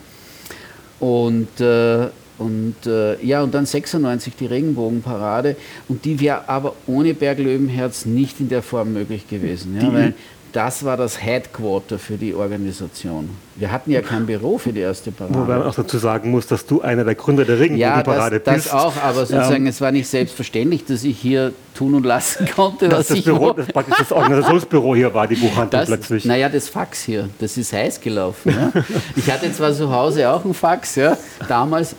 und, 0.99 1.59
äh, 1.59 2.07
und 2.37 2.75
äh, 2.85 3.23
ja, 3.23 3.43
und 3.43 3.53
dann 3.53 3.65
96 3.65 4.35
die 4.35 4.45
Regenbogenparade. 4.45 5.55
Und 5.87 6.03
die 6.05 6.19
wäre 6.19 6.49
aber 6.49 6.73
ohne 6.87 7.13
Berglöwenherz 7.13 8.05
nicht 8.05 8.39
in 8.39 8.49
der 8.49 8.61
Form 8.61 8.93
möglich 8.93 9.27
gewesen. 9.29 9.77
Ja, 9.79 9.93
weil 9.93 10.13
das 10.53 10.85
war 10.85 10.97
das 10.97 11.19
Headquarter 11.21 11.97
für 11.97 12.15
die 12.15 12.35
Organisation. 12.35 13.31
Wir 13.55 13.71
hatten 13.71 13.89
ja 13.89 14.01
kein 14.01 14.27
Büro 14.27 14.59
für 14.59 14.71
die 14.71 14.81
erste 14.81 15.11
Parade. 15.11 15.35
Wobei 15.35 15.57
man 15.57 15.67
auch 15.67 15.73
dazu 15.73 15.97
sagen 15.97 16.29
muss, 16.29 16.45
dass 16.45 16.67
du 16.67 16.81
einer 16.81 17.03
der 17.03 17.15
Gründer 17.15 17.43
der 17.43 17.59
Regenbogenparade 17.59 18.35
ja, 18.35 18.39
das, 18.39 18.53
bist. 18.53 18.67
das 18.67 18.73
auch, 18.73 18.95
aber 18.97 19.25
sozusagen, 19.25 19.65
ähm, 19.65 19.67
es 19.67 19.81
war 19.81 19.91
nicht 19.91 20.07
selbstverständlich, 20.07 20.85
dass 20.85 21.03
ich 21.03 21.17
hier 21.17 21.53
tun 21.73 21.95
und 21.95 22.05
lassen 22.05 22.47
konnte, 22.55 22.91
was 22.91 23.07
das 23.07 23.17
ich 23.17 23.25
Büro, 23.25 23.53
das 23.53 23.67
praktisch 23.67 23.97
das 23.97 24.11
Organisationsbüro 24.11 24.95
hier 24.95 25.11
war, 25.11 25.27
die 25.27 25.35
Buchhandlung 25.35 25.81
das, 25.81 25.87
plötzlich. 25.87 26.25
Naja, 26.25 26.49
das 26.49 26.69
Fax 26.69 27.01
hier, 27.01 27.29
das 27.39 27.57
ist 27.57 27.73
heiß 27.73 27.99
gelaufen. 27.99 28.51
Ja. 28.51 28.71
Ich 29.15 29.31
hatte 29.31 29.51
zwar 29.51 29.73
zu 29.73 29.91
Hause 29.91 30.29
auch 30.29 30.45
ein 30.45 30.53
Fax, 30.53 30.95
ja, 30.95 31.17
damals 31.47 31.95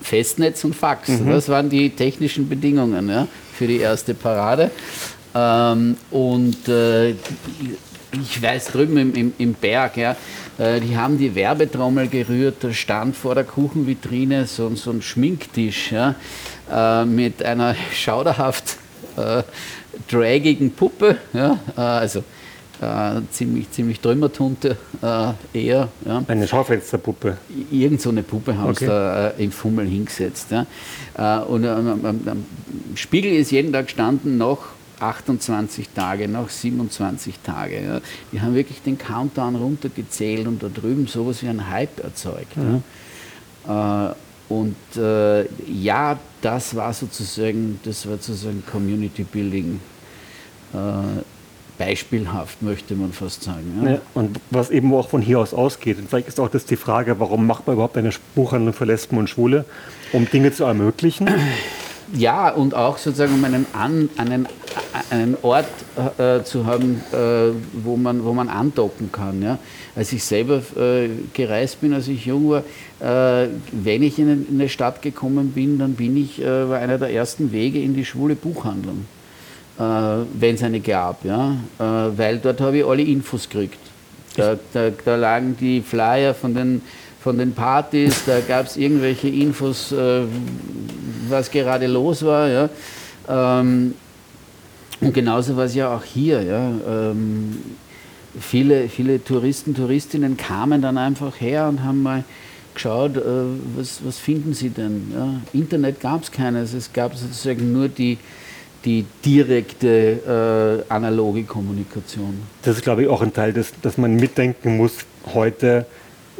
Festnetz 0.00 0.62
und 0.64 0.76
Fax. 0.76 1.08
Mhm. 1.08 1.30
Das 1.30 1.48
waren 1.48 1.68
die 1.68 1.90
technischen 1.90 2.48
Bedingungen 2.48 3.08
ja, 3.08 3.26
für 3.52 3.66
die 3.66 3.78
erste 3.78 4.14
Parade. 4.14 4.70
Ähm, 5.34 5.96
und 6.10 6.68
äh, 6.68 7.10
ich 8.12 8.42
weiß 8.42 8.68
drüben 8.68 8.96
im, 8.96 9.14
im, 9.14 9.32
im 9.38 9.54
Berg, 9.54 9.96
ja, 9.96 10.16
äh, 10.58 10.80
die 10.80 10.96
haben 10.96 11.18
die 11.18 11.34
Werbetrommel 11.34 12.08
gerührt, 12.08 12.56
da 12.60 12.72
stand 12.72 13.16
vor 13.16 13.34
der 13.34 13.44
Kuchenvitrine 13.44 14.46
so, 14.46 14.74
so 14.74 14.90
ein 14.90 15.02
Schminktisch 15.02 15.92
ja, 15.92 16.14
äh, 16.70 17.04
mit 17.04 17.42
einer 17.42 17.74
schauderhaft 17.92 18.76
äh, 19.16 19.42
dragigen 20.10 20.72
Puppe, 20.72 21.18
ja, 21.32 21.58
äh, 21.76 21.80
also 21.80 22.24
äh, 22.80 23.20
ziemlich, 23.30 23.70
ziemlich 23.72 24.00
Trümmertunte 24.00 24.76
äh, 25.02 25.58
eher. 25.58 25.88
Ja. 26.06 26.22
Eine 26.28 26.46
Schaufensterpuppe? 26.46 27.36
Irgend 27.70 28.00
so 28.00 28.10
eine 28.10 28.22
Puppe 28.22 28.56
haben 28.56 28.70
okay. 28.70 28.84
sie 28.84 28.86
da 28.86 29.28
im 29.30 29.50
Fummel 29.50 29.86
hingesetzt. 29.86 30.52
Ja. 30.52 31.40
Und 31.40 31.66
am 31.66 32.46
Spiegel 32.94 33.32
ist 33.32 33.50
jeden 33.50 33.72
Tag 33.72 33.86
gestanden, 33.86 34.38
noch 34.38 34.77
28 35.00 35.88
Tage, 35.94 36.28
noch 36.28 36.48
27 36.48 37.34
Tage. 37.42 37.82
Ja. 37.82 38.00
Die 38.32 38.40
haben 38.40 38.54
wirklich 38.54 38.82
den 38.82 38.98
Countdown 38.98 39.56
runtergezählt 39.56 40.46
und 40.46 40.62
da 40.62 40.68
drüben 40.68 41.06
sowas 41.06 41.42
wie 41.42 41.48
ein 41.48 41.70
Hype 41.70 42.02
erzeugt. 42.02 42.56
Mhm. 42.56 42.82
Ja. 43.66 44.10
Äh, 44.10 44.14
und 44.48 44.76
äh, 44.96 45.44
ja, 45.70 46.18
das 46.40 46.74
war 46.74 46.92
sozusagen, 46.92 47.80
das 47.84 48.06
war 48.06 48.16
sozusagen 48.16 48.62
Community 48.66 49.24
Building. 49.24 49.80
Äh, 50.72 51.22
beispielhaft, 51.78 52.60
möchte 52.60 52.94
man 52.94 53.12
fast 53.12 53.44
sagen. 53.44 53.82
Ja. 53.82 53.90
Ja, 53.92 54.00
und 54.14 54.38
was 54.50 54.70
eben 54.70 54.92
auch 54.92 55.08
von 55.08 55.22
hier 55.22 55.38
aus 55.38 55.54
ausgeht. 55.54 55.98
Und 55.98 56.10
vielleicht 56.10 56.28
ist 56.28 56.40
auch 56.40 56.48
das 56.48 56.64
die 56.66 56.76
Frage, 56.76 57.18
warum 57.20 57.46
macht 57.46 57.66
man 57.66 57.74
überhaupt 57.74 57.96
eine 57.96 58.10
Buchhandlung 58.34 58.74
für 58.74 58.84
Lesben 58.84 59.16
und 59.16 59.30
Schwule, 59.30 59.64
um 60.12 60.28
Dinge 60.28 60.52
zu 60.52 60.64
ermöglichen? 60.64 61.28
Ja, 62.14 62.48
und 62.50 62.74
auch 62.74 62.96
sozusagen 62.96 63.34
um 63.34 63.44
einen, 63.44 63.66
An, 63.74 64.08
einen, 64.16 64.46
einen 65.10 65.36
Ort 65.42 65.66
äh, 66.18 66.42
zu 66.42 66.64
haben, 66.64 67.02
äh, 67.12 67.52
wo, 67.84 67.96
man, 67.96 68.24
wo 68.24 68.32
man 68.32 68.48
andocken 68.48 69.12
kann. 69.12 69.42
Ja. 69.42 69.58
Als 69.94 70.12
ich 70.12 70.24
selber 70.24 70.62
äh, 70.76 71.10
gereist 71.34 71.80
bin, 71.80 71.92
als 71.92 72.08
ich 72.08 72.24
jung 72.24 72.50
war, 72.50 72.62
äh, 73.00 73.48
wenn 73.72 74.02
ich 74.02 74.18
in 74.18 74.46
eine 74.50 74.68
Stadt 74.68 75.02
gekommen 75.02 75.52
bin, 75.52 75.78
dann 75.78 75.94
bin 75.94 76.16
ich, 76.16 76.40
äh, 76.40 76.68
war 76.68 76.78
einer 76.78 76.96
der 76.96 77.10
ersten 77.10 77.52
Wege 77.52 77.80
in 77.80 77.94
die 77.94 78.06
schwule 78.06 78.36
Buchhandlung, 78.36 79.04
äh, 79.78 79.82
wenn 79.82 80.54
es 80.54 80.62
eine 80.62 80.80
gab. 80.80 81.24
Ja. 81.24 81.56
weil 81.78 82.38
dort 82.38 82.60
habe 82.60 82.78
ich 82.78 82.86
alle 82.86 83.02
Infos 83.02 83.48
gekriegt. 83.48 83.78
Da, 84.36 84.56
da, 84.72 84.90
da 85.04 85.16
lagen 85.16 85.56
die 85.58 85.80
Flyer 85.80 86.32
von 86.32 86.54
den 86.54 86.80
von 87.28 87.36
den 87.36 87.52
Partys, 87.52 88.22
da 88.24 88.40
gab 88.40 88.64
es 88.64 88.78
irgendwelche 88.78 89.28
Infos, 89.28 89.92
äh, 89.92 90.22
was 91.28 91.50
gerade 91.50 91.86
los 91.86 92.24
war. 92.24 92.48
Ja. 92.48 92.70
Ähm, 93.28 93.92
und 95.02 95.12
genauso 95.12 95.54
war 95.54 95.66
es 95.66 95.74
ja 95.74 95.94
auch 95.94 96.02
hier. 96.02 96.40
Ja. 96.40 96.72
Ähm, 96.88 97.58
viele, 98.40 98.88
viele 98.88 99.22
Touristen, 99.22 99.74
Touristinnen 99.74 100.38
kamen 100.38 100.80
dann 100.80 100.96
einfach 100.96 101.38
her 101.38 101.68
und 101.68 101.84
haben 101.84 102.02
mal 102.02 102.24
geschaut, 102.72 103.18
äh, 103.18 103.20
was, 103.76 104.00
was 104.02 104.16
finden 104.16 104.54
sie 104.54 104.70
denn. 104.70 105.12
Ja. 105.14 105.34
Internet 105.52 106.00
gab 106.00 106.22
es 106.22 106.32
keines, 106.32 106.72
es 106.72 106.90
gab 106.90 107.14
sozusagen 107.14 107.74
nur 107.74 107.90
die, 107.90 108.16
die 108.86 109.04
direkte 109.22 110.86
äh, 110.88 110.90
analoge 110.90 111.42
Kommunikation. 111.44 112.40
Das 112.62 112.76
ist, 112.78 112.84
glaube 112.84 113.02
ich, 113.02 113.08
auch 113.08 113.20
ein 113.20 113.34
Teil, 113.34 113.52
des, 113.52 113.74
dass 113.82 113.98
man 113.98 114.16
mitdenken 114.16 114.78
muss 114.78 114.92
heute 115.34 115.84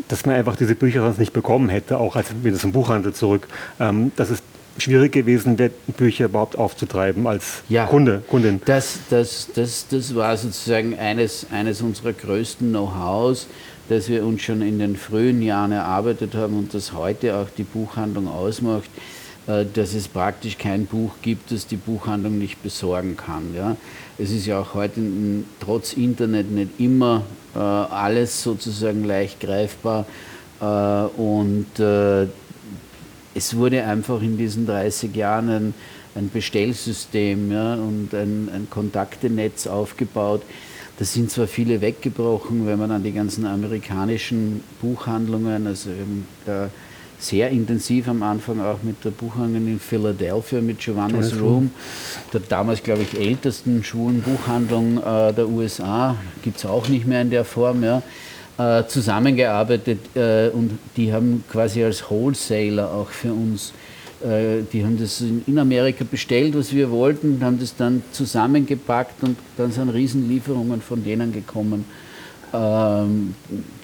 dass 0.09 0.25
man 0.27 0.37
einfach 0.37 0.57
diese 0.57 0.75
Bücher 0.75 1.01
sonst 1.01 1.19
nicht 1.19 1.33
bekommen 1.33 1.69
hätte, 1.69 1.99
auch 1.99 2.17
als 2.17 2.29
wieder 2.43 2.57
zum 2.57 2.73
Buchhandel 2.73 3.13
zurück. 3.13 3.49
Ähm, 3.81 4.13
dass 4.17 4.31
es 4.31 4.43
schwierig 4.79 5.13
gewesen 5.13 5.59
wäre, 5.59 5.71
Bücher 5.97 6.27
überhaupt 6.27 6.57
aufzutreiben 6.57 7.27
als 7.27 7.63
ja, 7.69 7.87
Kunde, 7.87 8.23
Kundin. 8.29 8.61
Das, 8.65 9.01
das, 9.11 9.49
das, 9.55 9.87
das 9.89 10.15
war 10.15 10.37
sozusagen 10.37 10.99
eines, 10.99 11.47
eines 11.51 11.83
unserer 11.83 12.13
größten 12.13 12.71
Know-hows, 12.71 13.49
dass 13.89 14.09
wir 14.09 14.25
uns 14.25 14.43
schon 14.43 14.63
in 14.63 14.79
den 14.79 14.97
frühen 14.97 15.43
Jahren 15.43 15.73
erarbeitet 15.73 16.35
haben 16.35 16.57
und 16.59 16.75
das 16.75 16.93
heute 16.93 17.37
auch 17.37 17.49
die 17.57 17.65
Buchhandlung 17.65 18.29
ausmacht, 18.29 18.91
äh, 19.47 19.65
dass 19.73 19.95
es 19.95 20.09
praktisch 20.09 20.59
kein 20.59 20.87
Buch 20.87 21.13
gibt, 21.23 21.51
das 21.51 21.67
die 21.67 21.77
Buchhandlung 21.77 22.39
nicht 22.39 22.63
besorgen 22.63 23.17
kann. 23.17 23.55
Ja. 23.57 23.77
Es 24.19 24.31
ist 24.31 24.47
ja 24.47 24.61
auch 24.61 24.75
heute 24.75 25.01
trotz 25.61 25.95
Internet 25.95 26.51
nicht 26.51 26.71
immer 26.79 27.23
alles 27.61 28.43
sozusagen 28.43 29.05
leicht 29.05 29.41
greifbar 29.41 30.07
äh, 30.61 31.21
und 31.21 31.79
äh, 31.79 32.27
es 33.35 33.57
wurde 33.57 33.85
einfach 33.85 34.21
in 34.21 34.37
diesen 34.37 34.67
30 34.67 35.15
Jahren 35.15 35.49
ein, 35.49 35.75
ein 36.15 36.31
Bestellsystem 36.31 37.53
ja, 37.53 37.75
und 37.75 38.13
ein, 38.13 38.49
ein 38.53 38.69
Kontaktenetz 38.69 39.67
aufgebaut. 39.67 40.43
Da 40.99 41.05
sind 41.05 41.31
zwar 41.31 41.47
viele 41.47 41.81
weggebrochen, 41.81 42.67
wenn 42.67 42.79
man 42.79 42.91
an 42.91 43.05
die 43.05 43.13
ganzen 43.13 43.47
amerikanischen 43.47 44.65
Buchhandlungen, 44.81 45.69
also 45.69 45.91
äh, 45.91 46.69
sehr 47.19 47.51
intensiv 47.51 48.09
am 48.09 48.23
Anfang 48.23 48.61
auch 48.61 48.83
mit 48.83 49.05
der 49.05 49.11
Buchhandlung 49.11 49.67
in 49.67 49.81
Philadelphia, 49.81 50.61
mit 50.61 50.79
Giovanni's 50.79 51.39
Room, 51.41 51.71
der 52.33 52.41
damals, 52.41 52.83
glaube 52.83 53.03
ich, 53.03 53.19
ältesten 53.19 53.83
schwulen 53.83 54.23
Buchhandlung 54.23 54.99
äh, 54.99 55.33
der 55.33 55.49
USA, 55.49 56.17
gibt 56.43 56.59
es 56.59 56.67
auch 56.67 56.89
nicht 56.89 57.07
mehr 57.07 57.23
in 57.23 57.31
der 57.31 57.45
Form. 57.45 57.83
Ja 57.83 58.03
äh, 58.59 58.87
zusammengearbeitet 58.87 60.01
äh, 60.17 60.49
und 60.49 60.79
die 60.97 61.13
haben 61.13 61.45
quasi 61.49 61.85
als 61.85 62.11
Wholesaler 62.11 62.93
auch 62.93 63.09
für 63.09 63.33
uns, 63.33 63.73
äh, 64.21 64.63
die 64.73 64.85
haben 64.85 64.99
das 64.99 65.21
in, 65.21 65.45
in, 65.47 65.59
Amerika 65.59 66.05
bestellt, 66.09 66.57
was 66.57 66.73
wir 66.73 66.91
wollten, 66.91 67.41
haben 67.41 67.61
das 67.61 67.77
dann 67.77 68.03
zusammengepackt 68.11 69.23
und 69.23 69.39
dann 69.57 69.71
sind 69.71 69.91
Riesenlieferungen 69.91 70.83
von 70.83 71.05
denen 71.05 71.33
gekommen. 71.33 71.85
Ähm, 72.53 73.35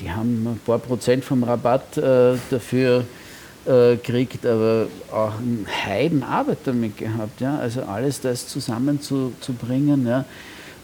die 0.00 0.10
haben 0.10 0.44
ein 0.44 0.60
paar 0.66 0.78
Prozent 0.78 1.24
vom 1.24 1.44
Rabatt 1.44 1.96
äh, 1.96 2.34
dafür 2.50 3.04
äh, 3.66 3.96
kriegt, 3.96 4.44
aber 4.46 4.86
auch 5.12 5.32
Heidenarbeit 5.84 6.58
damit 6.64 6.98
gehabt. 6.98 7.40
Ja? 7.40 7.58
Also 7.58 7.82
alles 7.82 8.20
das 8.20 8.46
zusammenzubringen. 8.48 10.06
Ja? 10.06 10.24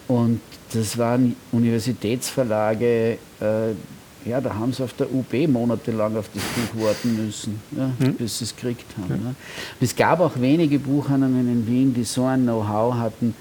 Und 0.08 0.40
das 0.72 0.98
waren 0.98 1.36
Universitätsverlage, 1.52 3.18
äh, 3.40 4.26
ja, 4.26 4.40
da 4.40 4.54
haben 4.54 4.72
sie 4.72 4.82
auf 4.82 4.92
der 4.94 5.12
UB 5.12 5.48
monatelang 5.48 6.16
auf 6.16 6.28
das 6.34 6.42
Buch 6.42 6.84
warten 6.84 7.24
müssen, 7.24 7.60
ja, 7.74 7.90
mhm. 7.98 8.14
bis 8.14 8.38
sie 8.38 8.44
es 8.44 8.54
gekriegt 8.54 8.84
haben. 8.98 9.22
Ja. 9.24 9.30
Ja. 9.30 9.34
Es 9.80 9.96
gab 9.96 10.20
auch 10.20 10.38
wenige 10.38 10.78
Buchhandlungen 10.78 11.50
in 11.50 11.66
Wien, 11.66 11.94
die 11.94 12.04
so 12.04 12.24
ein 12.26 12.42
Know-how 12.42 12.94
hatten 12.94 13.34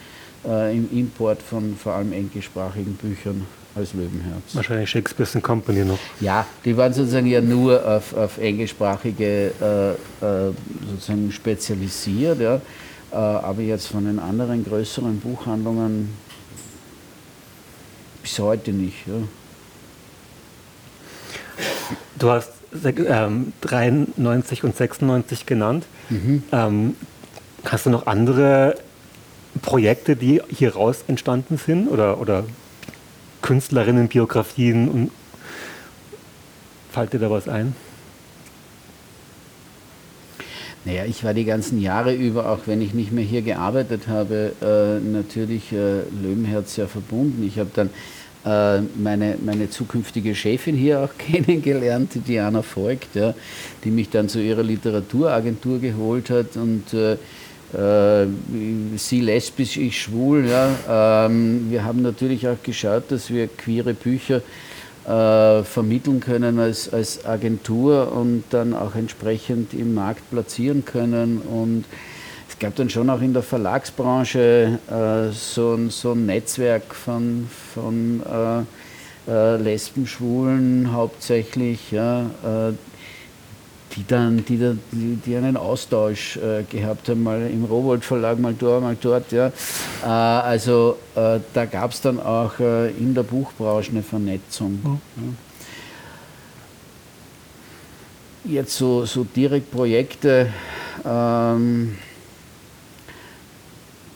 äh, 0.46 0.76
im 0.76 0.90
Import 0.92 1.42
von 1.42 1.76
vor 1.76 1.94
allem 1.94 2.14
englischsprachigen 2.14 2.96
Büchern 2.96 3.46
als 3.80 3.94
Löwenherz. 3.94 4.54
Wahrscheinlich 4.54 4.90
Shakespeare 4.90 5.42
Company 5.42 5.84
noch. 5.84 6.00
Ja, 6.20 6.46
die 6.66 6.76
waren 6.78 6.94
sozusagen 6.94 7.28
ja 7.28 7.42
nur 7.42 7.86
auf, 7.86 8.16
auf 8.16 8.38
englischsprachige 8.38 9.52
äh, 9.62 9.90
äh 10.26 10.54
sozusagen 10.90 11.32
spezialisiert, 11.32 12.40
ja. 12.40 12.56
Äh, 13.12 13.16
aber 13.16 13.62
jetzt 13.62 13.88
von 13.88 14.06
den 14.06 14.20
anderen 14.20 14.64
größeren 14.64 15.20
Buchhandlungen 15.20 16.10
bis 18.22 18.38
heute 18.40 18.72
nicht. 18.72 19.08
Ja. 19.08 19.14
Du 22.20 22.30
hast 22.30 22.52
ähm, 22.86 23.54
93 23.62 24.64
und 24.64 24.76
96 24.76 25.46
genannt. 25.46 25.86
Mhm. 26.10 26.44
Ähm, 26.52 26.96
hast 27.66 27.86
du 27.86 27.90
noch 27.90 28.06
andere 28.08 28.76
Projekte, 29.62 30.16
die 30.16 30.42
hier 30.50 30.76
raus 30.76 31.04
entstanden 31.08 31.58
sind 31.58 31.88
oder, 31.88 32.20
oder 32.20 32.44
Künstlerinnenbiografien? 33.50 34.88
Und 34.90 35.12
fällt 36.92 37.14
dir 37.14 37.20
da 37.20 37.32
was 37.32 37.48
ein? 37.48 37.76
Naja, 40.86 41.06
ich 41.06 41.24
war 41.24 41.34
die 41.34 41.46
ganzen 41.46 41.82
Jahre 41.82 42.14
über, 42.14 42.48
auch 42.48 42.68
wenn 42.68 42.80
ich 42.80 42.94
nicht 42.94 43.12
mehr 43.12 43.24
hier 43.24 43.42
gearbeitet 43.42 44.08
habe, 44.08 44.54
äh, 44.62 45.04
natürlich 45.04 45.72
äh, 45.72 46.02
Löwenherz 46.22 46.76
sehr 46.76 46.88
verbunden. 46.88 47.44
Ich 47.44 47.58
habe 47.58 47.72
dann 47.74 47.90
äh, 48.46 48.82
meine, 48.96 49.40
meine 49.44 49.72
zukünftige 49.72 50.36
Chefin 50.36 50.76
hier 50.76 51.00
auch 51.00 51.10
kennengelernt, 51.18 52.12
Diana 52.28 52.64
Voigt, 52.64 53.16
ja, 53.16 53.34
die 53.84 53.90
mich 53.90 54.12
dann 54.12 54.30
zu 54.30 54.40
ihrer 54.40 54.62
Literaturagentur 54.62 55.80
geholt 55.80 56.30
hat 56.30 56.56
und 56.56 56.94
äh, 56.94 57.18
sie 57.72 59.22
lesbisch, 59.22 59.78
ich 59.78 60.02
schwul. 60.02 60.48
Ja. 60.48 61.26
Ähm, 61.26 61.68
wir 61.70 61.84
haben 61.84 62.02
natürlich 62.02 62.48
auch 62.48 62.62
geschaut, 62.64 63.04
dass 63.10 63.30
wir 63.30 63.48
queere 63.48 63.94
Bücher 63.94 64.42
äh, 65.06 65.64
vermitteln 65.64 66.20
können 66.20 66.60
als, 66.60 66.92
als 66.92 67.26
Agentur 67.26 68.12
und 68.12 68.44
dann 68.52 68.74
auch 68.74 68.96
entsprechend 68.96 69.74
im 69.74 69.94
Markt 69.94 70.30
platzieren 70.30 70.86
können. 70.86 71.40
Und 71.40 71.86
es 72.48 72.60
gab 72.60 72.76
dann 72.76 72.90
schon 72.90 73.10
auch 73.10 73.22
in 73.22 73.34
der 73.34 73.44
Verlagsbranche 73.44 74.80
äh, 74.88 75.32
so, 75.32 75.74
ein, 75.76 75.90
so 75.90 76.12
ein 76.12 76.26
Netzwerk 76.26 76.94
von, 76.94 77.48
von 77.74 78.22
äh, 78.22 79.32
äh, 79.32 79.58
Lesben, 79.58 80.08
Schwulen 80.08 80.92
hauptsächlich, 80.92 81.92
ja, 81.92 82.22
äh, 82.44 82.74
die 84.00 84.08
dann 84.08 84.46
die, 84.46 84.58
die, 84.92 85.16
die 85.26 85.36
einen 85.36 85.58
Austausch 85.58 86.38
äh, 86.38 86.64
gehabt 86.64 87.10
haben, 87.10 87.24
mal 87.24 87.50
im 87.52 87.66
Rowold 87.66 88.06
Verlag, 88.06 88.40
mal 88.40 88.56
dort, 88.58 88.82
mal 88.82 88.96
dort. 89.00 89.32
Ja. 89.32 89.48
Äh, 90.04 90.06
also 90.06 90.98
äh, 91.16 91.40
da 91.54 91.66
gab 91.66 91.92
es 91.92 92.02
dann 92.02 92.20
auch 92.20 92.60
äh, 92.60 92.92
in 92.92 93.14
der 93.14 93.24
Buchbranche 93.24 93.92
eine 93.92 94.04
Vernetzung. 94.04 94.80
Mhm. 94.84 95.00
Ja. 98.46 98.54
Jetzt 98.60 98.78
so, 98.78 99.06
so 99.06 99.26
direkt 99.26 99.70
Projekte. 99.70 100.48
Ähm, 101.06 101.98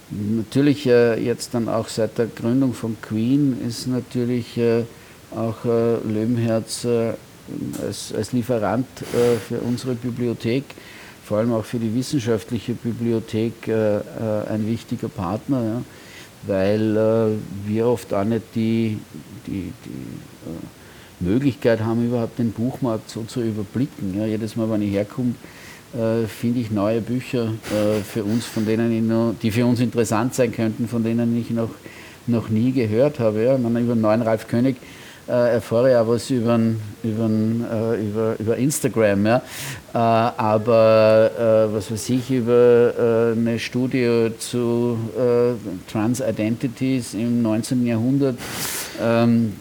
natürlich 0.10 0.88
äh, 0.88 1.22
jetzt 1.22 1.54
dann 1.54 1.68
auch 1.68 1.90
seit 1.90 2.18
der 2.18 2.28
Gründung 2.28 2.74
von 2.74 2.96
Queen 3.02 3.58
ist 3.68 3.88
natürlich 3.88 4.58
äh, 4.58 4.86
auch 5.36 5.66
Löwenherz 5.66 6.86
als, 7.86 8.14
als 8.14 8.32
Lieferant 8.32 8.86
äh, 9.02 9.38
für 9.38 9.60
unsere 9.60 9.96
Bibliothek, 9.96 10.64
vor 11.26 11.38
allem 11.40 11.54
auch 11.54 11.66
für 11.66 11.80
die 11.80 11.94
wissenschaftliche 11.94 12.74
Bibliothek, 12.74 13.68
äh, 13.68 13.98
äh, 13.98 14.02
ein 14.50 14.68
wichtiger 14.68 15.10
Partner, 15.10 15.64
ja, 15.64 15.82
weil 16.46 17.38
wir 17.66 17.88
oft 17.88 18.14
auch 18.14 18.26
nicht 18.26 18.44
die, 18.54 18.98
die, 19.48 19.72
die 19.86 21.24
Möglichkeit 21.24 21.82
haben, 21.82 22.06
überhaupt 22.06 22.38
den 22.40 22.52
Buchmarkt 22.52 23.10
so 23.10 23.24
zu 23.24 23.42
überblicken. 23.42 24.14
Ja. 24.18 24.26
Jedes 24.26 24.56
Mal, 24.56 24.70
wenn 24.70 24.82
ich 24.82 24.92
herkomme, 24.92 25.36
äh, 25.94 26.28
finde 26.28 26.60
ich 26.60 26.72
neue 26.72 27.02
Bücher 27.02 27.54
äh, 27.72 28.02
für 28.04 28.24
uns, 28.24 28.46
von 28.46 28.66
denen 28.66 29.08
noch, 29.08 29.36
die 29.42 29.52
für 29.52 29.66
uns 29.66 29.80
interessant 29.80 30.34
sein 30.36 30.52
könnten, 30.52 30.88
von 30.88 31.04
denen 31.04 31.40
ich 31.40 31.50
noch, 31.50 31.70
noch 32.28 32.50
nie 32.50 32.72
gehört 32.72 33.20
habe. 33.20 33.44
Ja. 33.44 33.58
Man, 33.58 33.76
über 33.78 33.96
den 33.96 34.02
neuen 34.02 34.22
Ralf 34.22 34.48
König 34.48 34.76
äh, 35.28 35.54
erfahre 35.54 35.92
ja 35.92 36.08
was 36.08 36.30
über, 36.30 36.60
über, 37.04 37.30
äh, 37.30 38.02
über, 38.02 38.36
über 38.40 38.58
Instagram. 38.58 39.26
Ja. 39.26 39.38
Äh, 39.94 39.98
aber 39.98 41.32
äh, 41.70 41.74
was 41.74 41.92
weiß 41.92 42.10
ich, 42.10 42.32
über 42.32 43.34
äh, 43.34 43.38
eine 43.38 43.60
Studie 43.60 44.32
zu 44.38 44.98
äh, 45.18 45.92
Trans-Identities 45.92 47.14
im 47.14 47.42
19. 47.42 47.86
Jahrhundert, 47.86 48.38
ähm, 49.02 49.54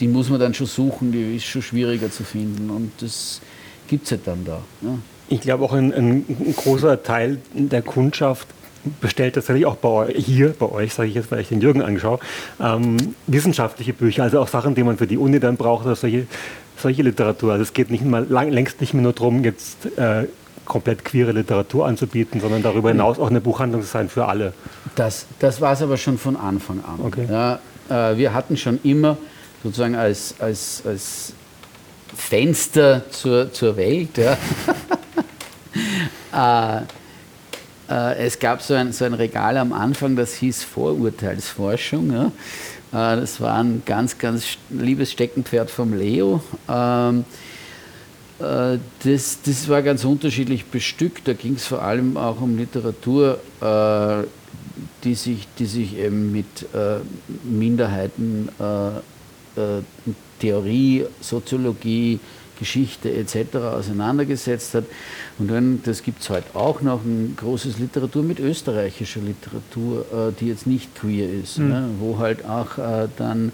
die 0.00 0.08
muss 0.08 0.28
man 0.28 0.40
dann 0.40 0.54
schon 0.54 0.66
suchen, 0.66 1.12
die 1.12 1.36
ist 1.36 1.44
schon 1.44 1.62
schwieriger 1.62 2.10
zu 2.10 2.24
finden. 2.24 2.70
Und 2.70 2.92
das 3.00 3.40
gibt 3.88 4.06
es 4.06 4.12
halt 4.12 4.26
dann 4.26 4.44
da. 4.44 4.60
Ja. 4.80 4.98
Ich 5.28 5.40
glaube 5.40 5.64
auch 5.64 5.72
ein, 5.72 5.92
ein 5.92 6.54
großer 6.56 7.02
Teil 7.02 7.38
der 7.54 7.82
Kundschaft 7.82 8.48
bestellt 9.00 9.34
tatsächlich 9.34 9.66
auch 9.66 9.76
bei 9.76 9.88
euch, 9.88 10.24
hier 10.24 10.54
bei 10.58 10.70
euch, 10.70 10.94
sage 10.94 11.08
ich 11.08 11.14
jetzt, 11.14 11.30
weil 11.30 11.40
ich 11.40 11.48
den 11.48 11.60
Jürgen 11.60 11.82
anschaue, 11.82 12.18
ähm, 12.60 13.14
wissenschaftliche 13.26 13.92
Bücher, 13.92 14.24
also 14.24 14.40
auch 14.40 14.48
Sachen, 14.48 14.74
die 14.74 14.82
man 14.82 14.98
für 14.98 15.06
die 15.06 15.18
Uni 15.18 15.40
dann 15.40 15.56
braucht, 15.56 15.86
oder 15.86 15.94
solche, 15.94 16.26
solche 16.76 17.02
Literatur. 17.02 17.52
Also 17.52 17.62
es 17.62 17.72
geht 17.72 17.90
nicht 17.90 18.04
mal 18.04 18.26
lang, 18.28 18.50
längst 18.50 18.80
nicht 18.80 18.94
mehr 18.94 19.02
nur 19.02 19.12
darum, 19.12 19.44
jetzt 19.44 19.86
äh, 19.96 20.26
komplett 20.64 21.04
queere 21.04 21.32
Literatur 21.32 21.86
anzubieten, 21.86 22.40
sondern 22.40 22.62
darüber 22.62 22.90
hinaus 22.90 23.18
auch 23.18 23.30
eine 23.30 23.40
Buchhandlung 23.40 23.82
zu 23.82 23.88
sein 23.88 24.08
für 24.08 24.26
alle. 24.26 24.52
Das, 24.94 25.26
das 25.38 25.60
war 25.60 25.72
es 25.72 25.82
aber 25.82 25.96
schon 25.96 26.18
von 26.18 26.36
Anfang 26.36 26.78
an. 26.84 27.00
Okay. 27.04 27.26
Ja, 27.30 27.58
äh, 27.88 28.16
wir 28.16 28.32
hatten 28.32 28.56
schon 28.56 28.78
immer 28.82 29.16
sozusagen 29.62 29.94
als, 29.94 30.34
als, 30.38 30.82
als 30.86 31.34
Fenster 32.16 33.02
zur, 33.10 33.52
zur 33.52 33.76
Welt 33.76 34.18
ja, 34.18 34.36
äh, 36.32 36.78
äh, 36.78 36.82
es 37.92 38.38
gab 38.38 38.62
so 38.62 38.74
ein, 38.74 38.92
so 38.92 39.04
ein 39.04 39.14
Regal 39.14 39.56
am 39.56 39.72
Anfang, 39.72 40.16
das 40.16 40.34
hieß 40.34 40.62
Vorurteilsforschung. 40.62 42.12
Ja. 42.12 42.32
Äh, 42.92 43.20
das 43.20 43.40
war 43.40 43.58
ein 43.58 43.82
ganz, 43.84 44.18
ganz 44.18 44.58
liebes 44.70 45.12
Steckenpferd 45.12 45.70
vom 45.70 45.94
Leo. 45.94 46.42
Ähm, 46.68 47.24
äh, 48.38 48.78
das, 49.04 49.38
das 49.44 49.68
war 49.68 49.82
ganz 49.82 50.04
unterschiedlich 50.04 50.66
bestückt. 50.66 51.26
Da 51.26 51.32
ging 51.32 51.54
es 51.54 51.66
vor 51.66 51.82
allem 51.82 52.16
auch 52.16 52.40
um 52.40 52.56
Literatur, 52.56 53.40
äh, 53.60 54.26
die, 55.04 55.14
sich, 55.14 55.48
die 55.58 55.66
sich 55.66 55.96
eben 55.96 56.32
mit 56.32 56.46
äh, 56.74 56.98
Minderheiten, 57.44 58.48
Theorie, 60.38 61.04
Soziologie, 61.20 62.18
Geschichte 62.62 63.12
etc. 63.12 63.56
auseinandergesetzt 63.56 64.74
hat. 64.74 64.84
Und 65.38 65.50
dann, 65.50 65.82
das 65.84 66.02
gibt 66.02 66.22
es 66.22 66.30
heute 66.30 66.54
auch 66.54 66.80
noch, 66.80 67.04
ein 67.04 67.34
großes 67.36 67.78
Literatur 67.78 68.22
mit 68.22 68.40
österreichischer 68.40 69.20
Literatur, 69.20 70.32
die 70.40 70.48
jetzt 70.48 70.66
nicht 70.66 70.94
queer 70.94 71.28
ist, 71.28 71.58
mhm. 71.58 71.68
ne? 71.68 71.88
wo 71.98 72.18
halt 72.18 72.44
auch 72.44 72.78
dann 73.16 73.52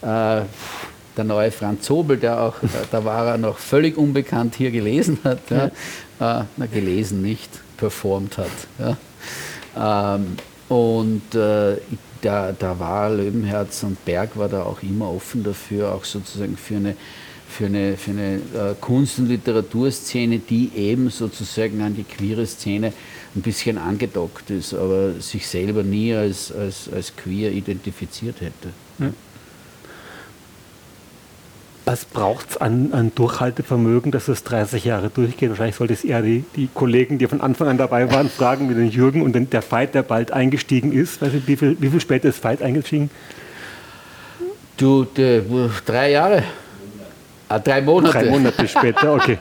der 0.00 1.24
neue 1.24 1.50
Franz 1.50 1.82
Zobel, 1.84 2.16
der 2.16 2.40
auch, 2.40 2.54
da 2.90 3.04
war 3.04 3.26
er 3.26 3.38
noch 3.38 3.58
völlig 3.58 3.96
unbekannt 3.96 4.54
hier 4.54 4.70
gelesen 4.70 5.18
hat, 5.24 5.50
ja, 5.50 5.66
äh, 5.66 6.44
na, 6.56 6.66
gelesen 6.66 7.22
nicht, 7.22 7.50
performt 7.76 8.38
hat. 8.38 8.96
Ja. 9.76 10.14
Ähm, 10.14 10.36
und 10.68 11.34
äh, 11.34 11.76
da, 12.22 12.52
da 12.52 12.78
war 12.78 13.10
Löwenherz 13.10 13.82
und 13.82 14.04
Berg 14.04 14.36
war 14.36 14.48
da 14.48 14.62
auch 14.62 14.82
immer 14.82 15.10
offen 15.10 15.42
dafür, 15.42 15.92
auch 15.92 16.04
sozusagen 16.04 16.56
für 16.56 16.76
eine, 16.76 16.96
für 17.50 17.66
eine, 17.66 17.96
für 17.96 18.12
eine 18.12 18.34
äh, 18.36 18.74
Kunst- 18.80 19.18
und 19.18 19.28
Literaturszene, 19.28 20.38
die 20.38 20.70
eben 20.76 21.10
sozusagen 21.10 21.80
an 21.82 21.94
die 21.94 22.04
queere 22.04 22.46
Szene 22.46 22.92
ein 23.34 23.42
bisschen 23.42 23.78
angedockt 23.78 24.50
ist, 24.50 24.74
aber 24.74 25.12
sich 25.20 25.46
selber 25.46 25.82
nie 25.82 26.14
als, 26.14 26.52
als, 26.52 26.88
als 26.92 27.14
queer 27.16 27.52
identifiziert 27.52 28.40
hätte. 28.40 28.70
Was 31.84 32.04
braucht 32.04 32.50
es 32.50 32.56
an, 32.56 32.92
an, 32.92 33.12
Durchhaltevermögen, 33.14 34.12
dass 34.12 34.28
es 34.28 34.44
30 34.44 34.84
Jahre 34.84 35.10
durchgeht? 35.10 35.48
Wahrscheinlich 35.50 35.74
sollte 35.74 35.94
es 35.94 36.04
eher 36.04 36.22
die, 36.22 36.44
die, 36.54 36.68
Kollegen, 36.72 37.18
die 37.18 37.26
von 37.26 37.40
Anfang 37.40 37.66
an 37.66 37.78
dabei 37.78 38.12
waren, 38.12 38.28
fragen, 38.28 38.70
wie 38.70 38.74
den 38.74 38.90
Jürgen 38.90 39.22
und 39.22 39.34
den, 39.34 39.50
der 39.50 39.62
Veit, 39.68 39.94
der 39.94 40.02
bald 40.02 40.30
eingestiegen 40.30 40.92
ist. 40.92 41.20
Weiß 41.20 41.34
ich, 41.34 41.48
wie, 41.48 41.56
viel, 41.56 41.76
wie 41.80 41.88
viel 41.88 42.00
später 42.00 42.28
ist 42.28 42.44
Veit 42.44 42.62
eingestiegen? 42.62 43.10
Du, 44.76 45.04
de, 45.04 45.42
drei 45.84 46.12
Jahre. 46.12 46.44
Ah, 47.50 47.58
drei 47.58 47.80
Monate. 47.80 48.12
Drei 48.12 48.30
Monate 48.30 48.68
später, 48.68 49.12
okay. 49.12 49.36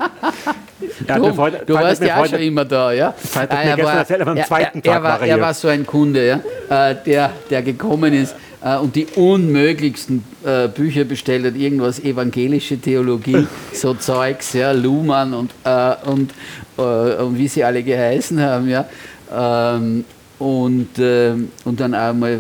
du, 1.08 1.34
Freude, 1.36 1.62
du 1.64 1.76
warst 1.76 2.02
ja 2.02 2.20
auch 2.20 2.26
schon 2.26 2.40
immer 2.40 2.66
da, 2.66 2.92
ja? 2.92 3.14
Ah, 3.36 3.78
war, 3.78 3.98
erzählt, 3.98 4.22
er, 4.22 4.36
er, 4.84 5.04
war, 5.04 5.22
er, 5.22 5.40
war 5.40 5.54
so 5.54 5.68
ein 5.68 5.86
Kunde, 5.86 6.26
ja, 6.26 6.90
äh, 6.90 6.96
der, 7.06 7.30
der 7.52 7.62
gekommen 7.62 8.16
ist 8.16 8.36
äh, 8.64 8.78
und 8.78 8.96
die 8.96 9.06
unmöglichsten 9.06 10.24
äh, 10.44 10.68
Bücher 10.70 11.04
bestellt 11.04 11.46
hat, 11.46 11.56
irgendwas 11.56 12.00
evangelische 12.00 12.80
Theologie, 12.80 13.46
so 13.74 13.94
Zeugs, 13.94 14.54
ja, 14.54 14.72
Luhmann 14.72 15.36
und, 15.36 15.52
äh, 15.64 15.94
und, 16.06 16.32
äh, 16.80 16.82
und 16.82 17.38
wie 17.38 17.48
sie 17.48 17.64
alle 17.64 17.84
geheißen 17.84 18.42
haben, 18.42 18.68
ja. 18.68 18.86
Ähm, 19.32 20.04
und, 20.40 20.98
äh, 20.98 21.34
und 21.64 21.80
dann 21.80 21.94
einmal 21.94 22.40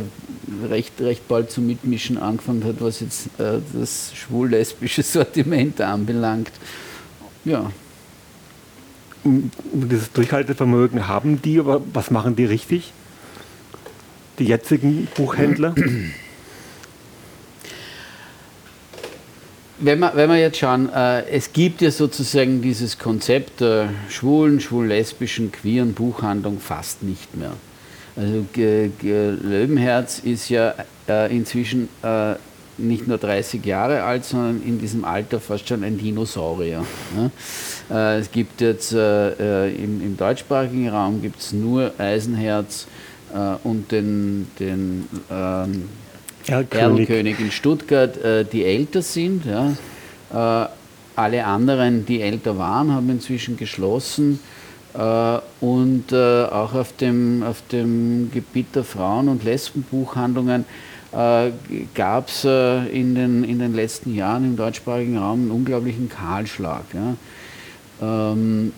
recht, 0.69 0.99
recht 1.01 1.27
bald 1.27 1.51
zum 1.51 1.67
Mitmischen 1.67 2.17
angefangen 2.17 2.63
hat, 2.63 2.75
was 2.79 2.99
jetzt 2.99 3.27
äh, 3.39 3.59
das 3.73 4.11
schwul-lesbische 4.15 5.03
Sortiment 5.03 5.81
anbelangt. 5.81 6.51
Ja. 7.45 7.71
Dieses 9.23 10.11
Durchhaltevermögen 10.11 11.07
haben 11.07 11.41
die, 11.41 11.59
aber 11.59 11.81
was 11.93 12.09
machen 12.09 12.35
die 12.35 12.45
richtig? 12.45 12.93
die 14.39 14.45
jetzigen 14.45 15.07
Buchhändler? 15.15 15.75
Wenn 19.81 19.99
wir, 19.99 20.11
wenn 20.15 20.29
wir 20.29 20.37
jetzt 20.37 20.57
schauen, 20.57 20.89
äh, 20.91 21.25
es 21.29 21.53
gibt 21.53 21.81
ja 21.81 21.89
sozusagen 21.89 22.61
dieses 22.61 22.99
Konzept 22.99 23.61
der 23.61 23.89
schwulen, 24.09 24.59
schwul-lesbischen, 24.59 25.53
queeren 25.53 25.93
Buchhandlung 25.93 26.59
fast 26.59 27.01
nicht 27.01 27.37
mehr. 27.37 27.53
Also 28.19 28.45
G 28.51 28.89
G 28.99 29.29
Löwenherz 29.41 30.19
ist 30.19 30.49
ja 30.49 30.73
äh, 31.07 31.33
inzwischen 31.33 31.87
äh, 32.03 32.33
nicht 32.77 33.07
nur 33.07 33.17
30 33.17 33.65
Jahre 33.65 34.03
alt, 34.03 34.25
sondern 34.25 34.61
in 34.61 34.77
diesem 34.79 35.05
Alter 35.05 35.39
fast 35.39 35.69
schon 35.69 35.85
ein 35.85 35.97
Dinosaurier. 35.97 36.83
Ne? 37.15 37.31
Äh, 37.89 38.19
es 38.19 38.29
gibt 38.31 38.59
jetzt 38.59 38.91
äh, 38.91 39.67
äh, 39.67 39.75
im, 39.75 40.01
im 40.01 40.17
deutschsprachigen 40.17 40.89
Raum 40.89 41.21
gibt 41.21 41.39
es 41.39 41.53
nur 41.53 41.93
Eisenherz, 41.97 42.87
äh, 43.33 43.55
und 43.63 43.91
den, 43.91 44.47
den 44.59 45.07
ähm, 45.31 45.89
Erlkönig 46.47 47.39
in 47.39 47.51
Stuttgart, 47.51 48.17
die 48.51 48.65
älter 48.65 49.03
sind. 49.03 49.43
Ja. 49.45 50.71
Alle 51.15 51.45
anderen, 51.45 52.07
die 52.07 52.21
älter 52.21 52.57
waren, 52.57 52.91
haben 52.91 53.07
inzwischen 53.11 53.55
geschlossen. 53.55 54.39
Äh, 54.93 55.39
und 55.61 56.11
äh, 56.11 56.43
auch 56.45 56.73
auf 56.73 56.95
dem, 56.97 57.43
auf 57.43 57.61
dem 57.71 58.31
Gebiet 58.31 58.75
der 58.75 58.83
Frauen- 58.83 59.29
und 59.29 59.43
Lesbenbuchhandlungen 59.43 60.65
äh, 61.11 61.51
gab 61.93 62.29
es 62.29 62.43
in, 62.43 63.15
den, 63.15 63.43
in 63.43 63.59
den 63.59 63.73
letzten 63.73 64.15
Jahren 64.15 64.45
im 64.45 64.55
deutschsprachigen 64.55 65.17
Raum 65.17 65.41
einen 65.41 65.51
unglaublichen 65.51 66.09
Kahlschlag. 66.09 66.83
Ja. 66.93 68.31
Ähm, 68.31 68.73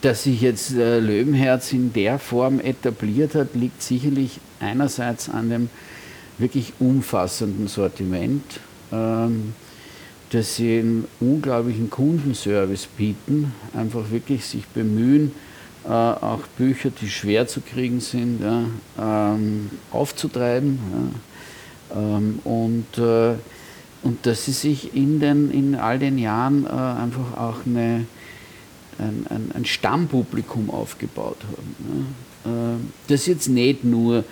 dass 0.00 0.24
sich 0.24 0.42
jetzt 0.42 0.72
Löwenherz 0.72 1.72
in 1.72 1.92
der 1.92 2.18
Form 2.18 2.60
etabliert 2.60 3.34
hat, 3.34 3.54
liegt 3.54 3.80
sicherlich 3.80 4.40
einerseits 4.60 5.30
an 5.30 5.48
dem 5.48 5.70
wirklich 6.36 6.74
umfassenden 6.78 7.68
Sortiment, 7.68 8.42
ähm, 8.92 9.54
dass 10.30 10.56
sie 10.56 10.80
einen 10.80 11.06
unglaublichen 11.20 11.90
Kundenservice 11.90 12.86
bieten, 12.86 13.52
einfach 13.72 14.10
wirklich 14.10 14.44
sich 14.44 14.66
bemühen, 14.66 15.32
äh, 15.84 15.88
auch 15.88 16.40
Bücher, 16.56 16.90
die 16.90 17.08
schwer 17.08 17.46
zu 17.46 17.60
kriegen 17.60 18.00
sind, 18.00 18.40
ja, 18.40 18.64
ähm, 18.98 19.70
aufzutreiben. 19.90 20.78
Ja, 21.92 22.00
ähm, 22.00 22.38
und, 22.44 22.98
äh, 22.98 23.34
und 24.02 24.26
dass 24.26 24.44
sie 24.44 24.52
sich 24.52 24.94
in, 24.94 25.20
den, 25.20 25.50
in 25.50 25.74
all 25.74 25.98
den 25.98 26.18
Jahren 26.18 26.66
äh, 26.66 26.68
einfach 26.68 27.36
auch 27.36 27.66
eine 27.66 28.06
ein, 28.98 29.26
ein, 29.28 29.50
ein 29.54 29.64
Stammpublikum 29.64 30.70
aufgebaut 30.70 31.38
haben. 31.42 32.06
Ne? 32.44 32.76
Das 33.08 33.26
jetzt 33.26 33.48
nicht 33.48 33.84
nur 33.84 34.24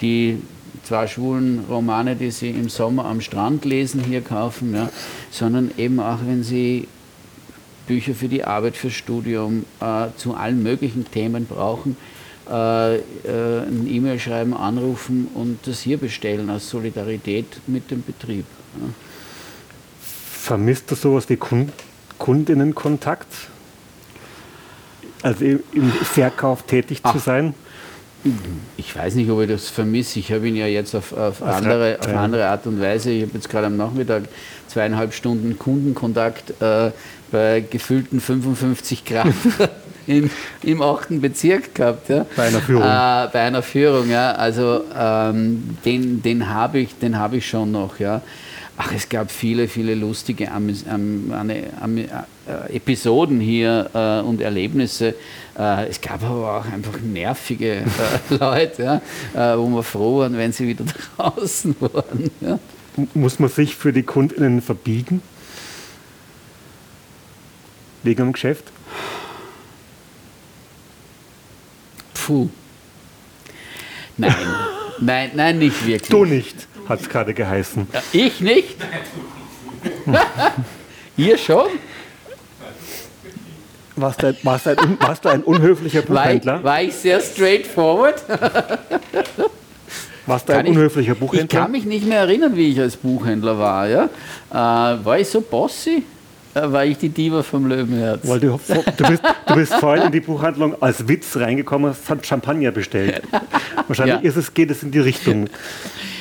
die 0.00 0.38
zwei 0.84 1.06
schwulen 1.06 1.64
Romane, 1.68 2.16
die 2.16 2.30
sie 2.30 2.50
im 2.50 2.68
Sommer 2.68 3.04
am 3.04 3.20
Strand 3.20 3.64
lesen, 3.64 4.02
hier 4.02 4.22
kaufen, 4.22 4.74
ja, 4.74 4.90
sondern 5.30 5.70
eben 5.76 6.00
auch, 6.00 6.18
wenn 6.26 6.42
sie 6.42 6.88
Bücher 7.88 8.14
für 8.14 8.28
die 8.28 8.44
Arbeit, 8.44 8.76
fürs 8.76 8.92
Studium, 8.92 9.64
äh, 9.80 10.08
zu 10.16 10.34
allen 10.34 10.62
möglichen 10.62 11.10
Themen 11.10 11.46
brauchen, 11.46 11.96
äh, 12.48 12.96
äh, 12.96 13.00
ein 13.66 13.86
E-Mail 13.90 14.20
schreiben, 14.20 14.54
anrufen 14.54 15.28
und 15.34 15.58
das 15.66 15.80
hier 15.80 15.98
bestellen 15.98 16.48
aus 16.50 16.70
Solidarität 16.70 17.46
mit 17.66 17.90
dem 17.90 18.02
Betrieb. 18.02 18.44
Ja. 18.80 18.88
Vermisst 20.00 20.90
du 20.90 20.94
sowas 20.94 21.28
wie 21.28 21.36
Kund 21.36 21.72
Kundinnenkontakt? 22.18 23.26
Also 25.22 25.44
im 25.44 25.90
Verkauf 25.90 26.62
tätig 26.62 27.00
Ach. 27.02 27.12
zu 27.12 27.18
sein? 27.18 27.54
Ich 28.76 28.94
weiß 28.96 29.14
nicht, 29.14 29.30
ob 29.30 29.40
ich 29.40 29.48
das 29.48 29.68
vermisse. 29.68 30.18
Ich 30.18 30.32
habe 30.32 30.48
ihn 30.48 30.56
ja 30.56 30.66
jetzt 30.66 30.94
auf, 30.94 31.12
auf, 31.12 31.42
andere, 31.42 31.98
auf 32.00 32.08
andere 32.08 32.46
Art 32.46 32.66
und 32.66 32.80
Weise. 32.80 33.10
Ich 33.10 33.22
habe 33.22 33.32
jetzt 33.34 33.48
gerade 33.48 33.66
am 33.66 33.76
Nachmittag 33.76 34.24
zweieinhalb 34.66 35.14
Stunden 35.14 35.58
Kundenkontakt 35.58 36.60
äh, 36.60 36.90
bei 37.30 37.64
gefüllten 37.68 38.20
55 38.20 39.04
Grad 39.04 39.28
im, 40.06 40.30
im 40.62 40.82
8. 40.82 41.20
Bezirk 41.20 41.74
gehabt. 41.74 42.08
Ja. 42.08 42.26
Bei 42.36 42.48
einer 42.48 42.60
Führung. 42.60 42.82
Äh, 42.82 43.28
bei 43.32 43.40
einer 43.40 43.62
Führung, 43.62 44.10
ja. 44.10 44.32
Also 44.32 44.82
ähm, 44.96 45.76
den, 45.84 46.22
den 46.22 46.48
habe 46.48 46.80
ich, 46.80 46.90
hab 47.12 47.32
ich 47.32 47.48
schon 47.48 47.70
noch. 47.72 48.00
Ja. 48.00 48.22
Ach, 48.80 48.92
es 48.92 49.08
gab 49.08 49.32
viele, 49.32 49.66
viele 49.66 49.96
lustige 49.96 50.52
Am 50.52 50.72
Am 50.88 51.32
Am 51.80 51.98
äh, 51.98 52.06
Episoden 52.72 53.40
hier 53.40 53.90
äh, 53.92 54.24
und 54.24 54.40
Erlebnisse. 54.40 55.16
Äh, 55.58 55.88
es 55.88 56.00
gab 56.00 56.22
aber 56.22 56.60
auch 56.60 56.64
einfach 56.64 57.00
nervige 57.00 57.78
äh, 57.78 57.84
Leute, 58.38 59.02
ja, 59.34 59.54
äh, 59.54 59.58
wo 59.58 59.66
wir 59.68 59.82
froh 59.82 60.20
waren, 60.20 60.38
wenn 60.38 60.52
sie 60.52 60.68
wieder 60.68 60.84
draußen 61.16 61.74
waren. 61.80 62.30
Ja. 62.40 62.60
Muss 63.14 63.40
man 63.40 63.50
sich 63.50 63.74
für 63.74 63.92
die 63.92 64.04
Kundinnen 64.04 64.62
verbiegen? 64.62 65.22
Wegen 68.04 68.26
dem 68.26 68.32
Geschäft? 68.32 68.64
Puh. 72.14 72.48
Nein, 74.16 74.34
nein, 75.00 75.30
nein, 75.34 75.58
nicht 75.58 75.84
wirklich. 75.84 76.10
Du 76.10 76.24
nicht 76.24 76.67
hat 76.88 77.00
es 77.00 77.08
gerade 77.08 77.34
geheißen. 77.34 77.86
Ich 78.12 78.40
nicht? 78.40 78.76
Ihr 81.16 81.36
schon? 81.36 81.66
Warst 83.96 84.22
du, 84.22 84.36
warst, 84.44 84.66
du 84.66 84.70
ein, 84.70 84.98
warst 85.00 85.24
du 85.24 85.28
ein 85.28 85.42
unhöflicher 85.42 86.02
Buchhändler? 86.02 86.52
War 86.52 86.58
ich, 86.58 86.64
war 86.64 86.82
ich 86.82 86.94
sehr 86.94 87.20
straightforward? 87.20 88.22
Warst 90.26 90.48
du 90.48 90.52
ein 90.52 90.68
unhöflicher 90.68 91.14
Buchhändler? 91.14 91.44
Ich 91.44 91.48
kann 91.64 91.72
mich 91.72 91.84
nicht 91.84 92.06
mehr 92.06 92.20
erinnern, 92.20 92.54
wie 92.54 92.70
ich 92.70 92.78
als 92.80 92.96
Buchhändler 92.96 93.58
war. 93.58 93.88
Ja? 93.88 94.04
Äh, 94.50 95.04
war 95.04 95.18
ich 95.18 95.28
so 95.28 95.40
bossy? 95.40 96.04
War 96.54 96.84
ich 96.84 96.98
die 96.98 97.08
Diva 97.08 97.42
vom 97.42 97.66
Löwenherz. 97.66 98.26
Weil 98.26 98.40
du, 98.40 98.58
du, 98.96 99.08
bist, 99.08 99.22
du 99.46 99.54
bist 99.54 99.74
vorhin 99.74 100.06
in 100.06 100.12
die 100.12 100.20
Buchhandlung 100.20 100.80
als 100.82 101.06
Witz 101.06 101.36
reingekommen, 101.36 101.94
hast 102.08 102.26
Champagner 102.26 102.70
bestellt. 102.70 103.22
Wahrscheinlich 103.86 104.22
ja. 104.22 104.28
ist 104.28 104.36
es, 104.36 104.52
geht 104.52 104.70
es 104.70 104.82
in 104.82 104.90
die 104.90 105.00
Richtung. 105.00 105.48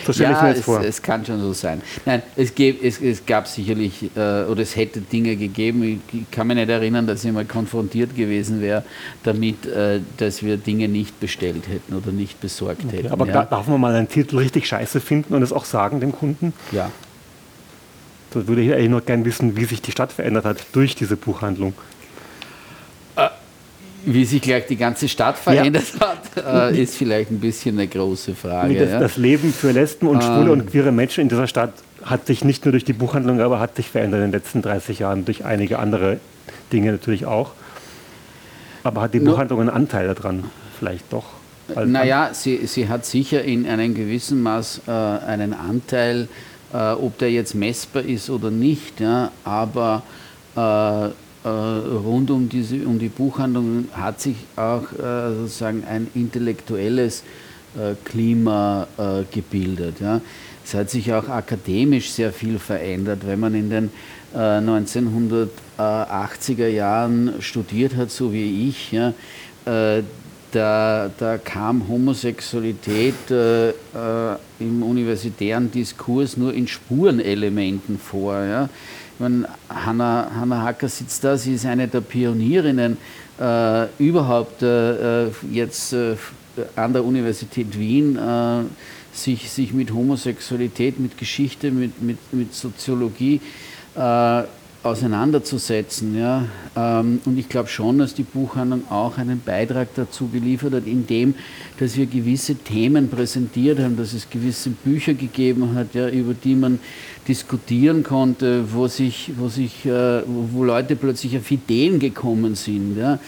So 0.06 0.14
stelle 0.14 0.32
ja, 0.32 0.38
ich 0.38 0.42
mir 0.42 0.50
jetzt 0.50 0.60
es, 0.60 0.66
vor. 0.66 0.82
es 0.82 1.02
kann 1.02 1.26
schon 1.26 1.42
so 1.42 1.52
sein. 1.52 1.82
Nein, 2.06 2.22
es, 2.38 2.56
gäb, 2.56 2.82
es, 2.82 3.02
es 3.02 3.26
gab 3.26 3.46
sicherlich, 3.46 4.10
äh, 4.16 4.44
oder 4.46 4.62
es 4.62 4.74
hätte 4.78 5.02
Dinge 5.02 5.36
gegeben, 5.36 6.02
ich 6.14 6.32
kann 6.32 6.48
mich 6.48 6.56
nicht 6.56 6.70
erinnern, 6.70 7.06
dass 7.06 7.26
ich 7.26 7.32
mal 7.34 7.44
konfrontiert 7.44 8.16
gewesen 8.16 8.62
wäre 8.62 8.84
damit, 9.24 9.66
äh, 9.66 10.00
dass 10.16 10.44
wir 10.44 10.56
Dinge 10.56 10.88
nicht 10.88 11.20
bestellt 11.20 11.68
hätten 11.68 11.94
oder 11.94 12.14
nicht 12.14 12.40
besorgt 12.40 12.86
okay, 12.86 12.98
hätten. 12.98 13.12
Aber 13.12 13.28
ja. 13.28 13.44
darf 13.44 13.68
man 13.68 13.82
mal 13.82 13.94
einen 13.94 14.08
Titel 14.08 14.38
richtig 14.38 14.68
scheiße 14.68 15.02
finden 15.02 15.34
und 15.34 15.42
es 15.42 15.52
auch 15.52 15.66
sagen 15.66 16.00
dem 16.00 16.14
Kunden? 16.14 16.54
Ja. 16.72 16.90
So 18.34 18.48
würde 18.48 18.62
ich 18.62 18.74
eigentlich 18.74 18.90
noch 18.90 19.06
gerne 19.06 19.26
wissen, 19.26 19.56
wie 19.56 19.66
sich 19.66 19.82
die 19.82 19.92
Stadt 19.92 20.12
verändert 20.12 20.46
hat 20.46 20.66
durch 20.74 20.96
diese 20.96 21.16
Buchhandlung. 21.16 21.74
Äh, 23.16 23.30
wie 24.06 24.26
sich 24.26 24.42
gleich 24.42 24.66
die 24.68 24.76
ganze 24.76 25.08
Stadt 25.08 25.38
verändert 25.38 25.86
ja. 26.00 26.16
hat, 26.46 26.72
äh, 26.74 26.82
ist 26.82 26.96
vielleicht 26.96 27.32
ein 27.32 27.40
bisschen 27.40 27.78
eine 27.78 27.88
große 27.88 28.36
Frage. 28.36 28.78
Das, 28.78 28.90
ja. 28.90 29.00
das 29.00 29.18
Leben 29.18 29.54
für 29.54 29.72
Lesben 29.72 30.08
und 30.08 30.24
Schwule 30.24 30.46
ähm. 30.46 30.52
und 30.52 30.68
queere 30.72 30.92
Menschen 30.92 31.22
in 31.22 31.30
dieser 31.30 31.48
Stadt 31.48 31.74
hat 32.04 32.28
sich 32.28 32.44
nicht 32.44 32.66
nur 32.66 32.72
durch 32.72 32.86
die 32.86 32.94
Buchhandlung, 32.94 33.42
aber 33.42 33.60
hat 33.60 33.76
sich 33.76 33.90
verändert 33.90 34.20
in 34.20 34.32
den 34.32 34.40
letzten 34.40 34.62
30 34.62 35.00
Jahren, 35.00 35.26
durch 35.26 35.46
einige 35.46 35.80
andere 35.80 36.20
Dinge 36.72 36.92
natürlich 36.92 37.26
auch. 37.26 37.52
Aber 38.84 39.02
hat 39.02 39.14
die 39.14 39.20
Buchhandlung 39.20 39.62
einen 39.62 39.70
Anteil 39.70 40.14
daran? 40.14 40.46
Vielleicht 40.78 41.12
doch. 41.12 41.26
Naja, 41.86 42.30
sie, 42.34 42.66
sie 42.66 42.88
hat 42.88 43.06
sicher 43.06 43.44
in 43.44 43.68
einem 43.68 43.94
gewissen 43.94 44.42
Maß 44.42 44.84
äh, 44.88 44.92
einen 44.92 45.54
Anteil 45.54 46.30
äh, 46.78 46.92
ob 46.92 47.18
der 47.18 47.32
jetzt 47.32 47.56
messbar 47.56 48.04
ist 48.04 48.30
oder 48.30 48.52
nicht, 48.52 49.00
ja, 49.00 49.32
aber 49.44 50.04
äh, 50.56 51.08
äh, 51.08 51.50
rund 51.50 52.30
um, 52.30 52.48
diese, 52.50 52.86
um 52.86 53.00
die 53.00 53.10
Buchhandlung 53.10 53.86
hat 53.94 54.22
sich 54.22 54.36
auch 54.56 54.84
äh, 54.94 55.34
sozusagen 55.40 55.84
ein 55.90 56.06
intellektuelles 56.14 57.24
äh, 57.76 57.96
Klima 58.04 58.86
gebildet. 59.32 59.96
Ja. 60.02 60.22
Es 60.64 60.74
hat 60.74 60.90
sich 60.90 61.14
auch 61.14 61.30
akademisch 61.30 62.10
sehr 62.12 62.34
viel 62.34 62.58
verändert. 62.60 63.20
Wenn 63.26 63.40
man 63.40 63.56
in 63.56 63.70
den 63.70 63.90
1980er 64.36 66.68
Jahren 66.68 67.36
studiert 67.40 67.96
hat, 67.96 68.12
so 68.12 68.34
wie 68.34 68.68
ich, 68.68 68.92
ja, 68.92 69.14
da, 70.52 71.10
da 71.18 71.38
kam 71.38 71.88
Homosexualität 71.88 73.30
äh, 73.30 73.70
äh, 73.70 73.74
im 74.60 74.84
universitären 74.84 75.72
Diskurs 75.72 76.38
nur 76.38 76.54
in 76.54 76.68
Spurenelementen 76.68 78.00
vor. 78.00 78.40
Ja. 78.44 78.70
Ich 79.14 79.20
meine, 79.20 79.48
Hanna, 79.70 80.32
Hanna 80.34 80.62
Hacker 80.62 80.90
sitzt 80.90 81.24
da, 81.24 81.38
sie 81.38 81.56
ist 81.56 81.66
eine 81.66 81.88
der 81.88 82.02
Pionierinnen 82.02 82.98
äh, 83.40 83.86
überhaupt 84.00 84.62
äh, 84.62 85.26
äh 85.26 85.32
jetzt 85.52 85.94
äh, 85.94 86.16
an 86.76 86.94
der 86.94 87.06
Universität 87.06 87.78
Wien, 87.78 88.18
sich, 89.14 89.52
sich 89.52 89.74
mit 89.74 89.94
Homosexualität, 89.94 91.00
mit 91.00 91.16
Geschichte, 91.16 91.70
mit, 91.70 92.02
mit, 92.02 92.18
mit 92.32 92.56
Soziologie 92.56 93.40
auseinanderzusetzen. 94.88 96.18
Ja. 96.18 96.46
Ähm, 96.76 97.22
und 97.26 97.38
ich 97.38 97.50
glaube 97.50 97.70
schon, 97.70 98.00
dass 98.00 98.14
die 98.14 98.24
Buchhandlung 98.24 98.84
auch 98.90 99.18
einen 99.18 99.42
Beitrag 99.42 99.90
dazu 99.96 100.28
geliefert 100.28 100.74
hat, 100.74 100.88
indem, 100.88 101.36
dass 101.80 101.98
wir 101.98 102.06
gewisse 102.06 102.56
Themen 102.56 103.10
präsentiert 103.10 103.80
haben, 103.80 103.98
dass 103.98 104.14
es 104.14 104.30
gewisse 104.30 104.70
Bücher 104.70 105.14
gegeben 105.14 105.76
hat, 105.76 105.94
ja, 105.94 106.10
über 106.10 106.34
die 106.34 106.56
man 106.56 106.80
diskutieren 107.28 108.04
konnte, 108.04 108.74
wo, 108.74 108.88
sich, 108.88 109.32
wo, 109.38 109.50
sich, 109.50 109.86
äh, 109.86 110.22
wo 110.26 110.64
Leute 110.64 110.96
plötzlich 110.96 111.38
auf 111.38 111.52
Ideen 111.52 112.00
gekommen 112.00 112.56
sind, 112.56 112.98
ja, 112.98 113.20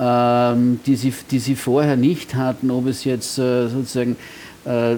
ähm, 0.00 0.80
die, 0.86 0.96
sie, 0.96 1.12
die 1.30 1.38
sie 1.38 1.54
vorher 1.54 1.96
nicht 1.96 2.34
hatten, 2.34 2.70
ob 2.70 2.86
es 2.86 3.04
jetzt 3.04 3.38
äh, 3.38 3.68
sozusagen 3.68 4.16
äh, 4.64 4.96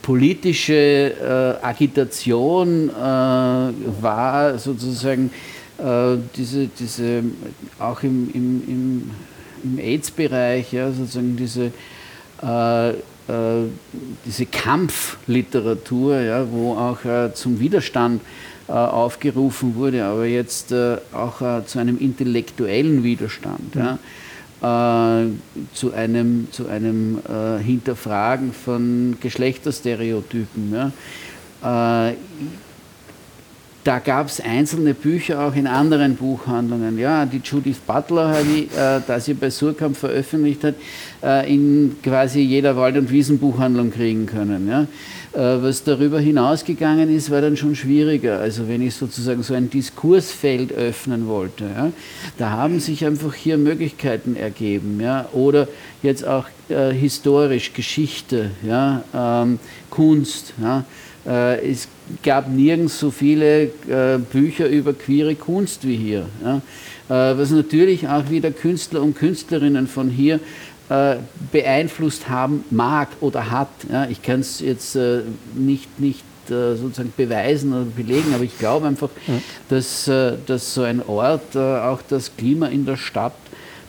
politische 0.00 0.74
äh, 0.74 1.64
Agitation 1.66 2.88
äh, 2.88 2.92
war 2.92 4.58
sozusagen 4.58 5.30
äh, 5.78 6.18
diese, 6.36 6.68
diese, 6.68 7.24
auch 7.80 8.02
im, 8.04 8.30
im, 8.32 8.62
im, 8.68 9.10
im 9.64 9.78
AIDS-Bereich, 9.80 10.72
ja, 10.72 10.92
sozusagen 10.92 11.36
diese, 11.36 11.72
äh, 12.42 12.92
diese 14.26 14.46
Kampfliteratur, 14.46 16.20
ja, 16.20 16.44
wo 16.50 16.74
auch 16.74 16.98
zum 17.34 17.60
Widerstand 17.60 18.20
aufgerufen 18.66 19.76
wurde, 19.76 20.04
aber 20.04 20.26
jetzt 20.26 20.74
auch 21.12 21.64
zu 21.64 21.78
einem 21.78 21.98
intellektuellen 21.98 23.04
Widerstand. 23.04 23.76
Ja 23.76 23.94
äh, 23.94 23.96
zu 24.62 25.92
einem, 25.92 26.48
zu 26.52 26.68
einem 26.68 27.18
äh, 27.18 27.62
Hinterfragen 27.62 28.52
von 28.52 29.16
Geschlechterstereotypen. 29.20 30.72
Ja. 30.72 32.12
Da 33.84 33.98
gab 33.98 34.28
es 34.28 34.40
einzelne 34.40 34.94
Bücher 34.94 35.44
auch 35.44 35.56
in 35.56 35.66
anderen 35.66 36.14
Buchhandlungen. 36.14 36.98
Ja, 36.98 37.26
die 37.26 37.40
Judith 37.42 37.78
Butler, 37.84 38.40
ich, 38.40 38.70
äh, 38.76 39.00
da 39.04 39.18
sie 39.18 39.34
bei 39.34 39.50
Surkamp 39.50 39.96
veröffentlicht 39.96 40.62
hat, 40.62 40.74
äh, 41.20 41.52
in 41.52 41.96
quasi 42.00 42.40
jeder 42.42 42.76
Wald- 42.76 42.96
und 42.96 43.10
Wiesenbuchhandlung 43.10 43.90
kriegen 43.90 44.26
können. 44.26 44.68
Ja. 44.68 44.82
Äh, 45.32 45.62
was 45.62 45.82
darüber 45.82 46.20
hinausgegangen 46.20 47.12
ist, 47.12 47.32
war 47.32 47.40
dann 47.40 47.56
schon 47.56 47.74
schwieriger. 47.74 48.38
Also 48.38 48.68
wenn 48.68 48.82
ich 48.82 48.94
sozusagen 48.94 49.42
so 49.42 49.52
ein 49.54 49.68
Diskursfeld 49.68 50.70
öffnen 50.70 51.26
wollte, 51.26 51.64
ja, 51.64 51.90
da 52.38 52.50
haben 52.50 52.78
sich 52.78 53.04
einfach 53.04 53.34
hier 53.34 53.58
Möglichkeiten 53.58 54.36
ergeben. 54.36 55.00
Ja. 55.00 55.28
Oder 55.32 55.66
jetzt 56.04 56.24
auch 56.24 56.44
äh, 56.68 56.92
historisch, 56.92 57.72
Geschichte, 57.72 58.52
ja, 58.64 59.02
ähm, 59.12 59.58
Kunst. 59.90 60.54
Ja. 60.62 60.84
Äh, 61.26 61.70
es 61.70 61.88
gab 62.22 62.48
nirgends 62.48 62.98
so 62.98 63.10
viele 63.10 63.64
äh, 63.64 64.18
Bücher 64.32 64.68
über 64.68 64.92
queere 64.92 65.34
Kunst 65.34 65.86
wie 65.86 65.96
hier. 65.96 66.26
Äh, 66.42 66.60
was 67.08 67.50
natürlich 67.50 68.08
auch 68.08 68.30
wieder 68.30 68.50
Künstler 68.50 69.02
und 69.02 69.16
Künstlerinnen 69.16 69.86
von 69.86 70.08
hier 70.10 70.40
äh, 70.88 71.16
beeinflusst 71.50 72.28
haben 72.28 72.64
mag 72.70 73.08
oder 73.20 73.50
hat. 73.50 73.68
Ich 74.10 74.22
kann 74.22 74.40
es 74.40 74.60
jetzt 74.60 74.96
äh, 74.96 75.20
nicht, 75.54 76.00
nicht 76.00 76.24
äh, 76.48 76.74
sozusagen 76.74 77.12
beweisen 77.16 77.72
oder 77.72 77.84
belegen, 77.84 78.34
aber 78.34 78.44
ich 78.44 78.58
glaube 78.58 78.86
einfach, 78.86 79.10
dass, 79.68 80.08
äh, 80.08 80.32
dass 80.46 80.74
so 80.74 80.82
ein 80.82 81.00
Ort 81.06 81.54
äh, 81.54 81.58
auch 81.58 82.00
das 82.08 82.36
Klima 82.36 82.66
in 82.66 82.84
der 82.84 82.96
Stadt 82.96 83.36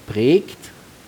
prägt, 0.07 0.57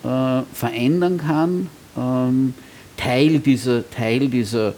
äh, 0.04 0.42
verändern 0.54 1.20
kann, 1.20 1.70
ähm, 1.98 2.54
Teil 2.98 3.40
dieser, 3.40 3.90
Teil 3.90 4.28
dieser, 4.28 4.74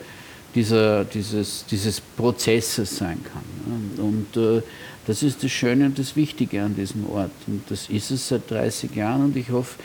dieser, 0.57 1.05
dieses, 1.05 1.65
dieses 1.69 2.01
Prozesses 2.01 2.97
sein 2.97 3.19
kann. 3.23 4.03
Und 4.03 4.63
das 5.07 5.23
ist 5.23 5.43
das 5.43 5.51
Schöne 5.51 5.85
und 5.85 5.97
das 5.97 6.15
Wichtige 6.15 6.61
an 6.63 6.75
diesem 6.75 7.09
Ort. 7.09 7.31
Und 7.47 7.61
das 7.69 7.89
ist 7.89 8.11
es 8.11 8.27
seit 8.27 8.49
30 8.51 8.93
Jahren 8.95 9.23
und 9.23 9.37
ich 9.37 9.49
hoffe, 9.51 9.75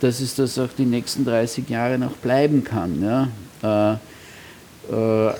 dass 0.00 0.20
es 0.20 0.34
das 0.34 0.58
auch 0.58 0.68
die 0.76 0.84
nächsten 0.84 1.24
30 1.24 1.68
Jahre 1.68 1.98
noch 1.98 2.12
bleiben 2.12 2.62
kann. 2.62 3.02
Ja? 3.02 3.28
Äh, 3.62 3.94
äh, 4.94 5.34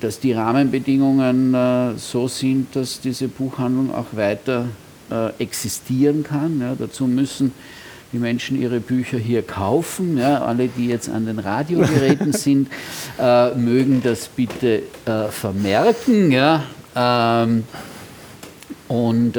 dass 0.00 0.20
die 0.20 0.32
Rahmenbedingungen 0.32 1.54
äh, 1.54 1.96
so 1.96 2.28
sind, 2.28 2.74
dass 2.76 3.00
diese 3.00 3.28
Buchhandlung 3.28 3.94
auch 3.94 4.06
weiter 4.12 4.66
äh, 5.10 5.30
existieren 5.38 6.22
kann. 6.22 6.60
Ja? 6.60 6.74
Dazu 6.78 7.06
müssen 7.06 7.52
die 8.12 8.18
Menschen 8.18 8.60
ihre 8.60 8.80
Bücher 8.80 9.18
hier 9.18 9.42
kaufen. 9.42 10.18
Ja? 10.18 10.42
Alle, 10.42 10.68
die 10.68 10.88
jetzt 10.88 11.08
an 11.08 11.26
den 11.26 11.38
Radiogeräten 11.38 12.32
sind, 12.34 12.68
äh, 13.18 13.54
mögen 13.54 14.02
das 14.02 14.28
bitte 14.28 14.82
äh, 15.04 15.28
vermerken. 15.30 16.30
Ja? 16.30 16.64
Ähm, 16.94 17.64
und 18.88 19.38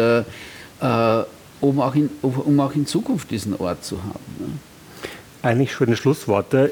um 1.60 1.82
auch 1.82 1.96
in, 1.96 2.10
um 2.22 2.60
auch 2.60 2.74
in 2.74 2.86
Zukunft 2.86 3.32
diesen 3.32 3.56
Ort 3.56 3.84
zu 3.84 3.98
haben. 3.98 4.36
Ne? 4.40 4.48
Eigentlich 5.42 5.74
schöne 5.74 5.96
Schlussworte. 5.96 6.72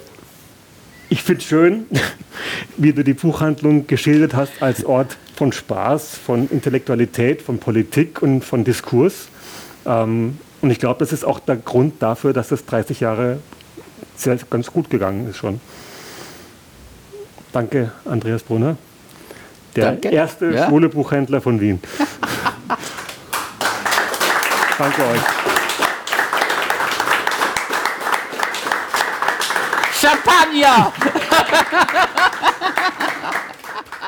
Ich 1.09 1.23
finde 1.23 1.41
es 1.41 1.47
schön, 1.47 1.85
wie 2.77 2.93
du 2.93 3.03
die 3.03 3.13
Buchhandlung 3.13 3.87
geschildert 3.87 4.33
hast 4.33 4.61
als 4.61 4.83
Ort 4.85 5.17
von 5.35 5.51
Spaß, 5.51 6.17
von 6.17 6.49
Intellektualität, 6.49 7.41
von 7.41 7.59
Politik 7.59 8.21
und 8.21 8.43
von 8.43 8.63
Diskurs. 8.63 9.27
Ähm, 9.85 10.37
und 10.61 10.71
ich 10.71 10.79
glaube, 10.79 10.99
das 10.99 11.13
ist 11.13 11.25
auch 11.25 11.39
der 11.39 11.57
Grund 11.57 12.01
dafür, 12.01 12.33
dass 12.33 12.51
es 12.51 12.65
30 12.65 12.99
Jahre 12.99 13.39
sehr, 14.15 14.37
ganz 14.49 14.67
gut 14.71 14.89
gegangen 14.89 15.29
ist 15.29 15.37
schon. 15.37 15.61
Danke, 17.53 17.91
Andreas 18.05 18.43
Brunner, 18.43 18.77
der 19.75 19.91
Danke. 19.91 20.09
erste 20.09 20.51
ja. 20.51 20.67
schwule 20.67 20.89
Buchhändler 20.89 21.41
von 21.41 21.59
Wien. 21.61 21.79
Danke 24.77 25.01
euch. 25.01 25.21
Champagner! 29.99 30.93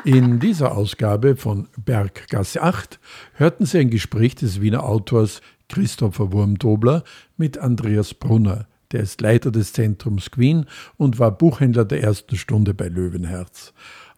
In 0.04 0.40
dieser 0.40 0.78
Ausgabe 0.78 1.36
von 1.36 1.68
Berggasse 1.78 2.62
8 2.62 3.00
hörten 3.34 3.66
Sie 3.66 3.80
ein 3.80 3.90
Gespräch 3.90 4.36
des 4.36 4.62
Wiener 4.62 4.84
Autors 4.84 5.42
Christopher 5.70 6.34
Wurmdobler 6.34 7.04
mit 7.38 7.58
Andreas 7.58 8.14
Brunner. 8.14 8.68
Der 8.92 9.02
ist 9.02 9.22
Leiter 9.22 9.52
des 9.52 9.74
Zentrums 9.74 10.32
Queen 10.32 10.66
und 10.98 11.20
war 11.20 11.32
Buchhändler 11.32 11.86
der 11.86 12.02
ersten 12.02 12.36
Stunde 12.36 12.74
bei 12.74 12.88
Löwenherz. 12.88 13.74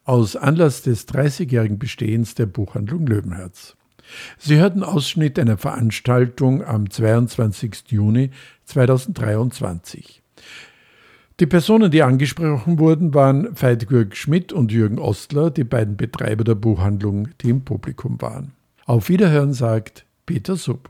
Aus 0.05 0.35
Anlass 0.35 0.81
des 0.81 1.07
30-jährigen 1.07 1.77
Bestehens 1.77 2.35
der 2.35 2.47
Buchhandlung 2.47 3.05
Löwenherz. 3.05 3.75
Sie 4.37 4.57
hörten 4.57 4.83
Ausschnitt 4.83 5.37
einer 5.37 5.57
Veranstaltung 5.57 6.63
am 6.63 6.89
22. 6.89 7.83
Juni 7.89 8.31
2023. 8.65 10.21
Die 11.39 11.45
Personen, 11.47 11.91
die 11.91 12.03
angesprochen 12.03 12.77
wurden, 12.79 13.13
waren 13.13 13.49
Veit-Gürg 13.59 14.15
Schmidt 14.15 14.53
und 14.53 14.71
Jürgen 14.71 14.99
Ostler, 14.99 15.49
die 15.49 15.63
beiden 15.63 15.97
Betreiber 15.97 16.43
der 16.43 16.55
Buchhandlung, 16.55 17.29
die 17.41 17.49
im 17.49 17.63
Publikum 17.63 18.21
waren. 18.21 18.51
Auf 18.85 19.09
Wiederhören 19.09 19.53
sagt 19.53 20.05
Peter 20.25 20.55
Sub. 20.55 20.89